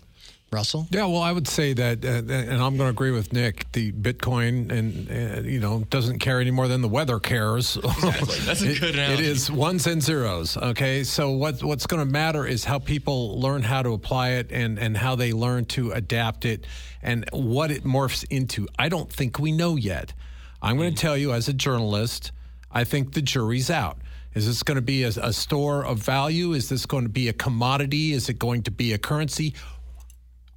Russell? 0.53 0.87
Yeah, 0.91 1.07
well, 1.07 1.23
I 1.23 1.33
would 1.33 1.49
say 1.49 1.73
that, 1.73 2.05
uh, 2.05 2.09
and 2.09 2.53
I'm 2.62 2.77
going 2.77 2.79
to 2.79 2.87
agree 2.88 3.11
with 3.11 3.33
Nick. 3.33 3.71
The 3.73 3.91
Bitcoin, 3.93 4.71
and 4.71 5.11
uh, 5.11 5.41
you 5.49 5.59
know, 5.61 5.85
doesn't 5.91 6.19
care 6.19 6.41
any 6.41 6.51
more 6.51 6.69
than 6.69 6.83
the 6.83 6.88
weather 6.88 7.19
cares. 7.19 7.77
Exactly. 8.03 8.38
That's 8.41 8.62
a 8.62 8.67
good 8.79 8.83
It 8.91 8.95
analogy. 8.95 9.25
is 9.27 9.51
ones 9.51 9.87
and 9.87 10.03
zeros. 10.03 10.57
Okay, 10.57 11.05
so 11.05 11.31
what 11.31 11.62
what's 11.62 11.87
going 11.87 12.05
to 12.05 12.11
matter 12.11 12.47
is 12.47 12.65
how 12.65 12.79
people 12.79 13.41
learn 13.41 13.62
how 13.62 13.83
to 13.83 13.91
apply 13.93 14.31
it, 14.31 14.53
and 14.53 14.79
and 14.79 14.97
how 14.97 15.15
they 15.17 15.33
learn 15.33 15.65
to 15.67 15.93
adapt 15.93 16.45
it, 16.45 16.67
and 17.03 17.25
what 17.33 17.71
it 17.71 17.85
morphs 17.85 18.25
into. 18.31 18.69
I 18.79 18.88
don't 18.88 19.11
think 19.12 19.38
we 19.38 19.53
know 19.53 19.77
yet. 19.77 20.12
I'm 20.61 20.77
going 20.77 20.95
to 20.95 21.01
tell 21.01 21.17
you, 21.17 21.33
as 21.33 21.49
a 21.49 21.53
journalist, 21.53 22.31
I 22.71 22.85
think 22.85 23.15
the 23.15 23.23
jury's 23.23 23.71
out. 23.71 23.99
Is 24.35 24.47
this 24.47 24.62
going 24.62 24.77
to 24.77 24.83
be 24.83 25.03
a, 25.05 25.09
a 25.09 25.33
store 25.33 25.85
of 25.85 25.99
value? 25.99 26.53
Is 26.53 26.69
this 26.69 26.87
going 26.87 27.03
to 27.05 27.11
be 27.11 27.29
a 27.29 27.33
commodity? 27.35 28.12
Is 28.12 28.29
it 28.29 28.38
going 28.38 28.62
to 28.62 28.71
be 28.71 28.93
a 28.93 28.99
currency? 28.99 29.55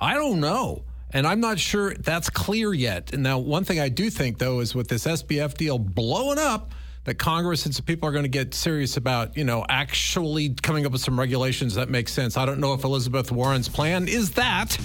I 0.06 0.14
don't 0.14 0.40
know. 0.40 0.84
And 1.12 1.26
I'm 1.26 1.40
not 1.40 1.58
sure 1.58 1.96
that's 1.96 2.30
clear 2.30 2.74
yet. 2.74 3.12
And 3.12 3.24
now, 3.24 3.40
one 3.40 3.64
thing 3.64 3.80
I 3.80 3.90
do 3.90 4.12
think, 4.12 4.38
though, 4.38 4.60
is 4.60 4.76
with 4.76 4.88
this 4.88 5.06
SBF 5.06 5.56
deal 5.56 5.80
blowing 5.80 6.38
up, 6.38 6.74
that 7.06 7.16
Congress 7.16 7.66
and 7.66 7.74
some 7.74 7.86
people 7.86 8.08
are 8.08 8.12
going 8.12 8.24
to 8.24 8.30
get 8.30 8.54
serious 8.54 8.98
about, 8.98 9.36
you 9.36 9.44
know, 9.44 9.66
actually 9.68 10.50
coming 10.62 10.86
up 10.86 10.92
with 10.92 11.02
some 11.02 11.20
regulations 11.20 11.74
that 11.76 11.90
make 11.90 12.08
sense. 12.08 12.38
I 12.38 12.46
don't 12.46 12.60
know 12.60 12.74
if 12.74 12.84
Elizabeth 12.84 13.32
Warren's 13.32 13.68
plan 13.68 14.08
is 14.08 14.32
that, 14.32 14.78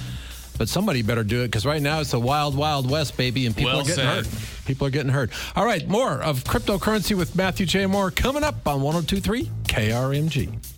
but 0.57 0.71
somebody 0.71 1.03
better 1.03 1.25
do 1.25 1.43
it 1.43 1.49
because 1.49 1.67
right 1.67 1.83
now 1.83 2.01
it's 2.01 2.15
a 2.15 2.19
wild, 2.19 2.57
wild 2.57 2.91
west, 2.91 3.17
baby, 3.19 3.45
and 3.45 3.55
people 3.55 3.73
Well 3.73 3.81
are 3.81 3.85
getting 3.85 3.97
said. 3.97 4.27
hurt. 4.27 4.65
People 4.65 4.87
are 4.87 4.91
getting 4.91 5.13
hurt. 5.13 5.33
All 5.55 5.67
right, 5.67 5.87
more 5.87 6.23
of 6.23 6.45
cryptocurrency 6.45 7.15
with 7.15 7.37
Matthew 7.37 7.67
J. 7.67 7.85
Moore 7.85 8.11
coming 8.11 8.45
up 8.45 8.67
on 8.67 8.81
1023 8.81 9.51
KRMG. 9.65 10.70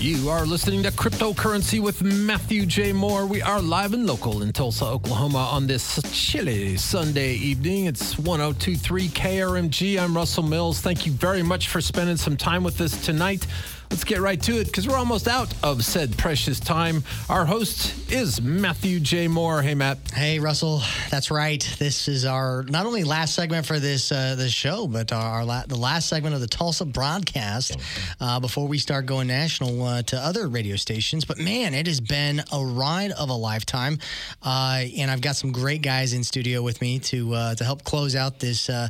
You 0.00 0.30
are 0.30 0.46
listening 0.46 0.82
to 0.84 0.90
Cryptocurrency 0.92 1.78
with 1.78 2.02
Matthew 2.02 2.64
J. 2.64 2.90
Moore. 2.90 3.26
We 3.26 3.42
are 3.42 3.60
live 3.60 3.92
and 3.92 4.06
local 4.06 4.40
in 4.40 4.50
Tulsa, 4.50 4.86
Oklahoma 4.86 5.50
on 5.52 5.66
this 5.66 6.00
chilly 6.10 6.78
Sunday 6.78 7.34
evening. 7.34 7.84
It's 7.84 8.18
1023 8.18 9.08
KRMG. 9.08 10.00
I'm 10.00 10.16
Russell 10.16 10.42
Mills. 10.42 10.80
Thank 10.80 11.04
you 11.04 11.12
very 11.12 11.42
much 11.42 11.68
for 11.68 11.82
spending 11.82 12.16
some 12.16 12.38
time 12.38 12.64
with 12.64 12.80
us 12.80 13.04
tonight. 13.04 13.46
Let's 13.90 14.04
get 14.04 14.20
right 14.20 14.40
to 14.42 14.60
it 14.60 14.66
because 14.66 14.86
we're 14.86 14.96
almost 14.96 15.26
out 15.26 15.52
of 15.64 15.84
said 15.84 16.16
precious 16.16 16.60
time. 16.60 17.02
Our 17.28 17.44
host 17.44 18.12
is 18.12 18.40
Matthew 18.40 19.00
J. 19.00 19.26
Moore. 19.26 19.62
Hey, 19.62 19.74
Matt. 19.74 19.98
Hey, 20.14 20.38
Russell. 20.38 20.80
That's 21.10 21.32
right. 21.32 21.60
This 21.80 22.06
is 22.06 22.24
our 22.24 22.62
not 22.68 22.86
only 22.86 23.02
last 23.02 23.34
segment 23.34 23.66
for 23.66 23.80
this 23.80 24.12
uh, 24.12 24.36
this 24.36 24.52
show, 24.52 24.86
but 24.86 25.12
our, 25.12 25.44
la- 25.44 25.64
the 25.66 25.76
last 25.76 26.08
segment 26.08 26.36
of 26.36 26.40
the 26.40 26.46
Tulsa 26.46 26.84
broadcast 26.84 27.78
uh, 28.20 28.38
before 28.38 28.68
we 28.68 28.78
start 28.78 29.06
going 29.06 29.26
national 29.26 29.82
uh, 29.82 30.02
to 30.02 30.16
other 30.16 30.46
radio 30.46 30.76
stations. 30.76 31.24
But 31.24 31.38
man, 31.38 31.74
it 31.74 31.88
has 31.88 32.00
been 32.00 32.44
a 32.52 32.64
ride 32.64 33.10
of 33.10 33.28
a 33.28 33.34
lifetime, 33.34 33.98
uh, 34.40 34.84
and 34.96 35.10
I've 35.10 35.20
got 35.20 35.34
some 35.34 35.50
great 35.50 35.82
guys 35.82 36.12
in 36.12 36.22
studio 36.22 36.62
with 36.62 36.80
me 36.80 37.00
to 37.00 37.34
uh, 37.34 37.54
to 37.56 37.64
help 37.64 37.82
close 37.82 38.14
out 38.14 38.38
this 38.38 38.70
uh, 38.70 38.88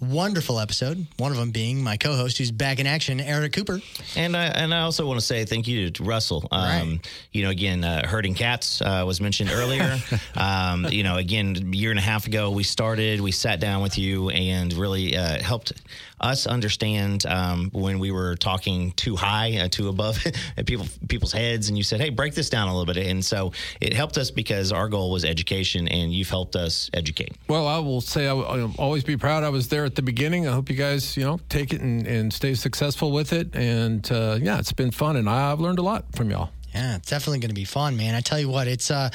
wonderful 0.00 0.58
episode. 0.58 1.06
One 1.18 1.30
of 1.30 1.38
them 1.38 1.50
being 1.50 1.82
my 1.82 1.96
co-host, 1.96 2.38
who's 2.38 2.50
back 2.50 2.78
in 2.78 2.86
action, 2.86 3.20
Eric 3.20 3.52
Cooper. 3.52 3.80
And 4.16 4.36
I, 4.36 4.46
and 4.46 4.72
I 4.74 4.80
also 4.80 5.06
want 5.06 5.20
to 5.20 5.26
say 5.26 5.44
thank 5.44 5.68
you 5.68 5.90
to 5.90 6.02
Russell. 6.04 6.48
Um, 6.50 6.60
Right. 6.60 6.98
You 7.32 7.42
know, 7.44 7.50
again, 7.50 7.84
uh, 7.84 8.06
herding 8.06 8.34
cats 8.34 8.80
uh, 8.80 9.04
was 9.06 9.20
mentioned 9.20 9.50
earlier. 9.52 9.98
um, 10.36 10.86
you 10.86 11.02
know, 11.02 11.16
again, 11.16 11.56
a 11.56 11.76
year 11.76 11.90
and 11.90 11.98
a 11.98 12.02
half 12.02 12.26
ago 12.26 12.50
we 12.50 12.62
started. 12.62 13.20
We 13.20 13.32
sat 13.32 13.60
down 13.60 13.82
with 13.82 13.98
you 13.98 14.30
and 14.30 14.72
really 14.72 15.16
uh, 15.16 15.42
helped 15.42 15.72
us 16.20 16.46
understand 16.46 17.26
um, 17.26 17.70
when 17.72 17.98
we 17.98 18.10
were 18.10 18.36
talking 18.36 18.92
too 18.92 19.16
high, 19.16 19.58
uh, 19.58 19.68
too 19.68 19.88
above 19.88 20.18
people 20.66 20.86
people's 21.08 21.32
heads, 21.32 21.68
and 21.68 21.78
you 21.78 21.84
said, 21.84 22.00
"Hey, 22.00 22.10
break 22.10 22.34
this 22.34 22.50
down 22.50 22.68
a 22.68 22.76
little 22.76 22.92
bit." 22.92 23.06
And 23.06 23.24
so 23.24 23.52
it 23.80 23.92
helped 23.92 24.18
us 24.18 24.30
because 24.30 24.72
our 24.72 24.88
goal 24.88 25.10
was 25.10 25.24
education, 25.24 25.88
and 25.88 26.12
you've 26.12 26.30
helped 26.30 26.56
us 26.56 26.90
educate. 26.94 27.36
Well, 27.48 27.66
I 27.66 27.78
will 27.78 28.00
say 28.00 28.28
I 28.28 28.32
will 28.32 28.46
I'll 28.46 28.74
always 28.78 29.04
be 29.04 29.16
proud. 29.16 29.44
I 29.44 29.48
was 29.48 29.68
there 29.68 29.84
at 29.84 29.94
the 29.94 30.02
beginning. 30.02 30.46
I 30.46 30.52
hope 30.52 30.68
you 30.68 30.76
guys, 30.76 31.16
you 31.16 31.24
know, 31.24 31.40
take 31.48 31.72
it 31.72 31.80
and, 31.80 32.06
and 32.06 32.32
stay 32.32 32.54
successful 32.54 33.12
with 33.12 33.32
it. 33.32 33.54
And 33.54 34.10
uh, 34.10 34.38
yeah, 34.40 34.58
it's 34.58 34.72
been 34.72 34.90
fun, 34.90 35.16
and 35.16 35.28
I've 35.28 35.60
learned 35.60 35.78
a 35.78 35.82
lot 35.82 36.04
from 36.14 36.30
y'all. 36.30 36.50
Yeah, 36.74 36.96
it's 36.96 37.10
definitely 37.10 37.40
going 37.40 37.48
to 37.50 37.54
be 37.54 37.64
fun, 37.64 37.96
man. 37.96 38.14
I 38.14 38.20
tell 38.20 38.38
you 38.38 38.48
what, 38.48 38.68
it's 38.68 38.92
uh, 38.92 39.10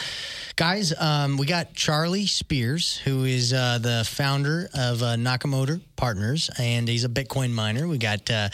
guys. 0.57 0.93
Um, 0.99 1.37
we 1.37 1.45
got 1.45 1.73
Charlie 1.73 2.25
Spears, 2.25 2.97
who 2.97 3.23
is 3.23 3.53
uh, 3.53 3.77
the 3.81 4.03
founder 4.05 4.69
of 4.73 5.01
uh, 5.01 5.15
Nakamoto 5.15 5.79
Partners, 5.95 6.49
and 6.59 6.85
he's 6.87 7.05
a 7.05 7.09
Bitcoin 7.09 7.51
miner. 7.51 7.87
We 7.87 7.97
got 7.97 8.29
uh, 8.29 8.49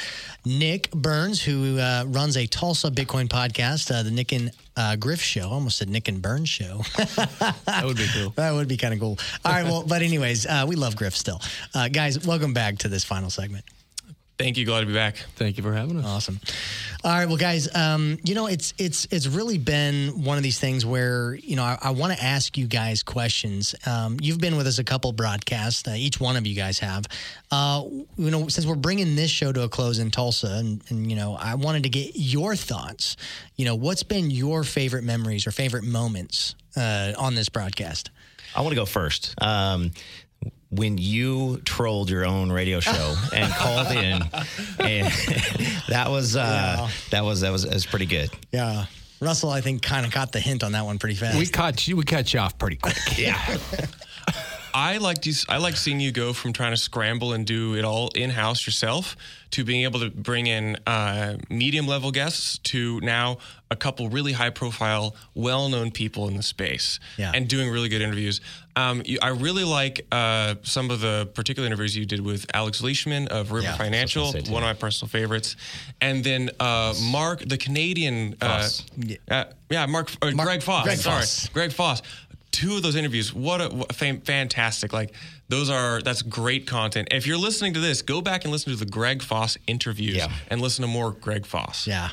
Nick 0.45 0.91
Burns, 0.91 1.41
who 1.41 1.79
uh, 1.79 2.05
runs 2.07 2.37
a 2.37 2.45
Tulsa 2.45 2.91
Bitcoin 2.91 3.27
podcast, 3.27 3.91
uh, 3.91 4.03
the 4.03 4.11
Nick 4.11 4.33
and 4.33 4.51
uh, 4.77 4.95
Griff 4.97 5.21
Show. 5.21 5.49
I 5.49 5.53
almost 5.53 5.77
said 5.77 5.89
Nick 5.89 6.07
and 6.07 6.21
Burns 6.21 6.49
Show. 6.49 6.81
That 7.65 7.85
would 7.85 7.97
be 7.97 8.07
cool. 8.13 8.29
that 8.31 8.51
would 8.51 8.67
be 8.67 8.77
kind 8.77 8.93
of 8.93 8.99
cool. 8.99 9.17
All 9.43 9.51
right, 9.51 9.63
well, 9.63 9.83
but 9.83 10.03
anyways, 10.03 10.45
uh, 10.45 10.65
we 10.67 10.75
love 10.75 10.95
Griff 10.95 11.15
still, 11.15 11.41
uh, 11.73 11.87
guys. 11.87 12.25
Welcome 12.25 12.53
back 12.53 12.77
to 12.79 12.89
this 12.89 13.03
final 13.03 13.29
segment. 13.31 13.65
Thank 14.41 14.57
you. 14.57 14.65
Glad 14.65 14.79
to 14.79 14.85
be 14.87 14.93
back. 14.93 15.17
Thank 15.35 15.57
you 15.57 15.63
for 15.63 15.71
having 15.71 15.99
us. 15.99 16.05
Awesome. 16.05 16.39
All 17.03 17.11
right, 17.11 17.27
well, 17.27 17.37
guys, 17.37 17.73
um, 17.75 18.17
you 18.23 18.33
know 18.33 18.47
it's 18.47 18.73
it's 18.79 19.07
it's 19.11 19.27
really 19.27 19.59
been 19.59 20.23
one 20.23 20.37
of 20.37 20.43
these 20.43 20.59
things 20.59 20.83
where 20.83 21.35
you 21.35 21.55
know 21.55 21.63
I, 21.63 21.77
I 21.79 21.89
want 21.91 22.17
to 22.17 22.23
ask 22.23 22.57
you 22.57 22.65
guys 22.65 23.03
questions. 23.03 23.75
Um, 23.85 24.17
you've 24.19 24.39
been 24.39 24.57
with 24.57 24.65
us 24.65 24.79
a 24.79 24.83
couple 24.83 25.11
broadcasts, 25.11 25.87
uh, 25.87 25.91
each 25.91 26.19
one 26.19 26.37
of 26.37 26.47
you 26.47 26.55
guys 26.55 26.79
have. 26.79 27.05
Uh, 27.51 27.83
you 28.17 28.31
know, 28.31 28.47
since 28.47 28.65
we're 28.65 28.73
bringing 28.73 29.15
this 29.15 29.29
show 29.29 29.51
to 29.51 29.61
a 29.61 29.69
close 29.69 29.99
in 29.99 30.09
Tulsa, 30.09 30.55
and, 30.57 30.81
and 30.89 31.07
you 31.07 31.15
know, 31.15 31.35
I 31.35 31.53
wanted 31.53 31.83
to 31.83 31.89
get 31.89 32.13
your 32.15 32.55
thoughts. 32.55 33.17
You 33.57 33.65
know, 33.65 33.75
what's 33.75 34.01
been 34.01 34.31
your 34.31 34.63
favorite 34.63 35.03
memories 35.03 35.45
or 35.45 35.51
favorite 35.51 35.83
moments 35.83 36.55
uh, 36.75 37.13
on 37.15 37.35
this 37.35 37.49
broadcast? 37.49 38.09
I 38.55 38.61
want 38.61 38.71
to 38.71 38.75
go 38.75 38.85
first. 38.85 39.35
Um, 39.39 39.91
when 40.71 40.97
you 40.97 41.57
trolled 41.65 42.09
your 42.09 42.25
own 42.25 42.51
radio 42.51 42.79
show 42.79 43.15
and 43.33 43.53
called 43.53 43.87
in, 43.91 44.21
and 44.79 45.07
that 45.89 46.07
was 46.09 46.35
uh, 46.35 46.89
that 47.11 47.23
was 47.23 47.41
that 47.41 47.51
was 47.51 47.65
was 47.67 47.85
pretty 47.85 48.05
good. 48.05 48.29
Yeah, 48.51 48.85
Russell, 49.19 49.49
I 49.49 49.61
think 49.61 49.83
kind 49.83 50.05
of 50.05 50.11
caught 50.11 50.31
the 50.31 50.39
hint 50.39 50.63
on 50.63 50.71
that 50.71 50.85
one 50.85 50.97
pretty 50.97 51.15
fast. 51.15 51.37
We 51.37 51.45
caught 51.45 51.87
you. 51.87 51.95
We 51.97 52.03
cut 52.03 52.33
you 52.33 52.39
off 52.39 52.57
pretty 52.57 52.77
quick. 52.77 52.97
Yeah, 53.17 53.37
I 54.73 54.97
like 54.97 55.25
you. 55.25 55.33
I 55.49 55.57
like 55.57 55.75
seeing 55.77 55.99
you 55.99 56.11
go 56.11 56.33
from 56.33 56.53
trying 56.53 56.71
to 56.71 56.77
scramble 56.77 57.33
and 57.33 57.45
do 57.45 57.75
it 57.75 57.83
all 57.85 58.09
in 58.15 58.29
house 58.29 58.65
yourself 58.65 59.15
to 59.51 59.63
being 59.65 59.83
able 59.83 59.99
to 59.99 60.09
bring 60.09 60.47
in 60.47 60.77
uh, 60.87 61.37
medium 61.49 61.85
level 61.87 62.11
guests 62.11 62.57
to 62.59 62.99
now 63.01 63.37
a 63.69 63.75
couple 63.75 64.07
really 64.09 64.31
high 64.31 64.49
profile, 64.49 65.15
well 65.35 65.67
known 65.69 65.91
people 65.91 66.27
in 66.29 66.37
the 66.37 66.43
space, 66.43 66.99
Yeah. 67.17 67.31
and 67.33 67.47
doing 67.47 67.69
really 67.69 67.89
good 67.89 68.01
interviews. 68.01 68.39
Um, 68.77 69.01
you, 69.05 69.17
I 69.21 69.29
really 69.29 69.65
like 69.65 70.05
uh, 70.11 70.55
some 70.63 70.89
of 70.89 71.01
the 71.01 71.29
particular 71.33 71.65
interviews 71.67 71.95
you 71.97 72.05
did 72.05 72.21
with 72.21 72.45
Alex 72.53 72.81
Leishman 72.81 73.27
of 73.27 73.51
River 73.51 73.65
Yeah, 73.67 73.75
Financial, 73.77 74.31
one 74.31 74.63
of 74.63 74.67
my 74.67 74.73
personal 74.73 75.09
favorites, 75.09 75.57
and 75.99 76.23
then 76.23 76.49
uh, 76.59 76.93
Mark, 77.11 77.39
the 77.45 77.57
Canadian, 77.57 78.35
uh, 78.41 78.59
Foss. 78.61 78.85
uh, 79.29 79.43
yeah, 79.69 79.85
Mark, 79.85 80.09
uh, 80.21 80.31
Mark- 80.31 80.47
Greg 80.47 80.63
Foss. 80.63 80.83
Greg 80.85 80.97
sorry, 80.97 81.19
Foss. 81.21 81.49
Greg 81.49 81.71
Foss. 81.73 82.01
Two 82.51 82.75
of 82.75 82.83
those 82.83 82.95
interviews, 82.95 83.33
what 83.33 83.61
a 83.61 83.69
what, 83.69 83.95
fan, 83.95 84.21
fantastic! 84.21 84.91
Like 84.93 85.13
those 85.47 85.69
are 85.69 86.01
that's 86.01 86.21
great 86.21 86.67
content. 86.67 87.07
If 87.11 87.25
you're 87.25 87.37
listening 87.37 87.73
to 87.75 87.79
this, 87.79 88.01
go 88.01 88.21
back 88.21 88.43
and 88.43 88.51
listen 88.51 88.71
to 88.73 88.77
the 88.77 88.89
Greg 88.89 89.21
Foss 89.21 89.57
interviews 89.67 90.15
Yeah. 90.17 90.31
and 90.49 90.59
listen 90.61 90.81
to 90.83 90.87
more 90.87 91.11
Greg 91.11 91.45
Foss. 91.45 91.87
yeah. 91.87 92.09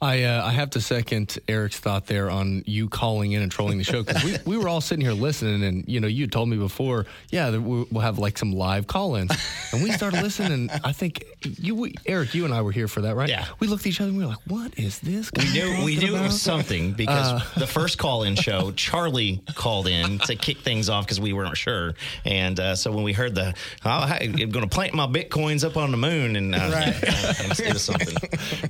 I 0.00 0.22
uh, 0.24 0.46
I 0.46 0.50
have 0.52 0.70
to 0.70 0.80
second 0.80 1.38
Eric's 1.48 1.78
thought 1.80 2.06
there 2.06 2.30
on 2.30 2.62
you 2.66 2.88
calling 2.88 3.32
in 3.32 3.42
and 3.42 3.50
trolling 3.50 3.78
the 3.78 3.84
show 3.84 4.04
because 4.04 4.22
we, 4.22 4.36
we 4.46 4.56
were 4.56 4.68
all 4.68 4.80
sitting 4.80 5.04
here 5.04 5.12
listening 5.12 5.64
and 5.64 5.84
you 5.88 5.98
know 5.98 6.06
you 6.06 6.28
told 6.28 6.48
me 6.48 6.56
before 6.56 7.06
yeah 7.30 7.50
we- 7.56 7.86
we'll 7.90 8.02
have 8.02 8.18
like 8.18 8.38
some 8.38 8.52
live 8.52 8.86
call-ins. 8.86 9.32
And 9.72 9.82
we 9.82 9.90
started 9.92 10.22
listening. 10.22 10.52
And 10.52 10.70
I 10.84 10.92
think 10.92 11.24
you 11.42 11.74
we, 11.74 11.94
Eric 12.06 12.32
you 12.34 12.44
and 12.44 12.54
I 12.54 12.62
were 12.62 12.70
here 12.72 12.86
for 12.86 13.00
that 13.02 13.16
right? 13.16 13.28
Yeah. 13.28 13.46
we 13.58 13.66
looked 13.66 13.82
at 13.82 13.88
each 13.88 14.00
other 14.00 14.10
and 14.10 14.18
we 14.18 14.24
were 14.24 14.30
like 14.30 14.38
what 14.46 14.78
is 14.78 15.00
this 15.00 15.30
we 15.36 15.52
knew 15.52 15.84
we 15.84 15.96
knew 15.96 16.16
it 16.16 16.22
was 16.22 16.40
something 16.40 16.92
because 16.92 17.42
the 17.54 17.66
first 17.66 17.98
call-in 17.98 18.36
show, 18.36 18.70
Charlie 18.76 19.42
called 19.54 19.88
in 19.88 20.18
to 20.20 20.36
kick 20.36 20.58
things 20.58 20.88
off 20.88 21.06
because 21.06 21.20
we 21.20 21.32
weren't 21.32 21.56
sure, 21.56 21.94
and 22.24 22.58
uh, 22.60 22.76
so 22.76 22.92
when 22.92 23.02
we 23.04 23.12
heard 23.12 23.34
the 23.34 23.54
oh, 23.84 23.90
I'm 23.90 24.32
going 24.32 24.52
to 24.52 24.68
plant 24.68 24.94
my 24.94 25.06
bitcoins 25.06 25.64
up 25.64 25.76
on 25.76 25.90
the 25.90 25.96
moon, 25.96 26.36
and 26.36 26.54
uh, 26.54 26.70
it, 26.72 27.58
it 27.60 27.72
was 27.72 27.82
something. 27.82 28.16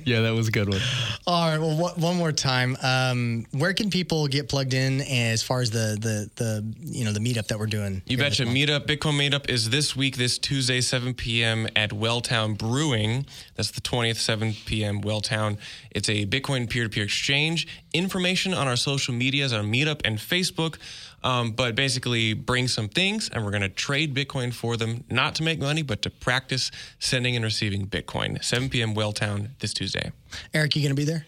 yeah 0.05 0.21
that 0.21 0.33
was 0.33 0.47
a 0.47 0.51
good 0.51 0.69
one 0.69 0.79
All 1.27 1.47
right. 1.49 1.59
Well, 1.59 1.77
one- 1.77 1.93
one 2.01 2.15
more 2.17 2.31
time. 2.31 2.75
Um, 2.81 3.45
where 3.51 3.73
can 3.73 3.89
people 3.89 4.27
get 4.27 4.49
plugged 4.49 4.73
in 4.73 5.01
as 5.01 5.43
far 5.43 5.61
as 5.61 5.69
the 5.69 5.97
the 5.99 6.29
the 6.43 6.65
you 6.81 7.05
know 7.05 7.11
the 7.13 7.19
meetup 7.19 7.47
that 7.47 7.59
we're 7.59 7.67
doing? 7.67 8.01
You 8.07 8.17
betcha. 8.17 8.43
Meetup, 8.45 8.87
Bitcoin 8.87 9.13
Meetup 9.29 9.49
is 9.49 9.69
this 9.69 9.95
week, 9.95 10.17
this 10.17 10.37
Tuesday, 10.39 10.81
7 10.81 11.13
p.m. 11.13 11.67
at 11.75 11.91
Welltown 11.91 12.57
Brewing. 12.57 13.25
That's 13.55 13.71
the 13.71 13.81
20th, 13.81 14.17
7 14.17 14.53
p.m. 14.65 15.01
Welltown. 15.01 15.57
It's 15.91 16.09
a 16.09 16.25
Bitcoin 16.25 16.69
peer 16.69 16.83
to 16.83 16.89
peer 16.89 17.03
exchange. 17.03 17.67
Information 17.93 18.53
on 18.53 18.67
our 18.67 18.75
social 18.75 19.13
medias, 19.13 19.53
our 19.53 19.61
Meetup 19.63 20.01
and 20.05 20.17
Facebook. 20.17 20.77
Um, 21.21 21.51
but 21.51 21.75
basically, 21.75 22.33
bring 22.33 22.67
some 22.69 22.87
things 22.87 23.29
and 23.29 23.43
we're 23.43 23.51
going 23.51 23.61
to 23.63 23.69
trade 23.69 24.15
Bitcoin 24.15 24.53
for 24.53 24.77
them, 24.77 25.03
not 25.09 25.35
to 25.35 25.43
make 25.43 25.59
money, 25.59 25.81
but 25.81 26.01
to 26.03 26.09
practice 26.09 26.71
sending 26.99 27.35
and 27.35 27.43
receiving 27.43 27.87
Bitcoin. 27.87 28.41
7 28.43 28.69
p.m. 28.69 28.95
Welltown 28.95 29.49
this 29.59 29.73
Tuesday. 29.73 30.11
Eric, 30.53 30.75
you 30.77 30.81
going 30.81 30.91
to 30.91 30.95
be 30.95 31.03
there? 31.03 31.25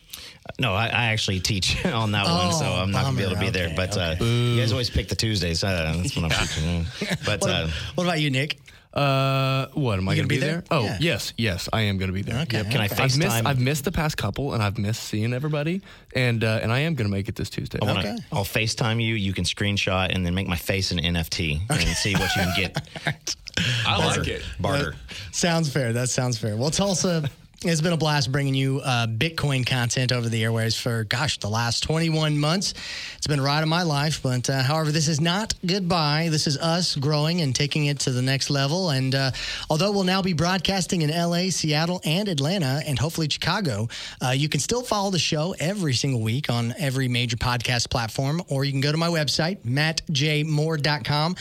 No, 0.59 0.73
I, 0.73 0.85
I 0.85 1.05
actually 1.07 1.39
teach 1.41 1.83
on 1.85 2.11
that 2.13 2.25
one, 2.25 2.53
so 2.53 2.65
Oh, 2.65 2.81
I'm 2.81 2.91
not 2.91 3.03
going 3.03 3.15
to 3.15 3.17
be 3.17 3.23
able 3.23 3.33
to 3.35 3.39
be 3.39 3.45
bummer. 3.47 3.51
there. 3.51 3.65
Okay, 3.67 3.75
But 3.75 3.97
uh, 3.97 4.15
you 4.23 4.59
guys 4.61 4.71
always 4.71 4.89
pick 4.89 5.09
the 5.09 5.15
Tuesdays. 5.15 5.61
Uh, 5.63 5.93
that's 5.97 6.15
when 6.15 6.25
I'm 6.25 6.31
teaching. 6.47 6.85
But 7.25 7.41
What, 7.41 7.49
uh, 7.49 7.67
what 7.95 8.03
about 8.05 8.21
you, 8.21 8.29
Nick? 8.29 8.59
Uh, 8.93 9.67
what 9.73 9.97
am 9.99 10.09
I 10.09 10.15
going 10.15 10.15
to 10.15 10.21
gonna 10.23 10.27
be 10.27 10.35
be 10.35 10.39
there? 10.41 10.51
there? 10.55 10.63
Oh, 10.69 10.83
Yeah. 10.83 10.97
yes, 10.99 11.33
yes, 11.37 11.69
I 11.71 11.81
am 11.83 11.97
going 11.97 12.09
to 12.09 12.13
be 12.13 12.23
there. 12.23 12.41
Okay. 12.41 12.63
can 12.63 12.81
I 12.81 12.89
I've 12.91 13.17
missed 13.17 13.45
I've 13.45 13.59
missed 13.59 13.85
the 13.85 13.91
past 13.91 14.17
couple, 14.17 14.53
and 14.53 14.61
I've 14.61 14.77
missed 14.77 15.03
seeing 15.03 15.33
everybody, 15.33 15.81
and 16.13 16.43
uh, 16.43 16.59
and 16.61 16.71
I 16.73 16.79
am 16.79 16.95
going 16.95 17.09
to 17.09 17.11
make 17.15 17.29
it 17.29 17.35
this 17.35 17.49
Tuesday. 17.49 17.79
I 17.81 17.85
wanna, 17.85 17.99
Okay. 17.99 18.17
I'll 18.33 18.43
FaceTime 18.43 19.01
you. 19.01 19.15
You 19.15 19.33
can 19.33 19.45
screenshot 19.45 20.13
and 20.13 20.25
then 20.25 20.35
make 20.35 20.47
my 20.47 20.57
face 20.57 20.91
an 20.91 20.99
NFT 20.99 21.61
and 21.69 21.79
see 21.97 22.13
what 22.13 22.35
you 22.35 22.41
can 22.43 22.53
get. 22.57 23.35
I 23.87 24.05
like 24.05 24.27
it. 24.27 24.43
Barter. 24.59 24.95
Sounds 25.31 25.71
fair. 25.71 25.93
That 25.93 26.09
sounds 26.09 26.37
fair. 26.37 26.57
Well, 26.57 26.71
Tulsa. 26.71 27.29
It's 27.63 27.79
been 27.79 27.93
a 27.93 27.97
blast 27.97 28.31
bringing 28.31 28.55
you 28.55 28.81
uh, 28.83 29.05
Bitcoin 29.05 29.63
content 29.63 30.11
over 30.11 30.27
the 30.27 30.43
airways 30.43 30.75
for, 30.75 31.03
gosh, 31.03 31.37
the 31.37 31.47
last 31.47 31.83
21 31.83 32.35
months. 32.35 32.73
It's 33.17 33.27
been 33.27 33.37
a 33.37 33.43
ride 33.43 33.61
of 33.61 33.69
my 33.69 33.83
life. 33.83 34.23
But 34.23 34.49
uh, 34.49 34.63
however, 34.63 34.91
this 34.91 35.07
is 35.07 35.21
not 35.21 35.53
goodbye. 35.63 36.29
This 36.31 36.47
is 36.47 36.57
us 36.57 36.95
growing 36.95 37.41
and 37.41 37.55
taking 37.55 37.85
it 37.85 37.99
to 37.99 38.09
the 38.09 38.21
next 38.23 38.49
level. 38.49 38.89
And 38.89 39.13
uh, 39.13 39.29
although 39.69 39.91
we'll 39.91 40.05
now 40.05 40.23
be 40.23 40.33
broadcasting 40.33 41.03
in 41.03 41.11
LA, 41.11 41.51
Seattle, 41.51 42.01
and 42.03 42.27
Atlanta, 42.29 42.81
and 42.87 42.97
hopefully 42.97 43.29
Chicago, 43.29 43.89
uh, 44.25 44.31
you 44.31 44.49
can 44.49 44.59
still 44.59 44.81
follow 44.81 45.11
the 45.11 45.19
show 45.19 45.53
every 45.59 45.93
single 45.93 46.21
week 46.21 46.49
on 46.49 46.73
every 46.79 47.07
major 47.07 47.37
podcast 47.37 47.91
platform, 47.91 48.41
or 48.47 48.65
you 48.65 48.71
can 48.71 48.81
go 48.81 48.91
to 48.91 48.97
my 48.97 49.09
website, 49.09 49.59
mattjmoore.com. 49.59 51.35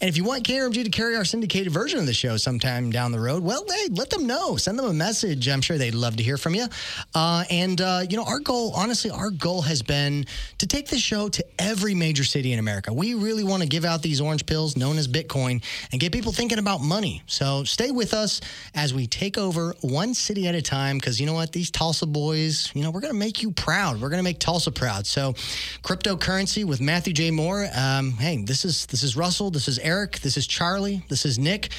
And 0.00 0.08
if 0.08 0.16
you 0.16 0.22
want 0.22 0.44
KRMG 0.44 0.84
to 0.84 0.90
carry 0.90 1.16
our 1.16 1.24
syndicated 1.24 1.72
version 1.72 1.98
of 1.98 2.06
the 2.06 2.14
show 2.14 2.36
sometime 2.36 2.92
down 2.92 3.10
the 3.10 3.18
road, 3.18 3.42
well, 3.42 3.64
hey, 3.68 3.88
let 3.90 4.10
them 4.10 4.28
know. 4.28 4.54
Send 4.54 4.78
them 4.78 4.86
a 4.86 4.92
message. 4.92 5.48
I'm 5.48 5.63
sure 5.64 5.78
they'd 5.78 5.94
love 5.94 6.16
to 6.16 6.22
hear 6.22 6.36
from 6.36 6.54
you. 6.54 6.66
Uh, 7.14 7.44
and, 7.50 7.80
uh, 7.80 8.02
you 8.08 8.16
know, 8.16 8.24
our 8.24 8.38
goal, 8.38 8.72
honestly, 8.76 9.10
our 9.10 9.30
goal 9.30 9.62
has 9.62 9.82
been 9.82 10.26
to 10.58 10.66
take 10.66 10.88
this 10.88 11.00
show 11.00 11.28
to 11.28 11.44
every 11.58 11.94
major 11.94 12.24
city 12.24 12.52
in 12.52 12.58
America. 12.58 12.92
We 12.92 13.14
really 13.14 13.44
want 13.44 13.62
to 13.62 13.68
give 13.68 13.84
out 13.84 14.02
these 14.02 14.20
orange 14.20 14.46
pills 14.46 14.76
known 14.76 14.98
as 14.98 15.08
Bitcoin 15.08 15.64
and 15.90 16.00
get 16.00 16.12
people 16.12 16.32
thinking 16.32 16.58
about 16.58 16.80
money. 16.80 17.22
So 17.26 17.64
stay 17.64 17.90
with 17.90 18.14
us 18.14 18.40
as 18.74 18.94
we 18.94 19.06
take 19.06 19.38
over 19.38 19.74
one 19.80 20.14
city 20.14 20.46
at 20.46 20.54
a 20.54 20.62
time 20.62 20.98
because 20.98 21.18
you 21.18 21.26
know 21.26 21.34
what? 21.34 21.52
These 21.52 21.70
Tulsa 21.70 22.06
boys, 22.06 22.70
you 22.74 22.82
know, 22.82 22.90
we're 22.90 23.00
going 23.00 23.12
to 23.12 23.18
make 23.18 23.42
you 23.42 23.50
proud. 23.50 24.00
We're 24.00 24.10
going 24.10 24.18
to 24.18 24.24
make 24.24 24.38
Tulsa 24.38 24.70
proud. 24.70 25.06
So, 25.06 25.32
cryptocurrency 25.82 26.64
with 26.64 26.80
Matthew 26.80 27.12
J. 27.12 27.30
Moore. 27.30 27.68
Um, 27.74 28.12
hey, 28.12 28.42
this 28.44 28.64
is 28.64 28.86
this 28.86 29.02
is 29.02 29.16
Russell. 29.16 29.50
This 29.50 29.68
is 29.68 29.78
Eric. 29.78 30.20
This 30.20 30.36
is 30.36 30.46
Charlie. 30.46 31.02
This 31.08 31.24
is 31.24 31.38
Nick. 31.38 31.70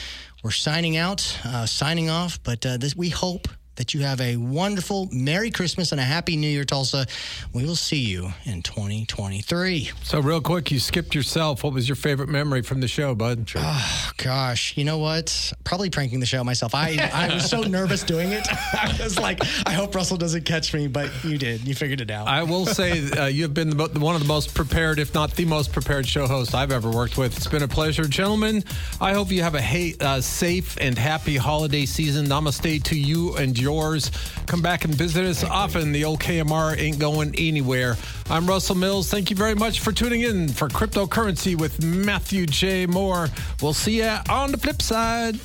We're 0.43 0.51
signing 0.51 0.95
out, 0.95 1.39
uh, 1.43 1.65
signing 1.65 2.09
off. 2.09 2.39
But 2.43 2.65
uh, 2.65 2.77
this, 2.77 2.95
we 2.95 3.09
hope 3.09 3.47
that 3.75 3.93
you 3.93 4.01
have 4.01 4.21
a 4.21 4.37
wonderful 4.37 5.09
Merry 5.11 5.51
Christmas 5.51 5.91
and 5.91 5.99
a 5.99 6.03
Happy 6.03 6.37
New 6.37 6.47
Year, 6.47 6.63
Tulsa. 6.65 7.05
We 7.53 7.65
will 7.65 7.75
see 7.75 7.99
you 7.99 8.31
in 8.45 8.61
2023. 8.61 9.91
So, 10.03 10.19
real 10.19 10.41
quick, 10.41 10.71
you 10.71 10.79
skipped 10.79 11.13
yourself. 11.15 11.63
What 11.63 11.73
was 11.73 11.87
your 11.87 11.95
favorite 11.95 12.29
memory 12.29 12.61
from 12.61 12.81
the 12.81 12.87
show, 12.87 13.15
bud? 13.15 13.49
Sure. 13.49 13.61
Oh, 13.63 14.11
gosh. 14.17 14.77
You 14.77 14.83
know 14.83 14.97
what? 14.97 15.53
Probably 15.63 15.89
pranking 15.89 16.19
the 16.19 16.25
show 16.25 16.43
myself. 16.43 16.73
I, 16.73 17.09
I 17.13 17.33
was 17.33 17.49
so 17.49 17.61
nervous 17.63 18.03
doing 18.03 18.31
it. 18.31 18.47
I 18.73 18.95
was 19.01 19.19
like, 19.19 19.39
I 19.65 19.73
hope 19.73 19.93
Russell 19.95 20.17
doesn't 20.17 20.45
catch 20.45 20.73
me, 20.73 20.87
but 20.87 21.11
you 21.23 21.37
did. 21.37 21.67
You 21.67 21.75
figured 21.75 22.01
it 22.01 22.11
out. 22.11 22.27
I 22.27 22.43
will 22.43 22.65
say 22.65 23.09
uh, 23.11 23.25
you've 23.27 23.53
been 23.53 23.69
the, 23.69 23.99
one 23.99 24.15
of 24.15 24.21
the 24.21 24.27
most 24.27 24.53
prepared, 24.53 24.99
if 24.99 25.13
not 25.13 25.35
the 25.35 25.45
most 25.45 25.71
prepared 25.73 26.07
show 26.07 26.27
host 26.27 26.55
I've 26.55 26.71
ever 26.71 26.89
worked 26.89 27.17
with. 27.17 27.35
It's 27.37 27.47
been 27.47 27.63
a 27.63 27.67
pleasure. 27.67 28.05
Gentlemen, 28.05 28.63
I 29.01 29.13
hope 29.13 29.31
you 29.31 29.41
have 29.41 29.55
a 29.55 29.61
ha- 29.61 29.95
uh, 29.99 30.21
safe 30.21 30.77
and 30.79 30.97
happy 30.97 31.35
holiday 31.37 31.85
season. 31.85 32.25
Namaste 32.25 32.83
to 32.83 32.97
you 32.97 33.35
and 33.35 33.55
yours. 33.65 34.11
Come 34.45 34.61
back 34.61 34.85
and 34.85 34.93
visit 34.93 35.25
us 35.25 35.43
often. 35.43 35.91
The 35.91 36.05
old 36.05 36.19
KMR 36.19 36.77
ain't 36.77 36.99
going 36.99 37.33
anywhere. 37.37 37.97
I'm 38.29 38.45
Russell 38.45 38.75
Mills. 38.75 39.09
Thank 39.09 39.31
you 39.31 39.35
very 39.35 39.55
much 39.55 39.79
for 39.79 39.91
tuning 39.91 40.21
in 40.21 40.49
for 40.49 40.69
Cryptocurrency 40.69 41.57
with 41.57 41.83
Matthew 41.83 42.45
J. 42.45 42.85
Moore. 42.85 43.27
We'll 43.61 43.73
see 43.73 43.97
you 43.97 44.17
on 44.29 44.51
the 44.51 44.57
flip 44.57 44.81
side. 44.81 45.39